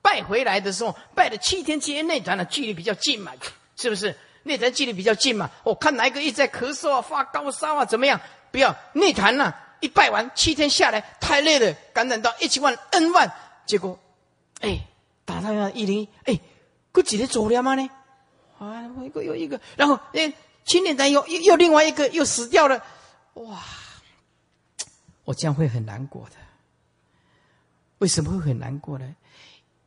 [0.00, 3.32] 拜回来的时候，拜了七天七夜，内坛的距离比较近嘛，
[3.76, 4.16] 是不是？
[4.44, 8.18] 内坛距离比较近嘛，我看哪一个一直在咳嗽啊，发高烧啊，怎么样？
[8.50, 9.54] 不要内坛呐。
[9.80, 13.30] 一拜完七天下来太累了，感染到一千万 N 万，
[13.66, 13.98] 结果，
[14.60, 14.78] 哎，
[15.26, 16.40] 打到那一零一，哎，
[16.90, 17.90] 过几天走了吗呢？
[18.58, 20.32] 啊，一个又一个，然后哎，
[20.64, 22.82] 青年男又又又另外一个又死掉了，
[23.34, 23.62] 哇，
[25.24, 26.36] 我将会很难过的。
[27.98, 29.14] 为什么会很难过呢？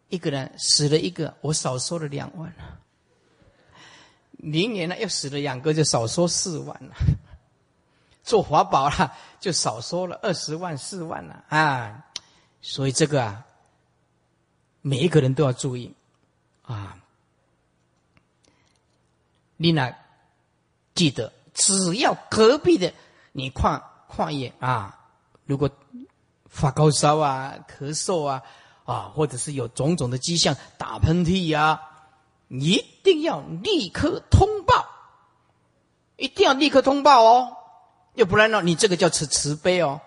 [0.09, 2.79] 一个人死了一个，我少收了两万了。
[4.31, 6.95] 明年呢又死了两个，就少收四万了。
[8.23, 12.05] 做华宝了，就少收了二十万四万了啊！
[12.61, 13.45] 所以这个啊，
[14.81, 15.93] 每一个人都要注意
[16.63, 16.97] 啊。
[19.55, 19.95] 你呢，
[20.93, 22.93] 记得只要隔壁的
[23.31, 23.77] 你跨
[24.07, 25.09] 跨越啊，
[25.45, 25.69] 如果
[26.57, 28.41] 发高烧啊、咳嗽啊
[28.83, 31.79] 啊，或者是有种种的迹象，打喷嚏呀，
[32.47, 34.87] 一定要立刻通报，
[36.15, 37.55] 一定要立刻通报哦。
[38.15, 38.63] 要不然呢？
[38.63, 40.01] 你这个叫慈慈悲哦，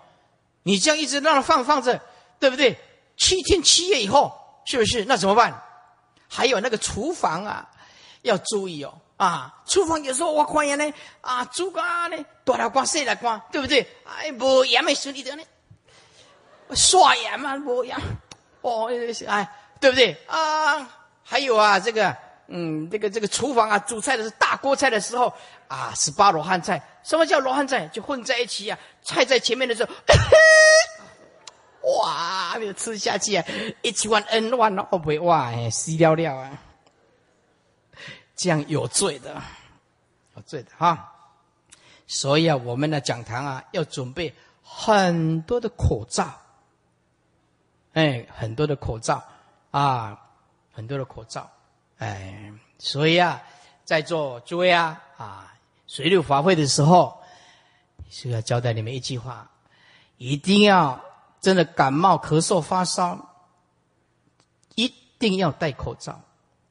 [0.64, 2.00] 你这样一直让它放放着，
[2.40, 2.80] 对不对？
[3.16, 5.04] 七天七夜以后，是不是？
[5.04, 5.62] 那怎么办？
[6.28, 7.70] 还有那个厨房啊，
[8.22, 9.62] 要注意哦啊！
[9.66, 13.86] 厨房有时候我看见呢啊，煮干呢，大来关细来瓜，对不对？
[14.04, 15.42] 哎，无盐没顺利的呢，
[16.74, 17.96] 刷牙嘛无盐，
[18.60, 18.90] 哦，
[19.26, 19.48] 哎，
[19.80, 20.88] 对不对啊？
[21.22, 22.16] 还有啊，这个。
[22.52, 25.32] 嗯，这个这个厨房啊，煮菜的是大锅菜的时候
[25.68, 26.82] 啊，十八罗汉菜。
[27.04, 27.86] 什么叫罗汉菜？
[27.92, 29.92] 就混在一起啊，菜在前面的时候，
[31.94, 33.44] 哇，没有吃下去啊，
[33.82, 36.50] 一千万 N 万哦，不会哇，死了了啊，
[38.34, 39.40] 这样有罪的，
[40.34, 41.08] 有罪的哈。
[42.08, 46.28] 所以啊，我们的讲堂啊，要准备很多的口罩，
[47.92, 49.22] 哎，很多的口罩
[49.70, 50.18] 啊，
[50.72, 51.50] 很多的口罩。
[51.98, 53.42] 哎，所以啊，
[53.84, 55.52] 在座诸位啊，啊，
[55.86, 57.20] 水陆法会的时候，
[58.08, 59.50] 是要交代你们一句话：
[60.16, 61.00] 一定要
[61.40, 63.18] 真的感冒、咳嗽、发烧，
[64.76, 66.20] 一定要戴口罩。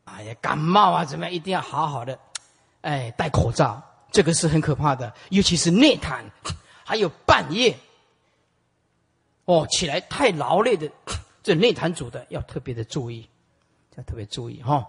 [0.06, 1.34] 哎呀，感冒啊，怎么样？
[1.34, 2.18] 一定要好好的，
[2.82, 3.82] 哎，戴口罩，
[4.12, 6.24] 这个是很可怕的，尤其是内痰，
[6.84, 7.78] 还有半夜，
[9.50, 10.88] 哦，起来太劳累的，
[11.42, 13.28] 这内坛主的要特别的注意，
[13.96, 14.88] 要特别注意哈。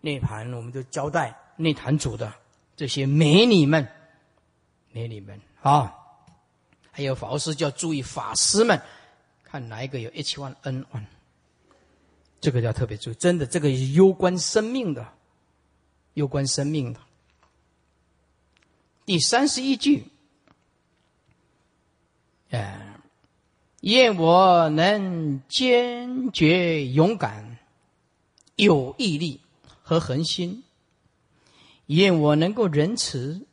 [0.00, 2.32] 内盘，我们就交代内坛主的
[2.76, 3.84] 这些美女们、
[4.92, 5.92] 美女们啊，
[6.92, 8.80] 还有法师就要注意法师们，
[9.42, 11.04] 看哪一个有 H one N one
[12.40, 15.12] 这个要特别注意，真的，这个是攸关生命的，
[16.14, 17.00] 攸关生命的。
[19.04, 20.06] 第三十一句，
[22.50, 22.87] 哎，
[23.82, 27.58] 愿我能坚决勇敢，
[28.56, 29.40] 有毅力
[29.82, 30.62] 和恒心；
[31.86, 33.46] 愿我能够仁慈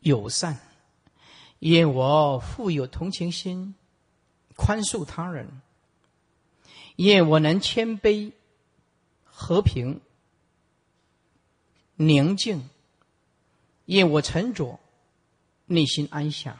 [0.00, 0.54] 友善；
[1.58, 3.74] 愿我富有同情心，
[4.56, 5.60] 宽恕他人。
[6.96, 8.32] 愿我能谦卑、
[9.24, 10.00] 和平、
[11.96, 12.60] 宁静；
[13.84, 14.80] 愿我沉着、
[15.66, 16.56] 内心安详；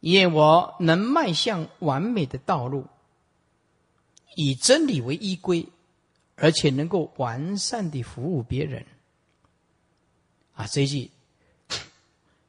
[0.00, 2.86] 愿我能迈向完美的道路，
[4.36, 5.66] 以真理为依归，
[6.36, 8.86] 而且能够完善的服务别人。
[10.54, 11.10] 啊，这一句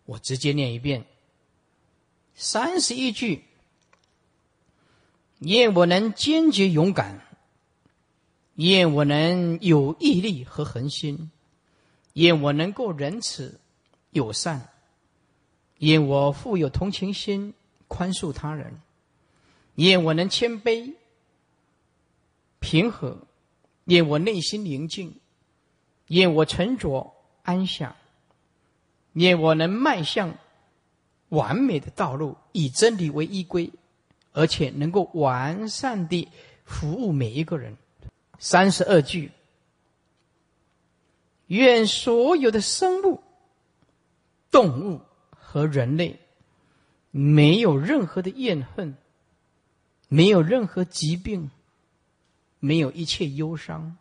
[0.06, 1.06] 我直接念一遍，
[2.36, 3.46] 三十一句。
[5.40, 7.26] 愿我能坚决勇敢，
[8.56, 11.32] 愿我能有毅力和恒心，
[12.12, 13.58] 愿我能够仁慈
[14.12, 14.70] 友善，
[15.80, 17.54] 愿我富有同情心，
[17.90, 18.80] 宽恕他人，
[19.76, 20.94] 愿我能谦卑
[22.60, 23.18] 平和，
[23.86, 25.16] 愿我内心宁静，
[26.08, 27.96] 愿我沉着安详，
[29.14, 30.38] 愿我能迈向
[31.30, 33.72] 完美的道路，以真理为依归。
[34.32, 36.30] 而且能够完善地
[36.64, 37.76] 服务每一个人。
[38.38, 39.32] 三十二句，
[41.48, 43.22] 愿所有的生物、
[44.52, 45.02] 动物
[45.52, 46.20] 和人类，
[47.10, 48.96] 没有任何的怨恨，
[50.08, 51.50] 没有任何疾病，
[52.60, 53.98] 没有一切忧伤，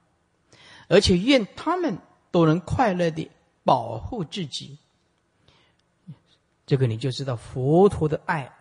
[0.89, 1.97] 而且愿他们
[2.31, 3.31] 都能快乐的
[3.65, 4.77] 保护自己。
[6.67, 8.53] 这个你就知道佛陀的爱。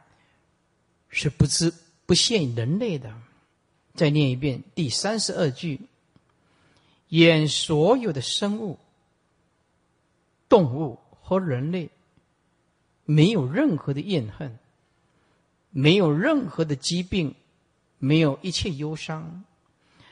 [1.10, 1.74] 是不知
[2.06, 3.12] 不限于人类的。
[3.96, 5.80] 再念一遍第三十二句：
[7.10, 8.78] 愿所有的生物、
[10.50, 11.90] 动物和人类，
[13.08, 14.60] 没有任何的怨恨，
[15.72, 17.34] 没有任何的疾病，
[18.00, 19.46] 没有一切忧伤，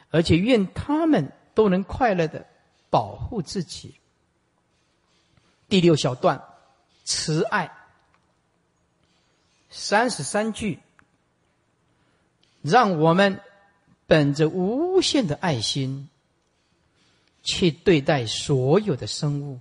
[0.10, 2.48] 而且愿他们都能快乐的
[2.90, 3.96] 保护自己。
[5.68, 6.42] 第六小段，
[7.04, 7.70] 慈爱，
[9.70, 10.80] 三十三句。
[12.62, 13.42] 让我们
[14.08, 16.10] 本着无限的爱心
[17.44, 19.60] 去对待所有的生物，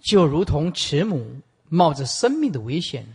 [0.00, 1.40] 就如同慈母
[1.70, 3.06] 冒着生命的危险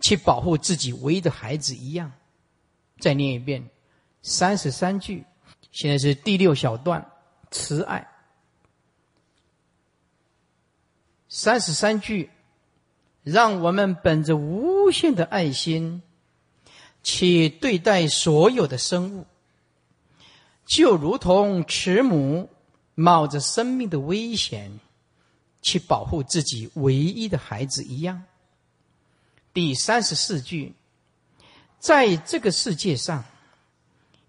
[0.00, 2.10] 去保护自己唯一的孩子一样。
[2.98, 3.68] 再念一遍
[4.22, 5.26] 三十三句，
[5.70, 7.06] 现在是第六小段，
[7.50, 8.08] 慈爱。
[11.28, 12.30] 三十三句，
[13.22, 16.00] 让我们本着无限的爱心。
[17.02, 19.26] 去对待所有的生物，
[20.64, 22.50] 就如同慈母
[22.96, 24.80] 冒着生命的危险
[25.66, 28.22] 去保护自己唯一的孩子一样。
[29.52, 30.72] 第三十四句，
[31.80, 33.24] 在这个世界上，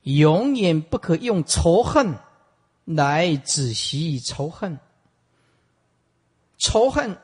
[0.01, 2.18] 永远不可用仇恨
[2.85, 4.80] 来止息仇恨，
[6.57, 7.15] 仇恨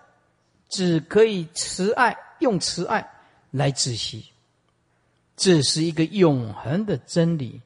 [0.70, 3.10] 只可以慈爱，用慈爱
[3.50, 4.28] 来止息。
[5.36, 7.62] 这是一个永恒的真理。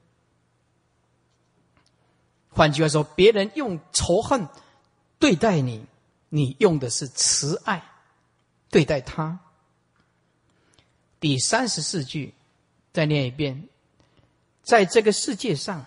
[2.50, 4.48] 换句话说，别人用仇恨
[5.20, 5.86] 对待你，
[6.30, 7.84] 你用的是慈爱
[8.70, 9.40] 对待他。
[11.20, 12.34] 第三十四句，
[12.94, 13.68] 再念一遍：
[14.62, 15.86] 在这个世界上，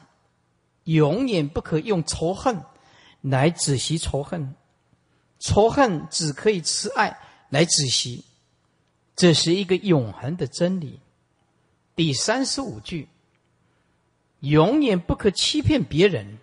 [0.84, 2.62] 永远不可用仇恨
[3.20, 4.54] 来止息仇恨，
[5.38, 7.18] 仇恨只可以慈爱
[7.48, 8.24] 来止息。
[9.14, 10.98] 这是一个永恒的真理。
[11.94, 13.08] 第三十五句：
[14.40, 16.38] 永远不可欺骗别人，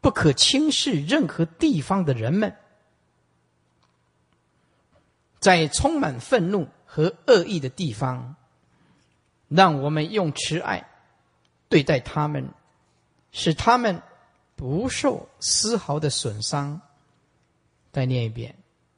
[0.00, 2.56] 不可轻视任何地方的人们。
[5.40, 8.36] 在充满愤怒和恶意的地方，
[9.48, 10.86] 让我们用慈爱
[11.68, 12.48] 对待他们，
[13.30, 14.02] 使他们
[14.56, 16.80] 不受丝毫的损伤。
[17.92, 18.54] 再念一遍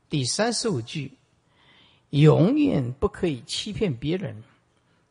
[0.08, 1.16] 第三十五句：
[2.10, 4.42] 永远不可以欺骗别人。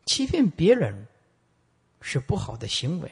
[0.06, 1.08] 欺骗别人
[2.02, 3.12] 是不好的行为，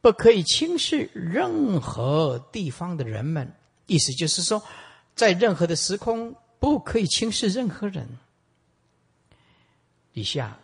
[0.00, 3.52] 不可以轻视任何地方的人们。
[3.86, 4.62] 意思就是说，
[5.16, 8.06] 在任何的时空不可以轻视任何人。
[10.12, 10.58] 以下，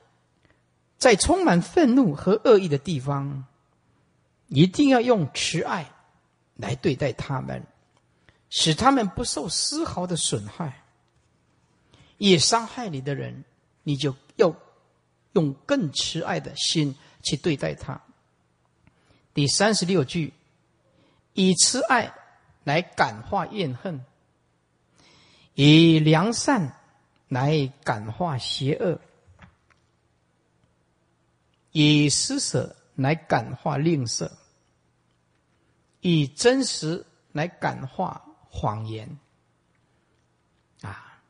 [0.97, 3.45] 在充满愤怒和恶意的地方，
[4.47, 5.91] 一定要用慈爱
[6.55, 7.67] 来对待他们，
[8.51, 10.85] 使他们不受丝毫的损害。
[12.19, 13.43] 也伤害你的人。
[13.85, 14.55] 你就要
[15.33, 18.01] 用更慈爱的心去对待他。
[19.35, 20.33] 第三十六句，
[21.33, 22.15] 以慈爱
[22.63, 24.05] 来感化怨恨，
[25.55, 26.81] 以良善
[27.29, 28.99] 来感化邪恶，
[31.73, 34.31] 以施舍来感化吝啬，
[36.01, 39.19] 以真实来感化谎言。
[40.81, 41.23] 啊，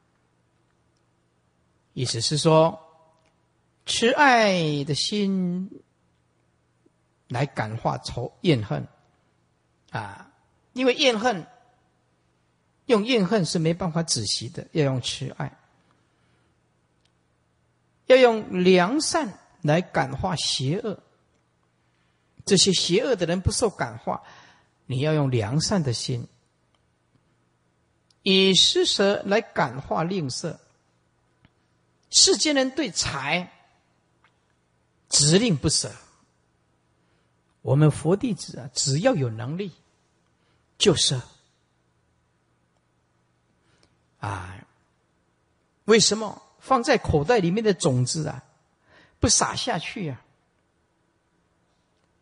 [1.93, 2.79] 意思是说，
[3.87, 5.71] 慈爱的心。
[7.29, 8.87] 来感化仇怨恨，
[9.91, 10.31] 啊，
[10.75, 11.47] 因为怨恨，
[12.87, 15.59] 用怨恨是没办法止息的，要用慈爱，
[18.07, 20.99] 要用良善来感化邪恶。
[22.45, 24.23] 这些邪恶的人不受感化，
[24.87, 26.27] 你要用良善的心，
[28.23, 30.59] 以施舍来感化吝啬。
[32.11, 33.53] 世间人对财
[35.09, 35.91] 执令不舍。
[37.63, 39.71] 我们佛弟子啊，只要有能力，
[40.77, 41.21] 就是
[44.23, 44.67] 啊。
[45.85, 48.43] 为什么放在口袋里面的种子啊，
[49.19, 50.23] 不撒下去呀，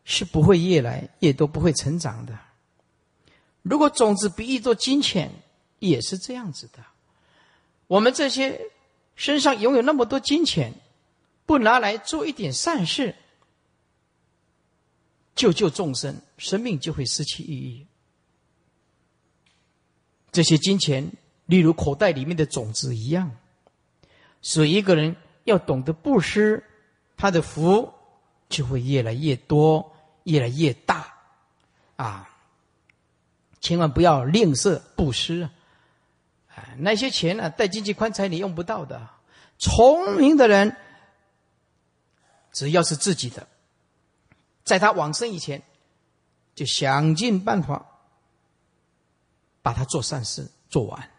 [0.05, 2.39] 是不会越来越多，不会成长的。
[3.63, 5.31] 如果种子比喻作金钱，
[5.79, 6.85] 也是这样子的。
[7.87, 8.59] 我们这些
[9.15, 10.73] 身上拥有那么多金钱，
[11.45, 13.15] 不拿来做一点善事。
[15.35, 17.87] 救救众生，生命就会失去意义。
[20.33, 21.11] 这些金钱，
[21.51, 23.29] 例如口袋里面的种子一样，
[24.41, 26.63] 所以一个人要懂得布施，
[27.17, 27.93] 他的福
[28.49, 31.13] 就会越来越多，越来越大。
[31.97, 32.31] 啊，
[33.61, 35.51] 千万不要吝啬布施啊！
[36.79, 39.09] 那些钱呢，带进去棺材里用不到的。
[39.59, 40.77] 聪明的人，
[42.53, 43.49] 只要是自己的。
[44.63, 45.61] 在他往生以前，
[46.55, 47.85] 就想尽办法
[49.63, 51.11] 把他做善事做完。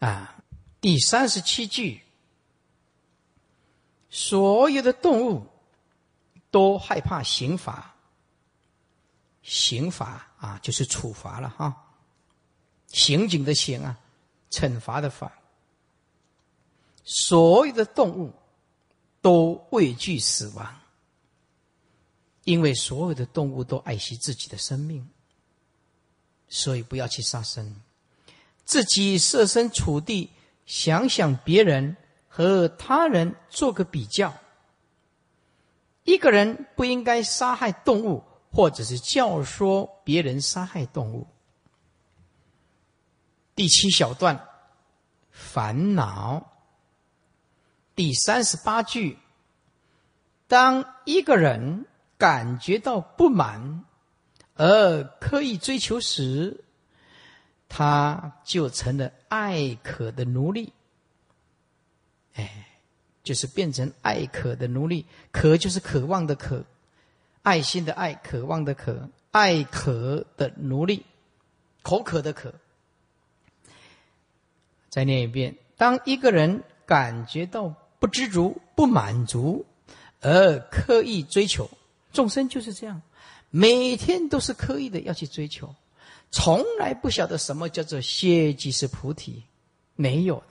[0.00, 0.42] 啊，
[0.80, 2.02] 第三十七句，
[4.10, 5.46] 所有的动物
[6.50, 7.94] 都害怕刑罚，
[9.42, 11.76] 刑罚啊，就是处罚了哈，
[12.88, 13.96] 刑警的刑啊，
[14.50, 15.32] 惩罚的罚。
[17.04, 18.32] 所有的动物
[19.22, 20.76] 都畏惧死亡。
[22.44, 25.06] 因为所有的动物都爱惜自己的生命，
[26.48, 27.76] 所以不要去杀生。
[28.70, 30.30] 自己设身处地
[30.64, 31.96] 想想别人
[32.28, 34.32] 和他人做个比较。
[36.04, 38.22] 一个人不应该杀害动物，
[38.52, 41.26] 或者是教唆别人杀害动物。
[43.56, 44.46] 第七小段，
[45.32, 46.52] 烦恼。
[47.96, 49.18] 第三十八句，
[50.46, 51.86] 当一个人。
[52.20, 53.86] 感觉到不满
[54.54, 56.62] 而刻意追求时，
[57.70, 60.72] 他就成了爱渴的奴隶。
[62.34, 62.66] 哎，
[63.22, 65.06] 就是变成爱渴的奴隶。
[65.30, 66.64] 渴就是渴望的渴，
[67.42, 71.06] 爱心的爱，渴望的渴，爱渴的奴隶，
[71.82, 72.52] 口渴的渴。
[74.88, 79.64] 再念一遍：当一个人感觉到不知足、不满足
[80.20, 81.70] 而刻意追求。
[82.12, 83.00] 众生就是这样，
[83.50, 85.72] 每天都是刻意的要去追求，
[86.30, 89.42] 从来不晓得什么叫做歇即是菩提，
[89.96, 90.44] 没有的。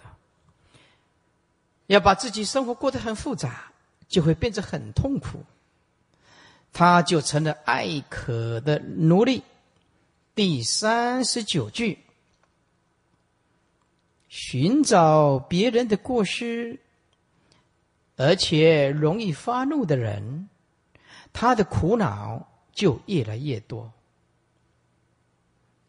[1.87, 3.71] 要把自己生活过得很复杂，
[4.07, 5.43] 就会变得很痛苦，
[6.71, 9.41] 他就成了爱渴的奴隶。
[10.35, 11.97] 第三十九句，
[14.27, 16.79] 寻找别人的过失，
[18.15, 20.49] 而且容易发怒的人。
[21.33, 23.91] 他的苦恼就越来越多，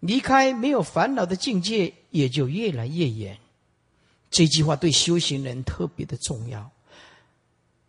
[0.01, 3.39] 离开没有烦恼的境界也就越来越远。
[4.31, 6.71] 这句话对修行人特别的重要，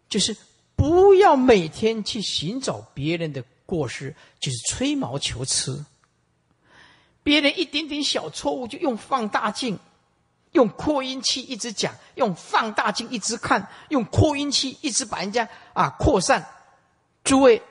[0.09, 0.35] 就是
[0.75, 5.85] 不要每天去寻找别人的过失，就是吹毛求疵。
[7.23, 9.77] 别人一点点小错误，就用放大镜、
[10.53, 16.45] 用扩音器一直讲，用放大镜一直看，用扩音器一直把人家啊扩散。
[17.23, 17.61] 诸位，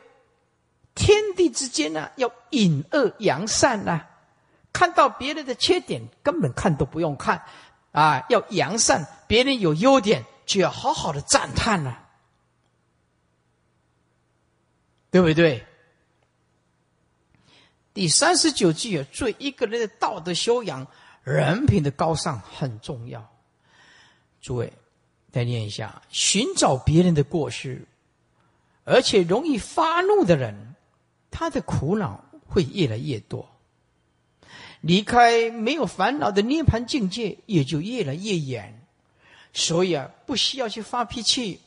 [0.95, 4.07] 天地之间呢，要隐恶扬善呐。
[4.73, 7.43] 看到别人的缺点，根本看都不用看，
[7.93, 9.07] 啊，要扬善。
[9.27, 12.09] 别人有优点，就要好好的赞叹了，
[15.11, 15.67] 对不对？
[17.93, 20.87] 第三十九句啊，对一个人的道德修养、
[21.23, 23.29] 人品的高尚很重要。
[24.41, 24.73] 诸位，
[25.33, 27.87] 再念一下：寻找别人的过失。
[28.85, 30.75] 而且容易发怒的人，
[31.31, 33.49] 他的苦恼会越来越多。
[34.81, 38.87] 离开没有烦恼的涅盘境界，也就越来越远。
[39.53, 41.61] 所以啊，不需要去发脾气。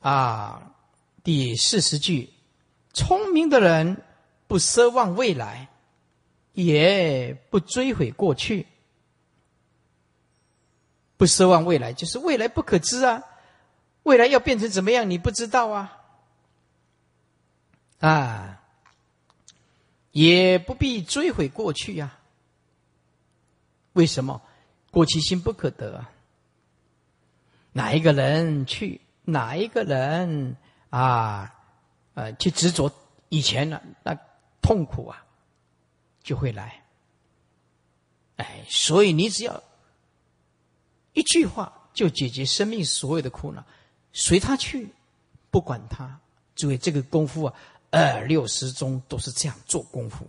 [0.00, 0.72] 啊，
[1.22, 2.30] 第四十句：
[2.92, 4.02] 聪明的人
[4.46, 5.68] 不奢望未来，
[6.52, 8.66] 也不追悔过去。
[11.16, 13.22] 不奢望未来，就是未来不可知啊，
[14.02, 15.98] 未来要变成怎么样，你不知道啊。
[18.00, 18.60] 啊，
[20.10, 22.18] 也不必追悔过去呀。
[23.92, 24.40] 为什么？
[24.90, 26.04] 过去心不可得！
[27.72, 29.00] 哪一个人去？
[29.24, 30.56] 哪一个人
[30.90, 31.54] 啊？
[32.14, 32.92] 呃，去执着
[33.30, 34.14] 以前的那
[34.60, 35.24] 痛苦啊，
[36.22, 36.82] 就会来。
[38.36, 39.62] 哎，所以你只要
[41.14, 43.64] 一句话就解决生命所有的苦恼，
[44.12, 44.88] 随他去，
[45.50, 46.20] 不管他。
[46.54, 47.54] 诸位，这个功夫啊，
[47.90, 50.26] 二六十中都是这样做功夫，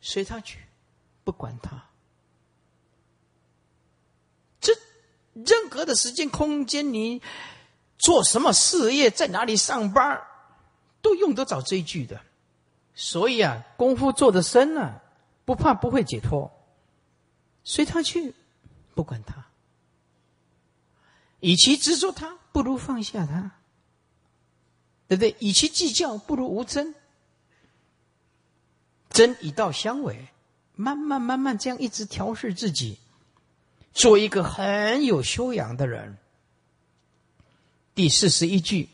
[0.00, 0.58] 随他去，
[1.22, 1.84] 不管他。
[5.46, 7.20] 任何的时间空间，你
[7.98, 10.20] 做什么事业，在哪里上班，
[11.02, 12.20] 都用得着这一句的。
[12.94, 15.02] 所以啊，功夫做得深了，
[15.44, 16.50] 不怕不会解脱，
[17.62, 18.34] 随他去，
[18.94, 19.46] 不管他。
[21.40, 23.52] 与其执着他，不如放下他，
[25.06, 25.36] 对不对？
[25.38, 26.94] 与其计较，不如无争。
[29.10, 30.28] 争一道相违，
[30.74, 32.98] 慢慢慢慢这样一直调试自己。
[33.98, 36.16] 做一个很有修养的人。
[37.96, 38.88] 第四十一句，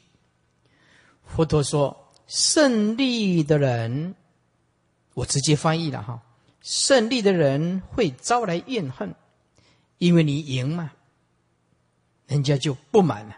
[1.26, 4.14] 佛陀说：“胜利的人，
[5.12, 6.22] 我直接翻译了哈。
[6.62, 9.14] 胜利的人会招来怨恨，
[9.98, 10.90] 因为你赢嘛，
[12.26, 13.36] 人家就不满了。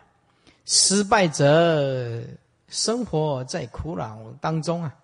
[0.66, 2.22] 失败者
[2.68, 4.94] 生活在苦恼当中啊。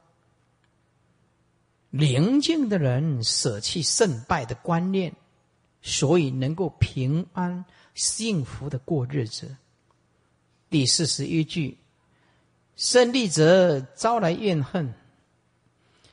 [1.91, 5.13] 宁静的人舍弃胜败的观念。”
[5.83, 7.65] 所以能够平安
[7.95, 9.57] 幸福的过日子。
[10.71, 11.77] 第四十一句：
[12.77, 14.95] 胜利者招来怨恨，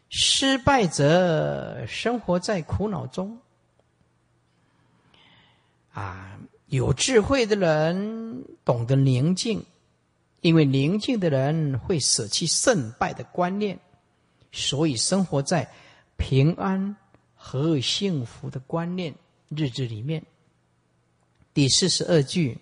[0.09, 3.39] 失败者生活在苦恼中。
[5.93, 9.65] 啊，有智慧的人懂得宁静，
[10.41, 13.79] 因为宁静的人会舍弃胜败的观念，
[14.51, 15.71] 所以生活在
[16.17, 16.95] 平安
[17.35, 19.13] 和幸福的观念。
[19.49, 20.23] 日子里面，
[21.53, 22.57] 第四十二句，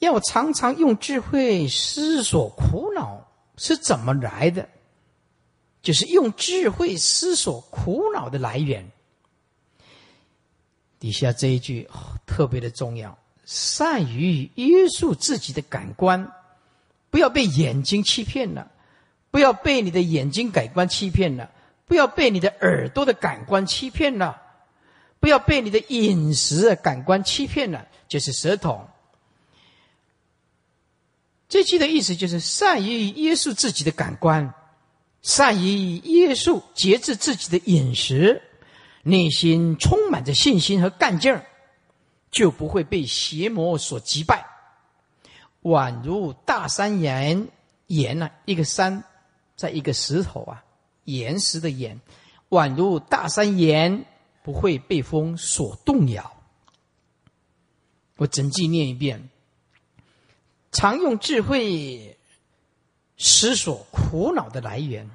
[0.00, 3.26] 要常常用智慧思索苦恼
[3.56, 4.68] 是怎么来的，
[5.80, 8.90] 就是用智慧思索苦恼的来源。
[10.98, 11.88] 底下这一句
[12.26, 16.32] 特别的重要，善于约束自己的感官，
[17.08, 18.68] 不要被眼睛欺骗了，
[19.30, 21.48] 不要被你的眼睛感官欺骗了，
[21.86, 24.42] 不要被你的耳朵的感官欺骗了。
[25.20, 28.88] 不要被你的饮食感官欺骗了，就是舌头。
[31.48, 34.54] 这句的意思就是善于约束自己的感官，
[35.22, 38.42] 善于约束节制自己的饮食，
[39.02, 41.46] 内心充满着信心和干劲儿，
[42.30, 44.46] 就不会被邪魔所击败。
[45.62, 47.48] 宛如大山岩，
[47.86, 49.02] 岩呢，一个山，
[49.56, 50.62] 在一个石头啊，
[51.04, 52.00] 岩石的岩，
[52.50, 54.04] 宛如大山岩。
[54.42, 56.34] 不会被风所动摇。
[58.16, 59.28] 我整句念一遍：
[60.72, 62.18] 常用智慧
[63.16, 65.08] 思索苦恼的来源，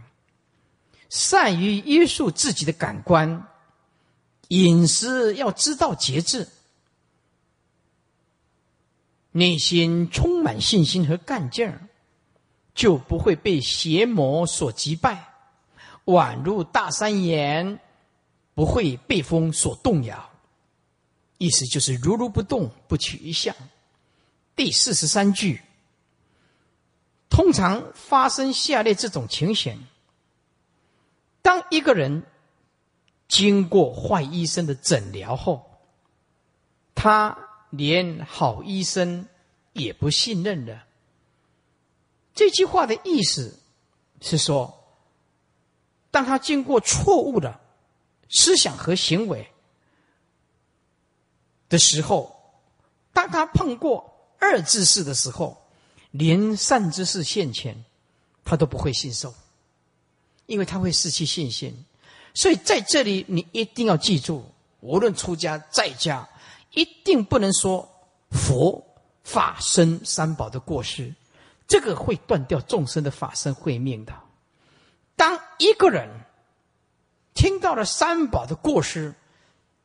[1.09, 3.47] 善于约束自己的感官，
[4.49, 6.47] 饮食要知道节制，
[9.31, 11.87] 内心充满信心和干劲儿，
[12.73, 15.33] 就不会被邪魔所击败，
[16.05, 17.79] 宛如大山岩。
[18.55, 20.29] 不会被风所动摇，
[21.39, 23.55] 意思就是如如不动，不取一相。
[24.55, 25.59] 第四十三句，
[27.29, 29.87] 通常发生下列这种情形：
[31.41, 32.21] 当一个人
[33.27, 35.79] 经过坏医生的诊疗后，
[36.93, 37.35] 他
[37.71, 39.27] 连好医生
[39.71, 40.83] 也不信任了。
[42.35, 43.59] 这句话的意思
[44.21, 44.85] 是说，
[46.11, 47.62] 当他经过错误的。
[48.33, 49.47] 思想和行为
[51.69, 52.35] 的时候，
[53.13, 55.65] 当他碰过二之事的时候，
[56.11, 57.85] 连善知识现前，
[58.43, 59.33] 他都不会信受，
[60.47, 61.85] 因为他会失去信心。
[62.33, 64.43] 所以在这里，你一定要记住，
[64.79, 66.27] 无论出家在家，
[66.71, 67.87] 一定不能说
[68.31, 68.83] 佛
[69.23, 71.13] 法身三宝的过失。
[71.67, 74.13] 这个会断掉众生的法身慧命的。
[75.15, 76.09] 当一个人
[77.33, 79.13] 听到了三宝的过失，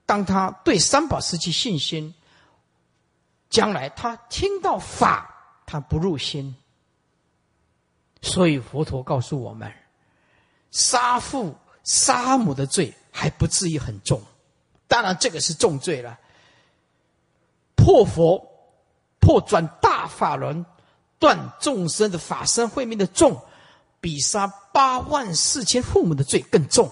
[0.07, 2.15] 当他对三宝失去信心，
[3.51, 6.55] 将来他听到法，他不入心。
[8.21, 9.73] 所以佛陀告诉我们：
[10.71, 14.21] 杀父杀母的罪还不至于很重，
[14.87, 16.19] 当然这个是重罪了。
[17.77, 18.45] 破佛
[19.21, 20.67] 破转大法轮，
[21.19, 23.41] 断众生的法身慧命的重，
[24.01, 26.91] 比杀八万四千父母的罪更重。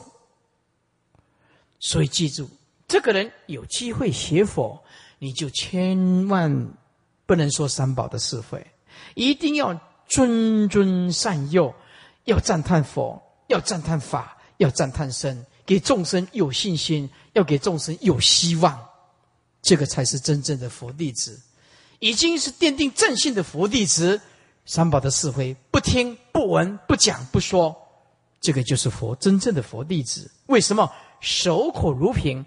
[1.79, 2.49] 所以记住，
[2.89, 4.83] 这个人有机会学佛，
[5.19, 6.69] 你就千万
[7.27, 8.67] 不能说三宝的是非，
[9.15, 9.79] 一定要。
[10.09, 11.75] 谆谆善诱，
[12.27, 18.81] 要赞叹佛，要赞叹法，要赞叹僧，给众生有信心，要给众生有希望，
[19.63, 21.41] 这个才是真正的佛弟子，
[21.99, 24.21] 已经是奠定正信的佛弟子。
[24.65, 27.77] 三宝的是非不听不闻不讲不说，
[28.41, 30.31] 这个就是佛真正的佛弟子。
[30.47, 30.89] 为什么
[31.27, 32.47] 守口如瓶？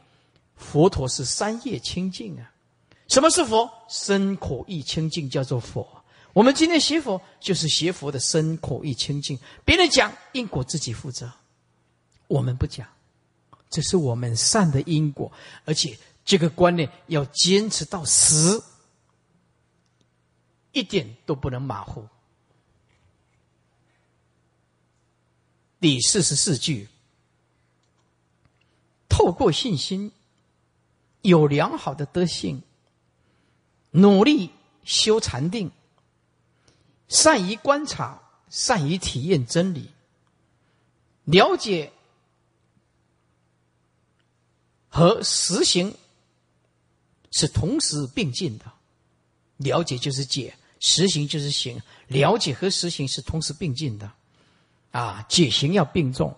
[0.56, 2.50] 佛陀是三业清净啊！
[3.10, 3.70] 什么是佛？
[3.90, 5.86] 身口意清净叫做佛。
[6.32, 9.38] 我们今天学佛，就是学佛的身口意清净。
[9.66, 11.30] 别人讲因果，自己负责。
[12.28, 12.88] 我们不讲，
[13.70, 15.30] 这是我们善的因果，
[15.66, 18.64] 而且这个观念要坚持到死，
[20.72, 22.08] 一点都不能马虎。
[25.82, 26.88] 第四十四句：
[29.20, 30.14] 透过信心，
[31.24, 32.64] 有良好的德性，
[33.92, 34.50] 努力
[34.86, 35.70] 修禅定。
[37.10, 39.90] 善于观察，善于体验真理，
[41.26, 41.92] 了解
[44.88, 45.94] 和实行
[47.30, 48.72] 是同时并进的。
[49.58, 51.82] 了解就是解，实行就是行。
[52.08, 54.10] 了解和实行是同时并进的，
[54.92, 56.34] 啊，解行要并重，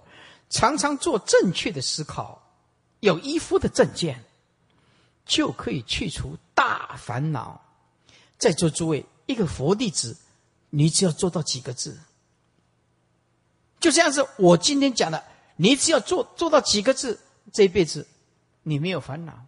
[0.49, 2.40] 常常做正确的思考，
[3.01, 4.23] 有依夫的正见，
[5.25, 7.61] 就可以去除大烦恼。
[8.37, 10.17] 在座诸位，一个佛弟子。
[10.73, 11.99] 你只要做到几个字，
[13.81, 14.25] 就这样子。
[14.37, 15.21] 我今天讲的，
[15.57, 17.19] 你只要做做到几个字，
[17.51, 18.07] 这一辈子
[18.63, 19.45] 你没有烦恼，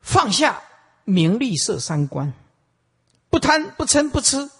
[0.00, 0.60] 放下
[1.04, 2.34] 名利色三观，
[3.30, 4.50] 不贪不嗔不痴，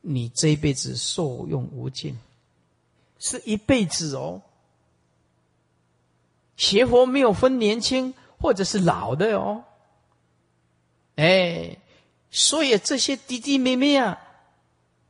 [0.00, 2.18] 你这一辈子受用无尽，
[3.18, 4.40] 是一辈子哦。
[6.60, 9.64] 邪佛没有分年轻或者是老的哦，
[11.16, 11.78] 哎，
[12.30, 14.18] 所以这些弟弟妹妹啊。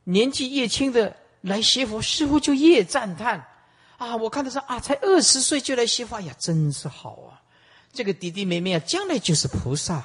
[0.05, 3.45] 年纪越轻的来学佛，似乎就越赞叹
[3.97, 4.15] 啊！
[4.15, 7.39] 我看到说啊，才二十岁就来学佛呀，真是好啊！
[7.93, 10.03] 这个弟弟妹妹啊，将来就是菩萨。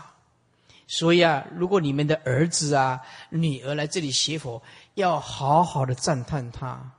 [0.87, 3.01] 所以啊，如果你们的儿子啊、
[3.31, 4.63] 女儿来这里学佛，
[4.95, 6.91] 要好好的赞叹他，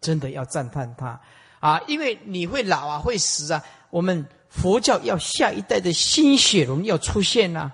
[0.00, 1.20] 真的要赞叹他
[1.62, 1.80] 啊！
[1.86, 3.62] 因为你会老啊，会死啊。
[3.90, 7.70] 我们佛教要下一代的新血龙要出现呐，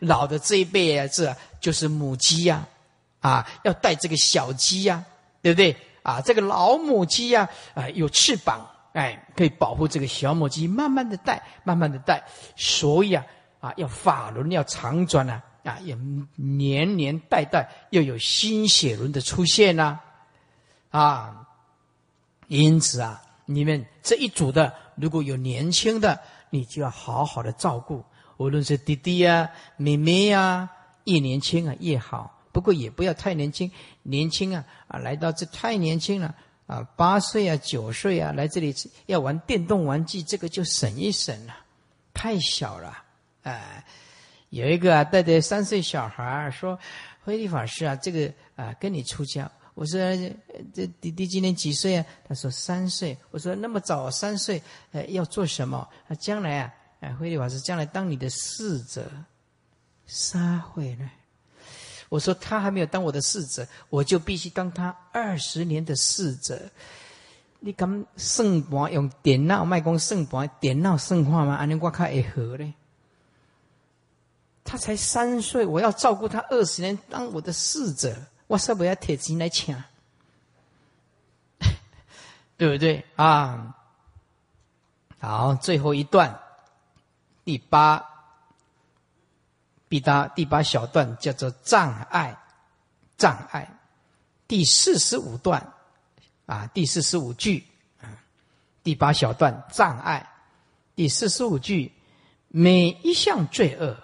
[0.00, 2.66] 老的这一辈啊，这就是母鸡呀。
[3.20, 5.02] 啊，要带这个小鸡呀，
[5.40, 5.74] 对不对？
[6.02, 12.22] 啊，这个老母鸡呀，啊，有翅膀，哎，可以保护这个小母鸡，慢慢的带，慢慢的带。
[12.56, 13.24] 所以啊，
[13.60, 15.96] 啊，要法轮要长转啊，啊，要
[16.34, 20.00] 年年代代要有新血轮的出现呐，
[20.90, 21.41] 啊，
[22.58, 26.20] 因此啊，你们这一组的如果有年轻的，
[26.50, 28.04] 你就要好好的照顾，
[28.36, 30.68] 无论是弟弟呀、妹妹呀，
[31.04, 32.42] 越年轻啊越好。
[32.52, 33.70] 不过也不要太年轻，
[34.02, 36.34] 年轻啊啊，来到这太年轻了
[36.66, 38.74] 啊，八岁啊九岁啊，来这里
[39.06, 41.56] 要玩电动玩具，这个就省一省了，
[42.12, 43.02] 太小了。
[43.44, 43.82] 哎，
[44.50, 46.78] 有一个啊带着三岁小孩说
[47.24, 49.98] ：“慧理法师啊，这个啊跟你出家。”我说
[50.74, 54.62] ：“这弟弟今年几岁啊？”他说：“三岁。”我说：“那么早三岁，
[54.92, 55.88] 呃，要做什么？
[56.08, 59.10] 啊，将来啊，哎，慧理法师将来当你的侍者，
[60.06, 61.10] 撒会呢？”
[62.10, 66.60] 我说他还没有当我的侍者，我就必须当他二十年的侍者。
[67.60, 71.54] 你敢圣盘用电脑卖讲算盘，电脑圣化吗？
[71.54, 72.74] 安尼我看会合嘞。
[74.64, 78.14] 他才三岁，我要照顾他二十年，当我的侍者，
[78.52, 79.74] 我是不要铁钱来请，
[82.58, 83.74] 对不对啊？
[85.18, 86.38] 好，最后一段，
[87.46, 88.10] 第八。
[89.88, 92.38] 第八第八小段叫做障碍，
[93.16, 93.70] 障碍。
[94.46, 95.72] 第四十五段，
[96.44, 97.64] 啊，第四十五句，
[98.02, 98.20] 啊，
[98.82, 100.28] 第八小段障碍。
[100.94, 101.90] 第四十五句，
[102.48, 103.96] 每一项罪恶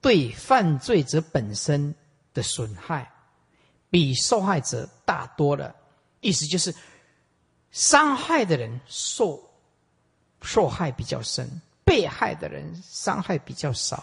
[0.00, 1.96] 对犯罪者本身
[2.32, 3.10] 的损害，
[3.90, 5.74] 比受害者大多了。
[6.20, 6.74] 意思就是，
[7.70, 9.38] 伤害的人受
[10.42, 14.02] 受害比较深，被害的人伤害比较少。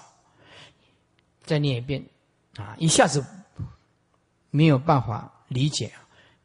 [1.43, 2.05] 再念一遍，
[2.57, 3.23] 啊，一下子
[4.49, 5.91] 没有办法理解。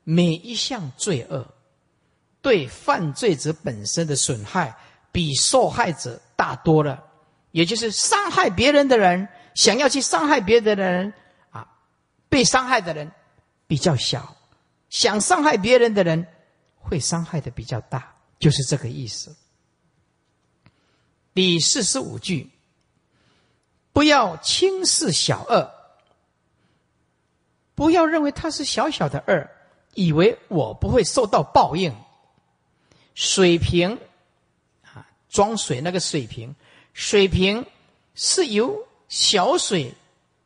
[0.05, 1.47] 每一项罪恶
[2.41, 4.77] 对犯罪者本身的损害，
[5.11, 7.03] 比受害者大多了。
[7.53, 11.13] 也就是伤害别人的人，想要去伤害别的人，
[11.51, 11.69] 啊，
[12.29, 13.11] 被伤害的人
[13.73, 14.21] 比较小；
[14.91, 16.27] 想伤害别人的人，
[16.77, 19.35] 会伤害的比较大，就是这个意思。
[21.33, 22.51] 第四十五句，
[23.95, 25.73] 不要轻视小恶，
[27.75, 29.49] 不要认为他是小小的恶，
[29.95, 31.97] 以为我不会受到报应。
[33.15, 33.99] 水瓶，
[34.83, 36.55] 啊，装水那个水瓶。
[36.93, 37.65] 水瓶
[38.15, 39.95] 是由小水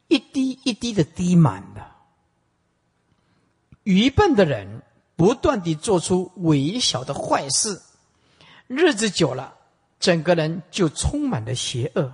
[0.06, 1.95] 一滴一滴的滴满的。
[3.86, 4.82] 愚笨的人
[5.14, 7.80] 不断地做出微小的坏事，
[8.66, 9.56] 日子久了，
[10.00, 12.12] 整个人就充满了邪恶。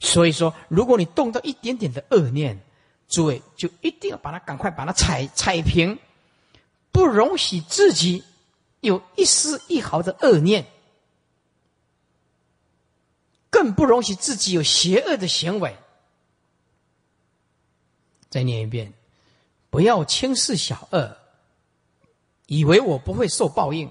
[0.00, 2.60] 所以说，如果你动到一点点的恶念，
[3.06, 5.96] 诸位就一定要把它赶快把它踩踩平，
[6.90, 8.24] 不容许自己
[8.80, 10.66] 有一丝一毫的恶念。
[13.48, 15.76] 更不容许自己有邪恶的行为。
[18.28, 18.92] 再念一遍，
[19.74, 21.16] 不要轻视小恶，
[22.46, 23.90] 以为我不会受报应。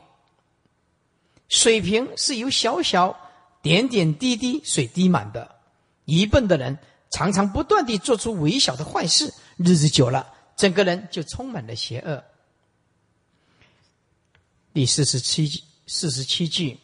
[1.49, 3.19] 水瓶是由小小
[3.61, 5.57] 点点滴滴水滴满的，
[6.05, 6.79] 愚笨的人
[7.11, 12.23] 常常不断地做出微小的坏事，日子久了，整个人就充满了邪恶。
[14.73, 16.79] 第四十七四十七句。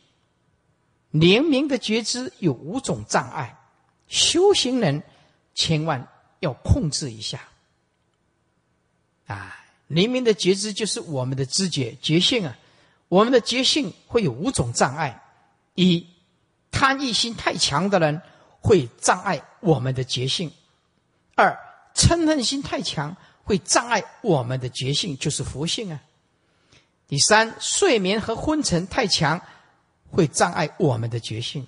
[1.12, 3.58] 灵明的觉知有五种障碍，
[4.10, 5.02] 修行人
[5.56, 6.06] 千万
[6.42, 7.49] 要控制一下。
[9.30, 9.56] 啊，
[9.88, 12.58] 黎明的觉知就是我们的知觉觉性啊，
[13.08, 15.22] 我们的觉性会有五种障碍：
[15.76, 16.06] 一，
[16.72, 18.22] 贪欲心太强的人
[18.60, 20.50] 会障碍我们的觉性；
[21.36, 21.58] 二，
[21.96, 26.00] 嗔恨心太强会障碍我们的觉性，就是佛性啊；
[27.08, 29.40] 第三，睡眠和昏沉太强。
[30.12, 31.68] 会障碍我们的觉性。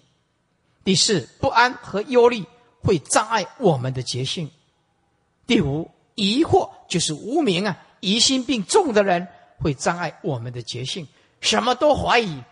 [0.84, 2.44] 第四，不安和忧虑
[2.82, 4.50] 会障碍我们的觉性。
[5.46, 9.26] 第五，疑惑就是无明啊，疑心病重的人
[9.60, 11.08] 会障碍我们的觉性，
[11.40, 12.44] 什么都怀疑，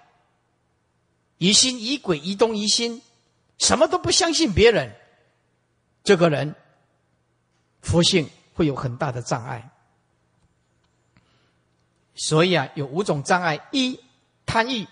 [1.39, 3.01] 疑心疑鬼疑东疑心，
[3.57, 4.95] 什么都不相信别人，
[6.05, 6.55] 这个人
[7.81, 9.69] 佛性会有很大的障碍。
[12.15, 13.99] 所以啊，有五种障碍：一，
[14.45, 14.87] 贪欲。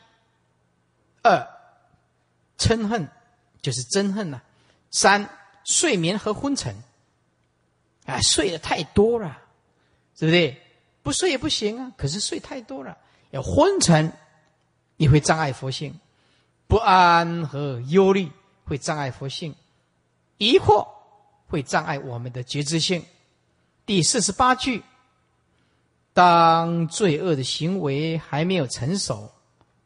[1.24, 1.48] 二，
[2.58, 3.08] 嗔恨
[3.62, 4.42] 就是憎恨呐；
[4.92, 5.30] 三，
[5.64, 6.76] 睡眠和昏沉。
[8.08, 9.38] 啊，睡的太多了，
[10.18, 10.60] 对不对？
[11.04, 12.98] 不睡也不行啊，可是睡太多了，
[13.30, 14.12] 要昏沉
[14.96, 15.92] 也会障碍佛性；
[16.68, 18.32] 不安和忧虑
[18.66, 19.54] 会障碍佛性；
[20.38, 20.88] 疑惑
[21.48, 23.06] 会障碍我们的觉知性。
[23.86, 24.82] 第四十八句：
[26.14, 29.32] 当罪恶的行为还没有成熟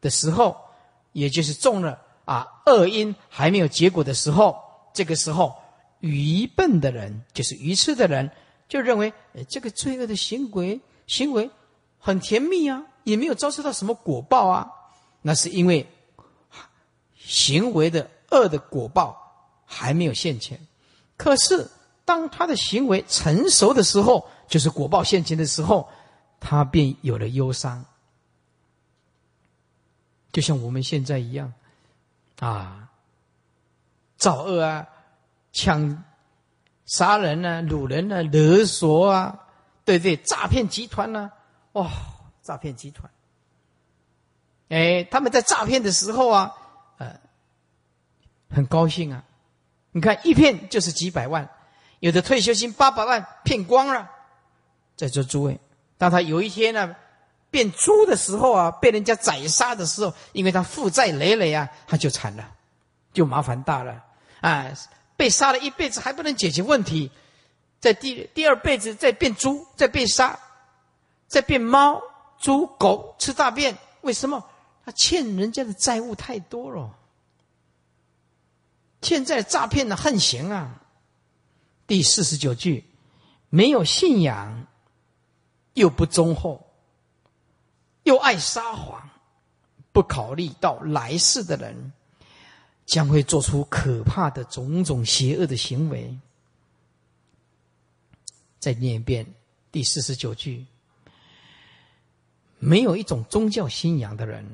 [0.00, 0.56] 的时候。
[1.14, 4.58] 也就是种了啊恶因还没有结果的时候，
[4.94, 5.54] 这个时候
[6.02, 8.30] 愚笨的人，就是愚痴的人，
[8.68, 9.14] 就认为
[9.48, 11.50] 这个罪恶的行为行为
[11.98, 14.70] 很甜蜜啊，也没有遭受到什么果报啊。
[15.22, 15.86] 那是因为
[17.16, 19.16] 行为的恶的果报
[19.64, 20.60] 还没有现前。
[21.16, 21.70] 可是
[22.04, 25.88] 当他的行为成熟的时候，就是果报现前的时候，
[26.40, 27.84] 他便有了忧伤。
[30.32, 31.52] 就像我们现在一样，
[32.40, 32.88] 啊，
[34.16, 34.88] 造恶啊，
[35.52, 36.02] 抢、
[36.86, 39.38] 杀人啊，掳人啊，勒索啊，
[39.84, 41.30] 对对，诈骗集团呢，
[41.72, 41.90] 哇，
[42.42, 43.10] 诈骗集团，
[44.68, 46.54] 哎，他们在诈骗的时候啊，
[46.98, 47.20] 呃，
[48.50, 49.24] 很高兴啊，
[49.92, 51.48] 你看一骗就是几百万，
[52.00, 54.10] 有的退休金八百万骗光了，
[54.96, 55.60] 在座诸位，
[55.98, 56.96] 当他有一天呢。
[57.52, 62.48] 变猪的时候啊，被人家宰杀的时候，因为他负债累累啊，他就惨了，
[63.12, 64.02] 就麻烦大了
[64.40, 64.72] 啊！
[65.22, 67.08] 被杀了一辈子还不能解决问题，
[67.78, 70.36] 在第第二辈子再变猪，再被杀，
[71.28, 72.02] 再变猫、
[72.40, 74.44] 猪、狗吃大便，为什么？
[74.84, 76.98] 他欠人家的债务太多了，
[79.00, 80.82] 欠债诈骗的横行啊！
[81.86, 82.84] 第四十九句，
[83.48, 84.66] 没有信仰，
[85.74, 86.66] 又不忠厚。
[88.02, 89.08] 又爱撒谎，
[89.92, 91.92] 不考虑到来世的人，
[92.84, 96.16] 将会做出可怕的种种邪恶的行为。
[98.58, 99.26] 再念一遍：
[99.70, 100.66] 第四十九句，
[102.58, 104.46] 没有一种宗教信仰的人，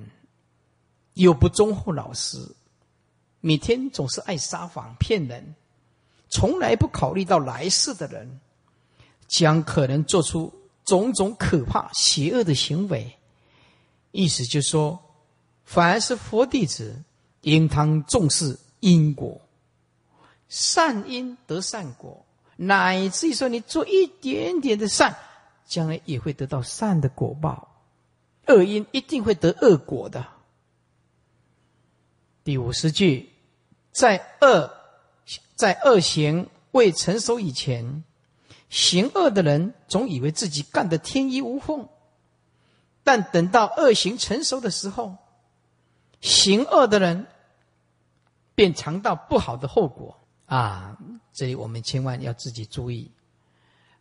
[1.15, 2.39] 有不忠厚老实，
[3.41, 5.55] 每天总是爱撒谎骗人，
[6.29, 8.41] 从来不考虑到来世的人，
[9.27, 10.53] 将可能做出
[10.85, 13.15] 种种可怕邪恶的行为。
[14.11, 14.99] 意思就是说，
[15.65, 17.05] 凡是佛弟子，
[17.49, 19.41] 应当重视因果，
[20.49, 22.25] 善因得善果。
[22.57, 25.17] 乃至于说，你做一点点的善，
[25.67, 27.69] 将来也会得到善的果报；
[28.47, 30.27] 恶因一定会得恶果的。
[32.45, 33.31] 第五十句，
[33.93, 34.73] 在恶
[35.55, 38.03] 在恶行未成熟以前，
[38.69, 41.89] 行恶的人总以为自己干得天衣无缝；
[43.05, 45.17] 但等到恶行成熟的时候，
[46.21, 47.27] 行恶的人
[48.59, 50.99] 便尝到不好的后果啊。
[51.33, 53.09] 这里我们千万要自己注意，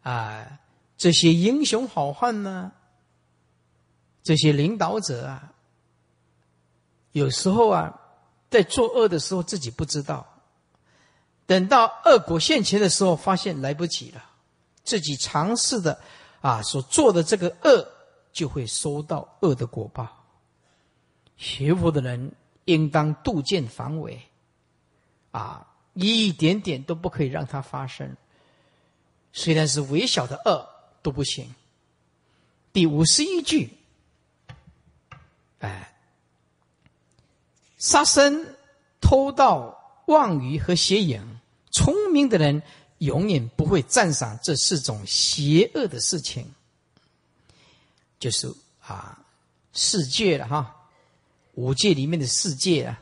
[0.02, 0.60] 啊，
[0.98, 2.72] 这些英雄好汉呢，
[4.24, 5.54] 这些领导者啊，
[7.12, 8.02] 有时候啊，
[8.50, 10.26] 在作恶的时候自己不知道，
[11.46, 14.26] 等到恶果现前的时候，发现来不及了，
[14.84, 16.00] 自己尝试的
[16.42, 17.88] 啊所做的这个恶，
[18.32, 20.08] 就会收到恶的果报。
[21.36, 22.32] 学佛的人
[22.66, 24.20] 应当杜渐防伪，
[25.38, 25.68] 啊。
[25.99, 28.15] 一点点都不可以让它发生，
[29.34, 30.69] 虽然是微小的恶
[31.01, 31.55] 都不行。
[32.72, 33.76] 第五十一句，
[35.57, 35.91] 哎，
[37.80, 38.45] 杀生、
[39.01, 41.19] 偷盗、妄语和邪淫，
[41.72, 42.61] 聪明的人
[42.99, 46.53] 永远不会赞赏这四种邪恶的事情，
[48.19, 48.53] 就是
[48.85, 49.26] 啊，
[49.73, 50.76] 世界了哈，
[51.55, 53.01] 五界里面的世界啊。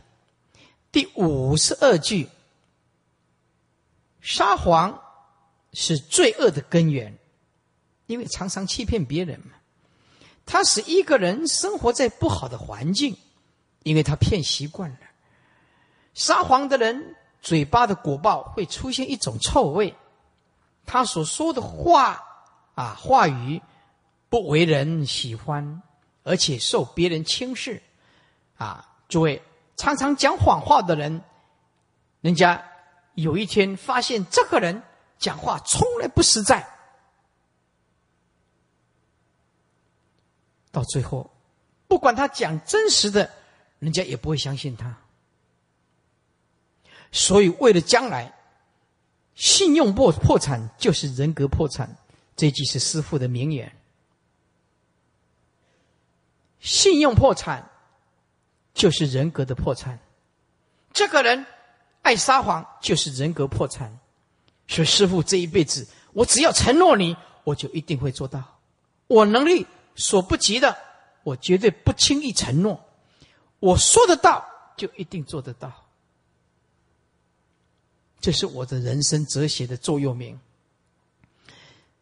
[0.96, 2.30] 第五十二句。
[4.22, 5.04] 撒谎
[5.74, 7.18] 是罪恶的根源，
[8.06, 9.58] 因为常常欺骗别人嘛。
[10.46, 13.18] 他使一个人生活在不好的环境，
[13.84, 15.00] 因为他骗习惯了。
[16.14, 19.94] 撒谎的人嘴巴的果报会出现一种臭味，
[20.86, 22.24] 他所说的话
[22.74, 23.62] 啊话语
[24.30, 25.82] 不为人喜欢，
[26.24, 27.84] 而且受别人轻视
[28.56, 28.94] 啊。
[29.10, 29.44] 诸位
[29.76, 31.22] 常常讲谎话的人，
[32.22, 32.72] 人家。
[33.16, 34.84] 有一天发现这个人
[35.18, 36.68] 讲话从来不实在，
[40.70, 41.32] 到最后，
[41.88, 43.32] 不管他讲真实的，
[43.80, 44.98] 人家也不会相信他。
[47.14, 48.34] 所以，为了将来，
[49.34, 51.96] 信用破破产就是人格破产。
[52.36, 53.74] 这句是师父的名言：
[56.60, 57.72] 信用破产
[58.76, 59.98] 就是人格的破产。
[60.94, 61.44] 这个人。
[62.06, 63.92] 爱撒谎就是人格破产，
[64.68, 68.60] 所以师傅这一辈子，我只要承诺你，我就一定会做到。
[69.08, 69.66] 我能力
[69.96, 70.78] 所不及的，
[71.24, 72.80] 我绝对不轻易承诺。
[73.60, 74.46] 我说得到，
[74.78, 75.88] 就一定做得到。
[78.22, 80.40] 这是我的人生哲学的座右铭。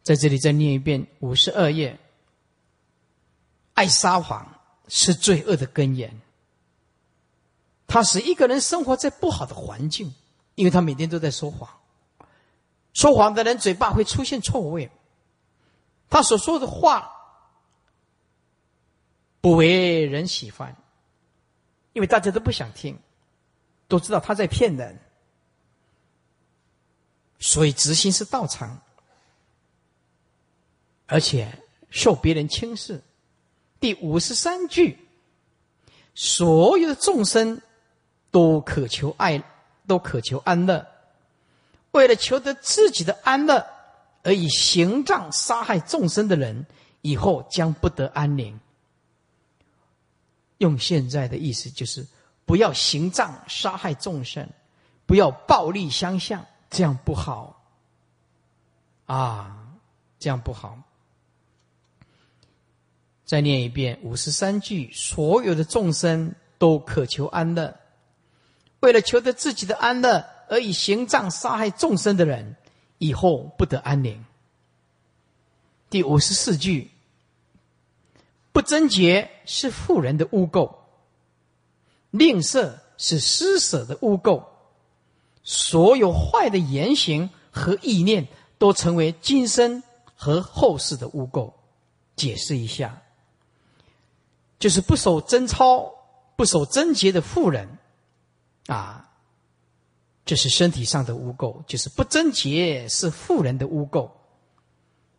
[0.02, 1.98] 在这里再念一遍五十二页：
[3.72, 6.20] 爱撒谎是罪恶的根源。
[7.86, 10.12] 他使一个人生活在不好的环境，
[10.54, 11.68] 因为他每天都在说谎。
[12.92, 14.90] 说谎的人嘴巴会出现臭味，
[16.08, 17.12] 他所说的话
[19.40, 20.74] 不为人喜欢，
[21.92, 22.98] 因为大家都不想听，
[23.86, 24.98] 都知道他在骗人，
[27.38, 28.80] 所以执行是道场，
[31.06, 33.02] 而且受别人轻视。
[33.78, 34.98] 第五十三句，
[36.14, 37.60] 所有的众生。
[38.34, 39.40] 都渴求爱，
[39.86, 40.84] 都渴求安乐。
[41.92, 43.64] 为了求得自己的安乐，
[44.24, 46.66] 而以行杖杀害众生的人，
[47.02, 48.58] 以后将不得安宁。
[50.58, 52.04] 用现在的意思就是，
[52.44, 54.48] 不要行杖杀害众生，
[55.06, 57.62] 不要暴力相向，这样不好。
[59.06, 59.68] 啊，
[60.18, 60.76] 这样不好。
[63.24, 67.72] 再念一遍五十三句：所有的众生都渴求安乐。
[68.84, 72.54] 为了求得自己的安乐而以行杖杀害众生的人，
[72.98, 74.22] 以后不得安宁。
[75.88, 76.90] 第五十四句：
[78.52, 80.70] 不贞洁是富人的污垢，
[82.10, 84.44] 吝啬是施舍的污垢，
[85.42, 88.28] 所有坏的言行和意念
[88.58, 89.82] 都成为今生
[90.14, 91.50] 和后世的污垢。
[92.16, 93.00] 解释一下，
[94.58, 95.90] 就是不守贞操、
[96.36, 97.66] 不守贞洁的富人。
[98.66, 99.08] 啊，
[100.24, 104.10] 这是身体上的污垢，就是不贞洁是妇人的污垢。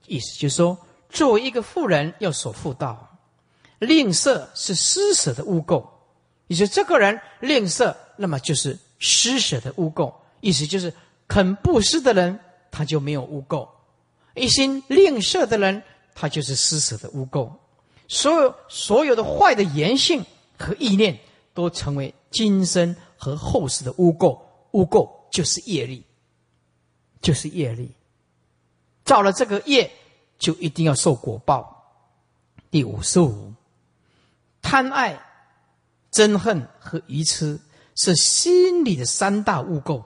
[0.07, 0.77] 意思就是说，
[1.09, 3.17] 作为一个富人要守妇道，
[3.79, 5.85] 吝啬是施舍的污垢。
[6.47, 10.13] 你说这个人吝啬，那么就是施舍的污垢。
[10.41, 10.93] 意思就是
[11.27, 12.39] 肯布施的人，
[12.69, 13.67] 他就没有污垢；
[14.35, 15.81] 一心吝啬的人，
[16.13, 17.51] 他就是施舍的污垢。
[18.07, 20.23] 所有所有的坏的言性
[20.59, 21.19] 和意念，
[21.55, 22.95] 都成为今生
[23.25, 24.39] 和后世的污垢。
[24.73, 26.05] 污垢就是业力，
[27.21, 27.91] 就是业力。
[29.03, 29.91] 造了这个业，
[30.37, 31.71] 就一定要受果报。
[32.69, 33.53] 第五十五，
[34.61, 35.19] 贪爱。
[36.11, 37.59] 憎恨和愚痴
[37.93, 40.05] 是心里的三大污垢。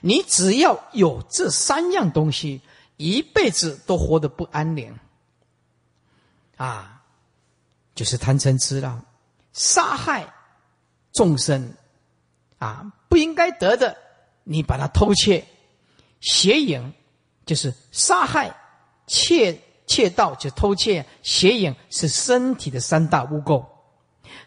[0.00, 2.60] 你只要有这三样东西，
[2.96, 4.96] 一辈子都活得不安宁。
[6.56, 7.02] 啊，
[7.96, 9.04] 就是贪嗔痴了，
[9.52, 10.32] 杀害
[11.14, 11.74] 众生，
[12.58, 13.96] 啊，不应该得的，
[14.42, 15.42] 你把它偷窃；
[16.20, 16.92] 邪淫
[17.46, 18.54] 就是杀害、
[19.06, 23.64] 窃窃盗就偷窃，邪淫是身体的三大污垢。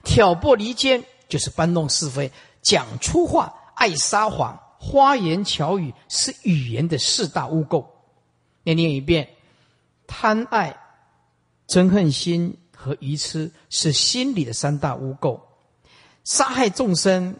[0.03, 2.31] 挑拨离间就是搬弄是非，
[2.61, 7.85] 讲粗话，爱撒谎，花言巧语是语言的四大污垢。
[8.63, 9.29] 念念一遍：
[10.05, 10.77] 贪爱、
[11.69, 15.39] 憎恨心和愚痴是心里的三大污垢；
[16.27, 17.33] 杀害众生、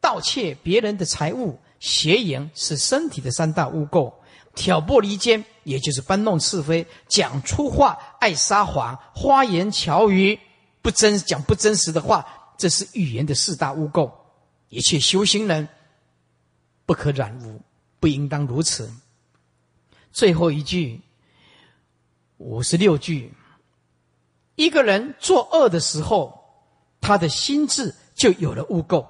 [0.00, 4.12] 盗窃别人的财物、邪淫是身体的三大污垢；
[4.56, 10.36] 挑拨离间也就是搬弄是非，讲粗话，爱撒谎，花言巧语。
[10.82, 12.26] 不真讲不真实的话，
[12.58, 14.10] 这是语言的四大污垢。
[14.70, 15.68] 一切修行人
[16.84, 17.60] 不可染污，
[18.00, 18.92] 不应当如此。
[20.10, 21.00] 最后一句，
[22.38, 23.32] 五十六句，
[24.56, 26.36] 一个人作恶的时候，
[27.00, 29.04] 他的心智就有了污垢；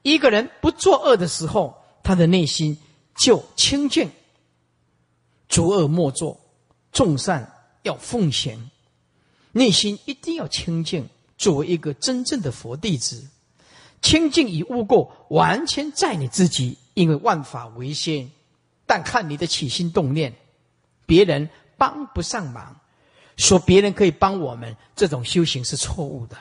[0.00, 2.78] 一个人不作恶的时候，他的内心
[3.14, 4.10] 就清净。
[5.48, 6.40] 诸恶莫作，
[6.92, 7.52] 众善
[7.82, 8.70] 要奉行。
[9.52, 13.28] 内心一定要清净，作为一个真正的佛弟子，
[14.00, 18.32] 清净与污垢完全在你自己，因为万法唯心，
[18.86, 20.34] 但看你的起心动念，
[21.04, 22.80] 别人帮不上忙，
[23.36, 26.38] 说别人可以帮我们，这种修行是错误的。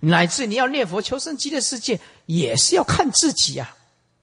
[0.00, 3.76] 乃至你要念佛求生极乐世界，也是要看自己啊，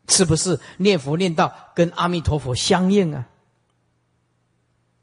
[0.08, 3.28] 是不是念佛念到跟阿弥陀佛相应啊？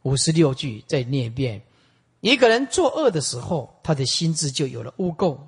[0.03, 1.63] 五十六句再念一遍。
[2.21, 5.39] 一个人作恶的时候，他的心智就有了污垢；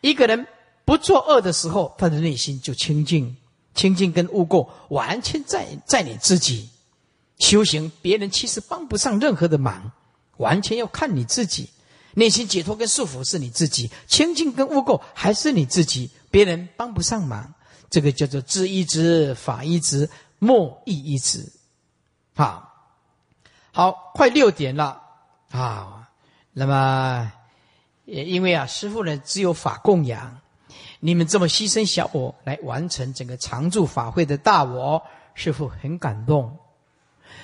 [0.00, 0.46] 一个人
[0.84, 3.36] 不作恶的时候，他的内心就清净。
[3.74, 6.68] 清净跟污垢完全在在你自己
[7.40, 9.90] 修行，别人其实帮不上任何的忙，
[10.36, 11.68] 完全要看你自己。
[12.14, 17.54] 内心解脱跟束缚是你自己，清净跟污垢还是你自己，别人帮不上忙。
[17.90, 20.08] 这个叫做知一知，法一知，
[20.38, 21.52] 莫一一知。
[22.34, 22.72] 好，
[23.72, 25.00] 好，快六点了
[25.50, 26.08] 啊！
[26.52, 27.32] 那么，
[28.04, 30.40] 也因为啊，师父呢只有法供养，
[31.00, 35.02] 你们这么牺牲小我来完成整个常住法会的大我，
[35.34, 36.58] 师父很感动。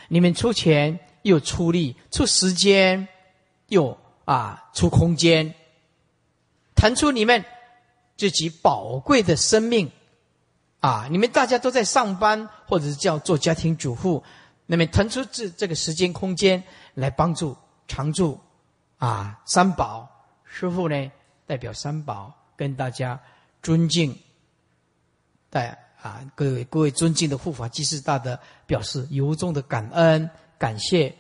[0.08, 3.06] 你们出钱又出力，出时间
[3.68, 3.96] 又
[4.30, 5.52] 啊出空间，
[6.76, 7.44] 腾出你们
[8.16, 9.90] 自己宝贵的生命
[10.78, 11.08] 啊！
[11.10, 14.22] 你们大家都在上班，或者是叫做家庭主妇，
[14.66, 16.62] 那么腾出这这个时间空间
[16.94, 17.56] 来帮助
[17.88, 18.38] 常住。
[18.98, 20.08] 啊，三宝
[20.44, 21.10] 师傅呢，
[21.44, 23.20] 代表三宝跟大家
[23.60, 24.16] 尊敬，
[25.48, 31.12] 带啊各位各位尊敬的护法济世大德表示由衷的感恩感谢，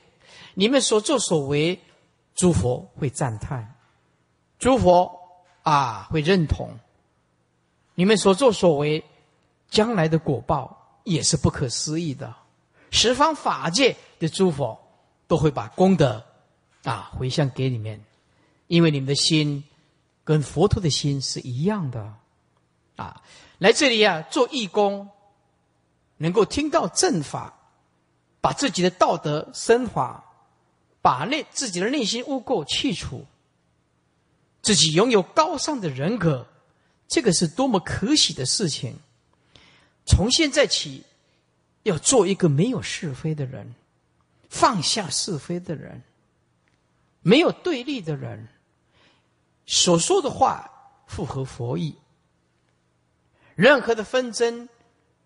[0.54, 1.80] 你们所作所为，
[2.40, 3.74] 诸佛会赞叹，
[4.58, 5.12] 诸佛
[5.62, 6.70] 啊会认同，
[7.94, 9.04] 你们所作所为，
[9.68, 12.34] 将来的果报也是不可思议的，
[12.90, 14.80] 十方法界的诸佛
[15.28, 16.24] 都会把功德。
[16.84, 18.02] 啊，回向给你们，
[18.68, 19.62] 因为你们的心
[20.24, 22.14] 跟佛陀的心是一样的，
[22.96, 23.22] 啊，
[23.58, 25.10] 来这里啊做义工，
[26.16, 27.52] 能够听到正法，
[28.40, 30.24] 把自己的道德升华，
[31.02, 33.26] 把内自己的内心污垢去除，
[34.62, 36.46] 自己拥有高尚的人格，
[37.08, 38.96] 这个是多么可喜的事情！
[40.06, 41.04] 从现在起，
[41.84, 43.74] 要做一个没有是非的人，
[44.48, 46.02] 放下是非的人。
[47.22, 48.48] 没有对立的人
[49.66, 50.70] 所说的话
[51.06, 51.94] 符合佛意，
[53.54, 54.66] 任何的纷争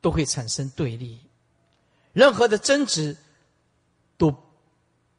[0.01, 1.21] 都会产生对立，
[2.13, 3.17] 任何的争执
[4.19, 4.33] 都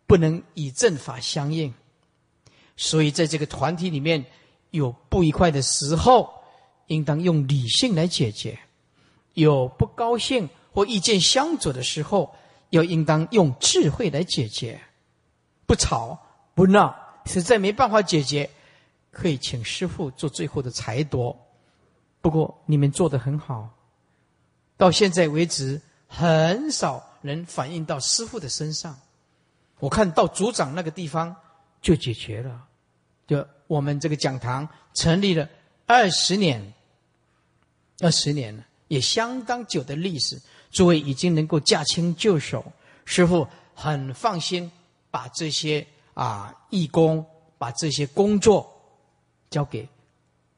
[0.08, 1.74] 不能以正法相应。
[2.78, 4.26] 所以，在这个团体里面
[4.72, 6.34] 有不愉快的时候，
[6.88, 8.58] 应当用理性来解决；
[9.34, 12.36] 有不高兴或意见相左的时候，
[12.72, 14.82] 又应当用智慧来解决，
[15.66, 16.20] 不吵
[16.54, 16.94] 不闹，
[17.26, 18.50] 实在没办法解决，
[19.10, 21.36] 可以请师傅做最后的裁夺。
[22.20, 23.70] 不过你们做的很好，
[24.76, 29.00] 到现在为止，很少人反映到师傅的身上。
[29.80, 31.36] 我看到组长那个地方
[31.82, 32.66] 就解决了，
[33.28, 35.48] 就我们这个讲堂成立了
[35.86, 36.74] 二十年，
[38.00, 40.42] 二十年了，也相当久的历史。
[40.72, 42.64] 诸位已经能够驾轻就熟，
[43.06, 44.72] 师傅很放心，
[45.10, 47.26] 把这些啊义工，
[47.58, 48.70] 把这些工作
[49.50, 49.88] 交给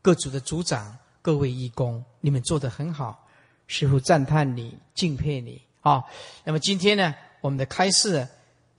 [0.01, 0.97] 各组的组长。
[1.21, 3.27] 各位义工，你们做的很好，
[3.67, 6.01] 师傅赞叹你，敬佩你啊！
[6.45, 8.25] 那么今天呢，我们的开示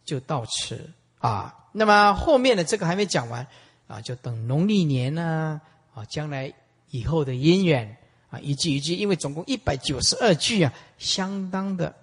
[0.08, 1.54] 就到此啊。
[1.72, 3.46] 那么后面的这个还没讲完
[3.86, 5.60] 啊，就等农历年呢
[5.94, 6.50] 啊，将来
[6.88, 7.94] 以后的姻缘
[8.30, 11.94] 啊，一句一句，因为总共一百九十二句啊，相当的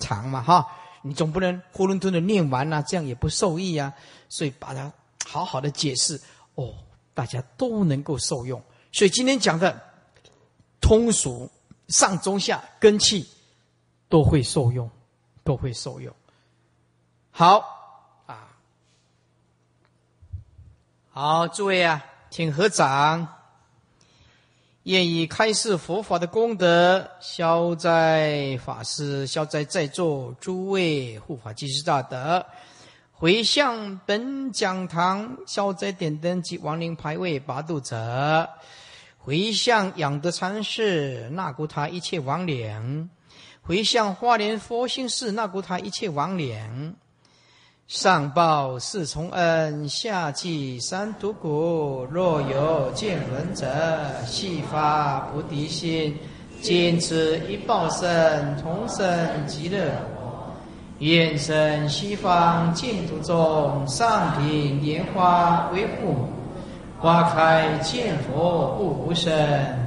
[0.00, 0.66] 长嘛哈，
[1.02, 3.94] 你总不能囫囵吞的念完呐，这样也不受益啊。
[4.28, 4.92] 所以把它
[5.24, 6.20] 好好的解释
[6.56, 6.74] 哦，
[7.14, 8.60] 大家都能够受用。
[8.90, 9.80] 所以今天讲的
[10.80, 11.48] 通俗
[11.86, 13.28] 上中下根气
[14.08, 14.90] 都会受用，
[15.44, 16.12] 都会受用。
[17.36, 18.46] 好啊，
[21.10, 23.26] 好，诸位啊，请合掌，
[24.84, 32.46] 愿以开示佛法的功德消灾法师，消灾在座诸位护法居士大德。
[33.10, 38.48] 回向本讲堂消灾点灯及亡灵牌位八度者。
[39.18, 43.08] 回向养德禅师，那古塔一切亡灵；
[43.62, 46.94] 回向花莲佛心寺，那古塔一切亡灵。
[47.86, 52.06] 上报四重恩，下济三途苦。
[52.10, 53.66] 若有见闻者，
[54.26, 56.18] 悉发菩提心，
[56.62, 59.06] 坚持一报身，同生
[59.46, 59.84] 极乐
[60.16, 60.54] 国。
[61.00, 66.28] 愿生西方净土中，上品莲花为父母。
[66.98, 69.30] 花开见佛不无声，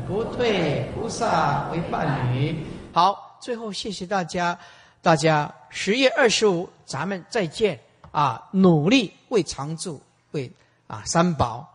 [0.08, 2.64] 不退菩萨为伴侣。
[2.94, 4.56] 好，最后谢谢大家，
[5.02, 7.80] 大家十月二十五咱们再见
[8.12, 8.50] 啊！
[8.52, 10.02] 努力为常住，
[10.32, 10.52] 为
[10.88, 11.68] 啊三宝，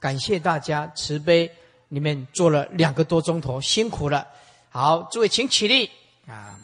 [0.00, 1.50] 感谢大家慈悲，
[1.88, 4.26] 你们做了两个多钟头，辛苦了。
[4.70, 5.90] 好，诸位请起立
[6.26, 6.58] 啊！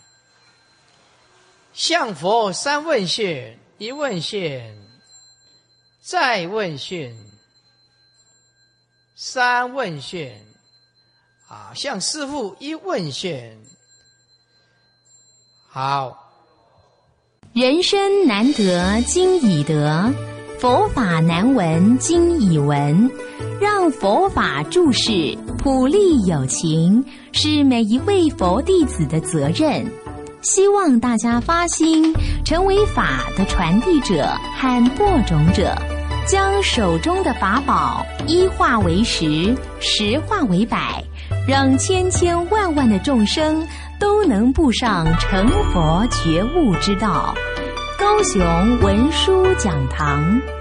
[1.73, 4.77] 向佛三问讯，一问讯，
[6.01, 7.16] 再问讯。
[9.15, 10.32] 三问讯，
[11.49, 13.61] 啊，向师父一问讯。
[15.69, 16.27] 好，
[17.59, 20.14] 人生难得今已得，
[20.60, 23.10] 佛法难闻今已闻。
[23.60, 29.85] 让佛法注释普利有情，是每一位佛弟子的责任。
[30.40, 32.14] 希望大家发心，
[32.44, 35.74] 成为法的传递者和播种者。
[36.28, 41.02] 将手中的法宝一化为十，十化为百，
[41.49, 43.66] 让千千万万的众生
[43.99, 47.35] 都能步上成佛觉悟之道。
[47.99, 50.57] 高雄文殊讲堂。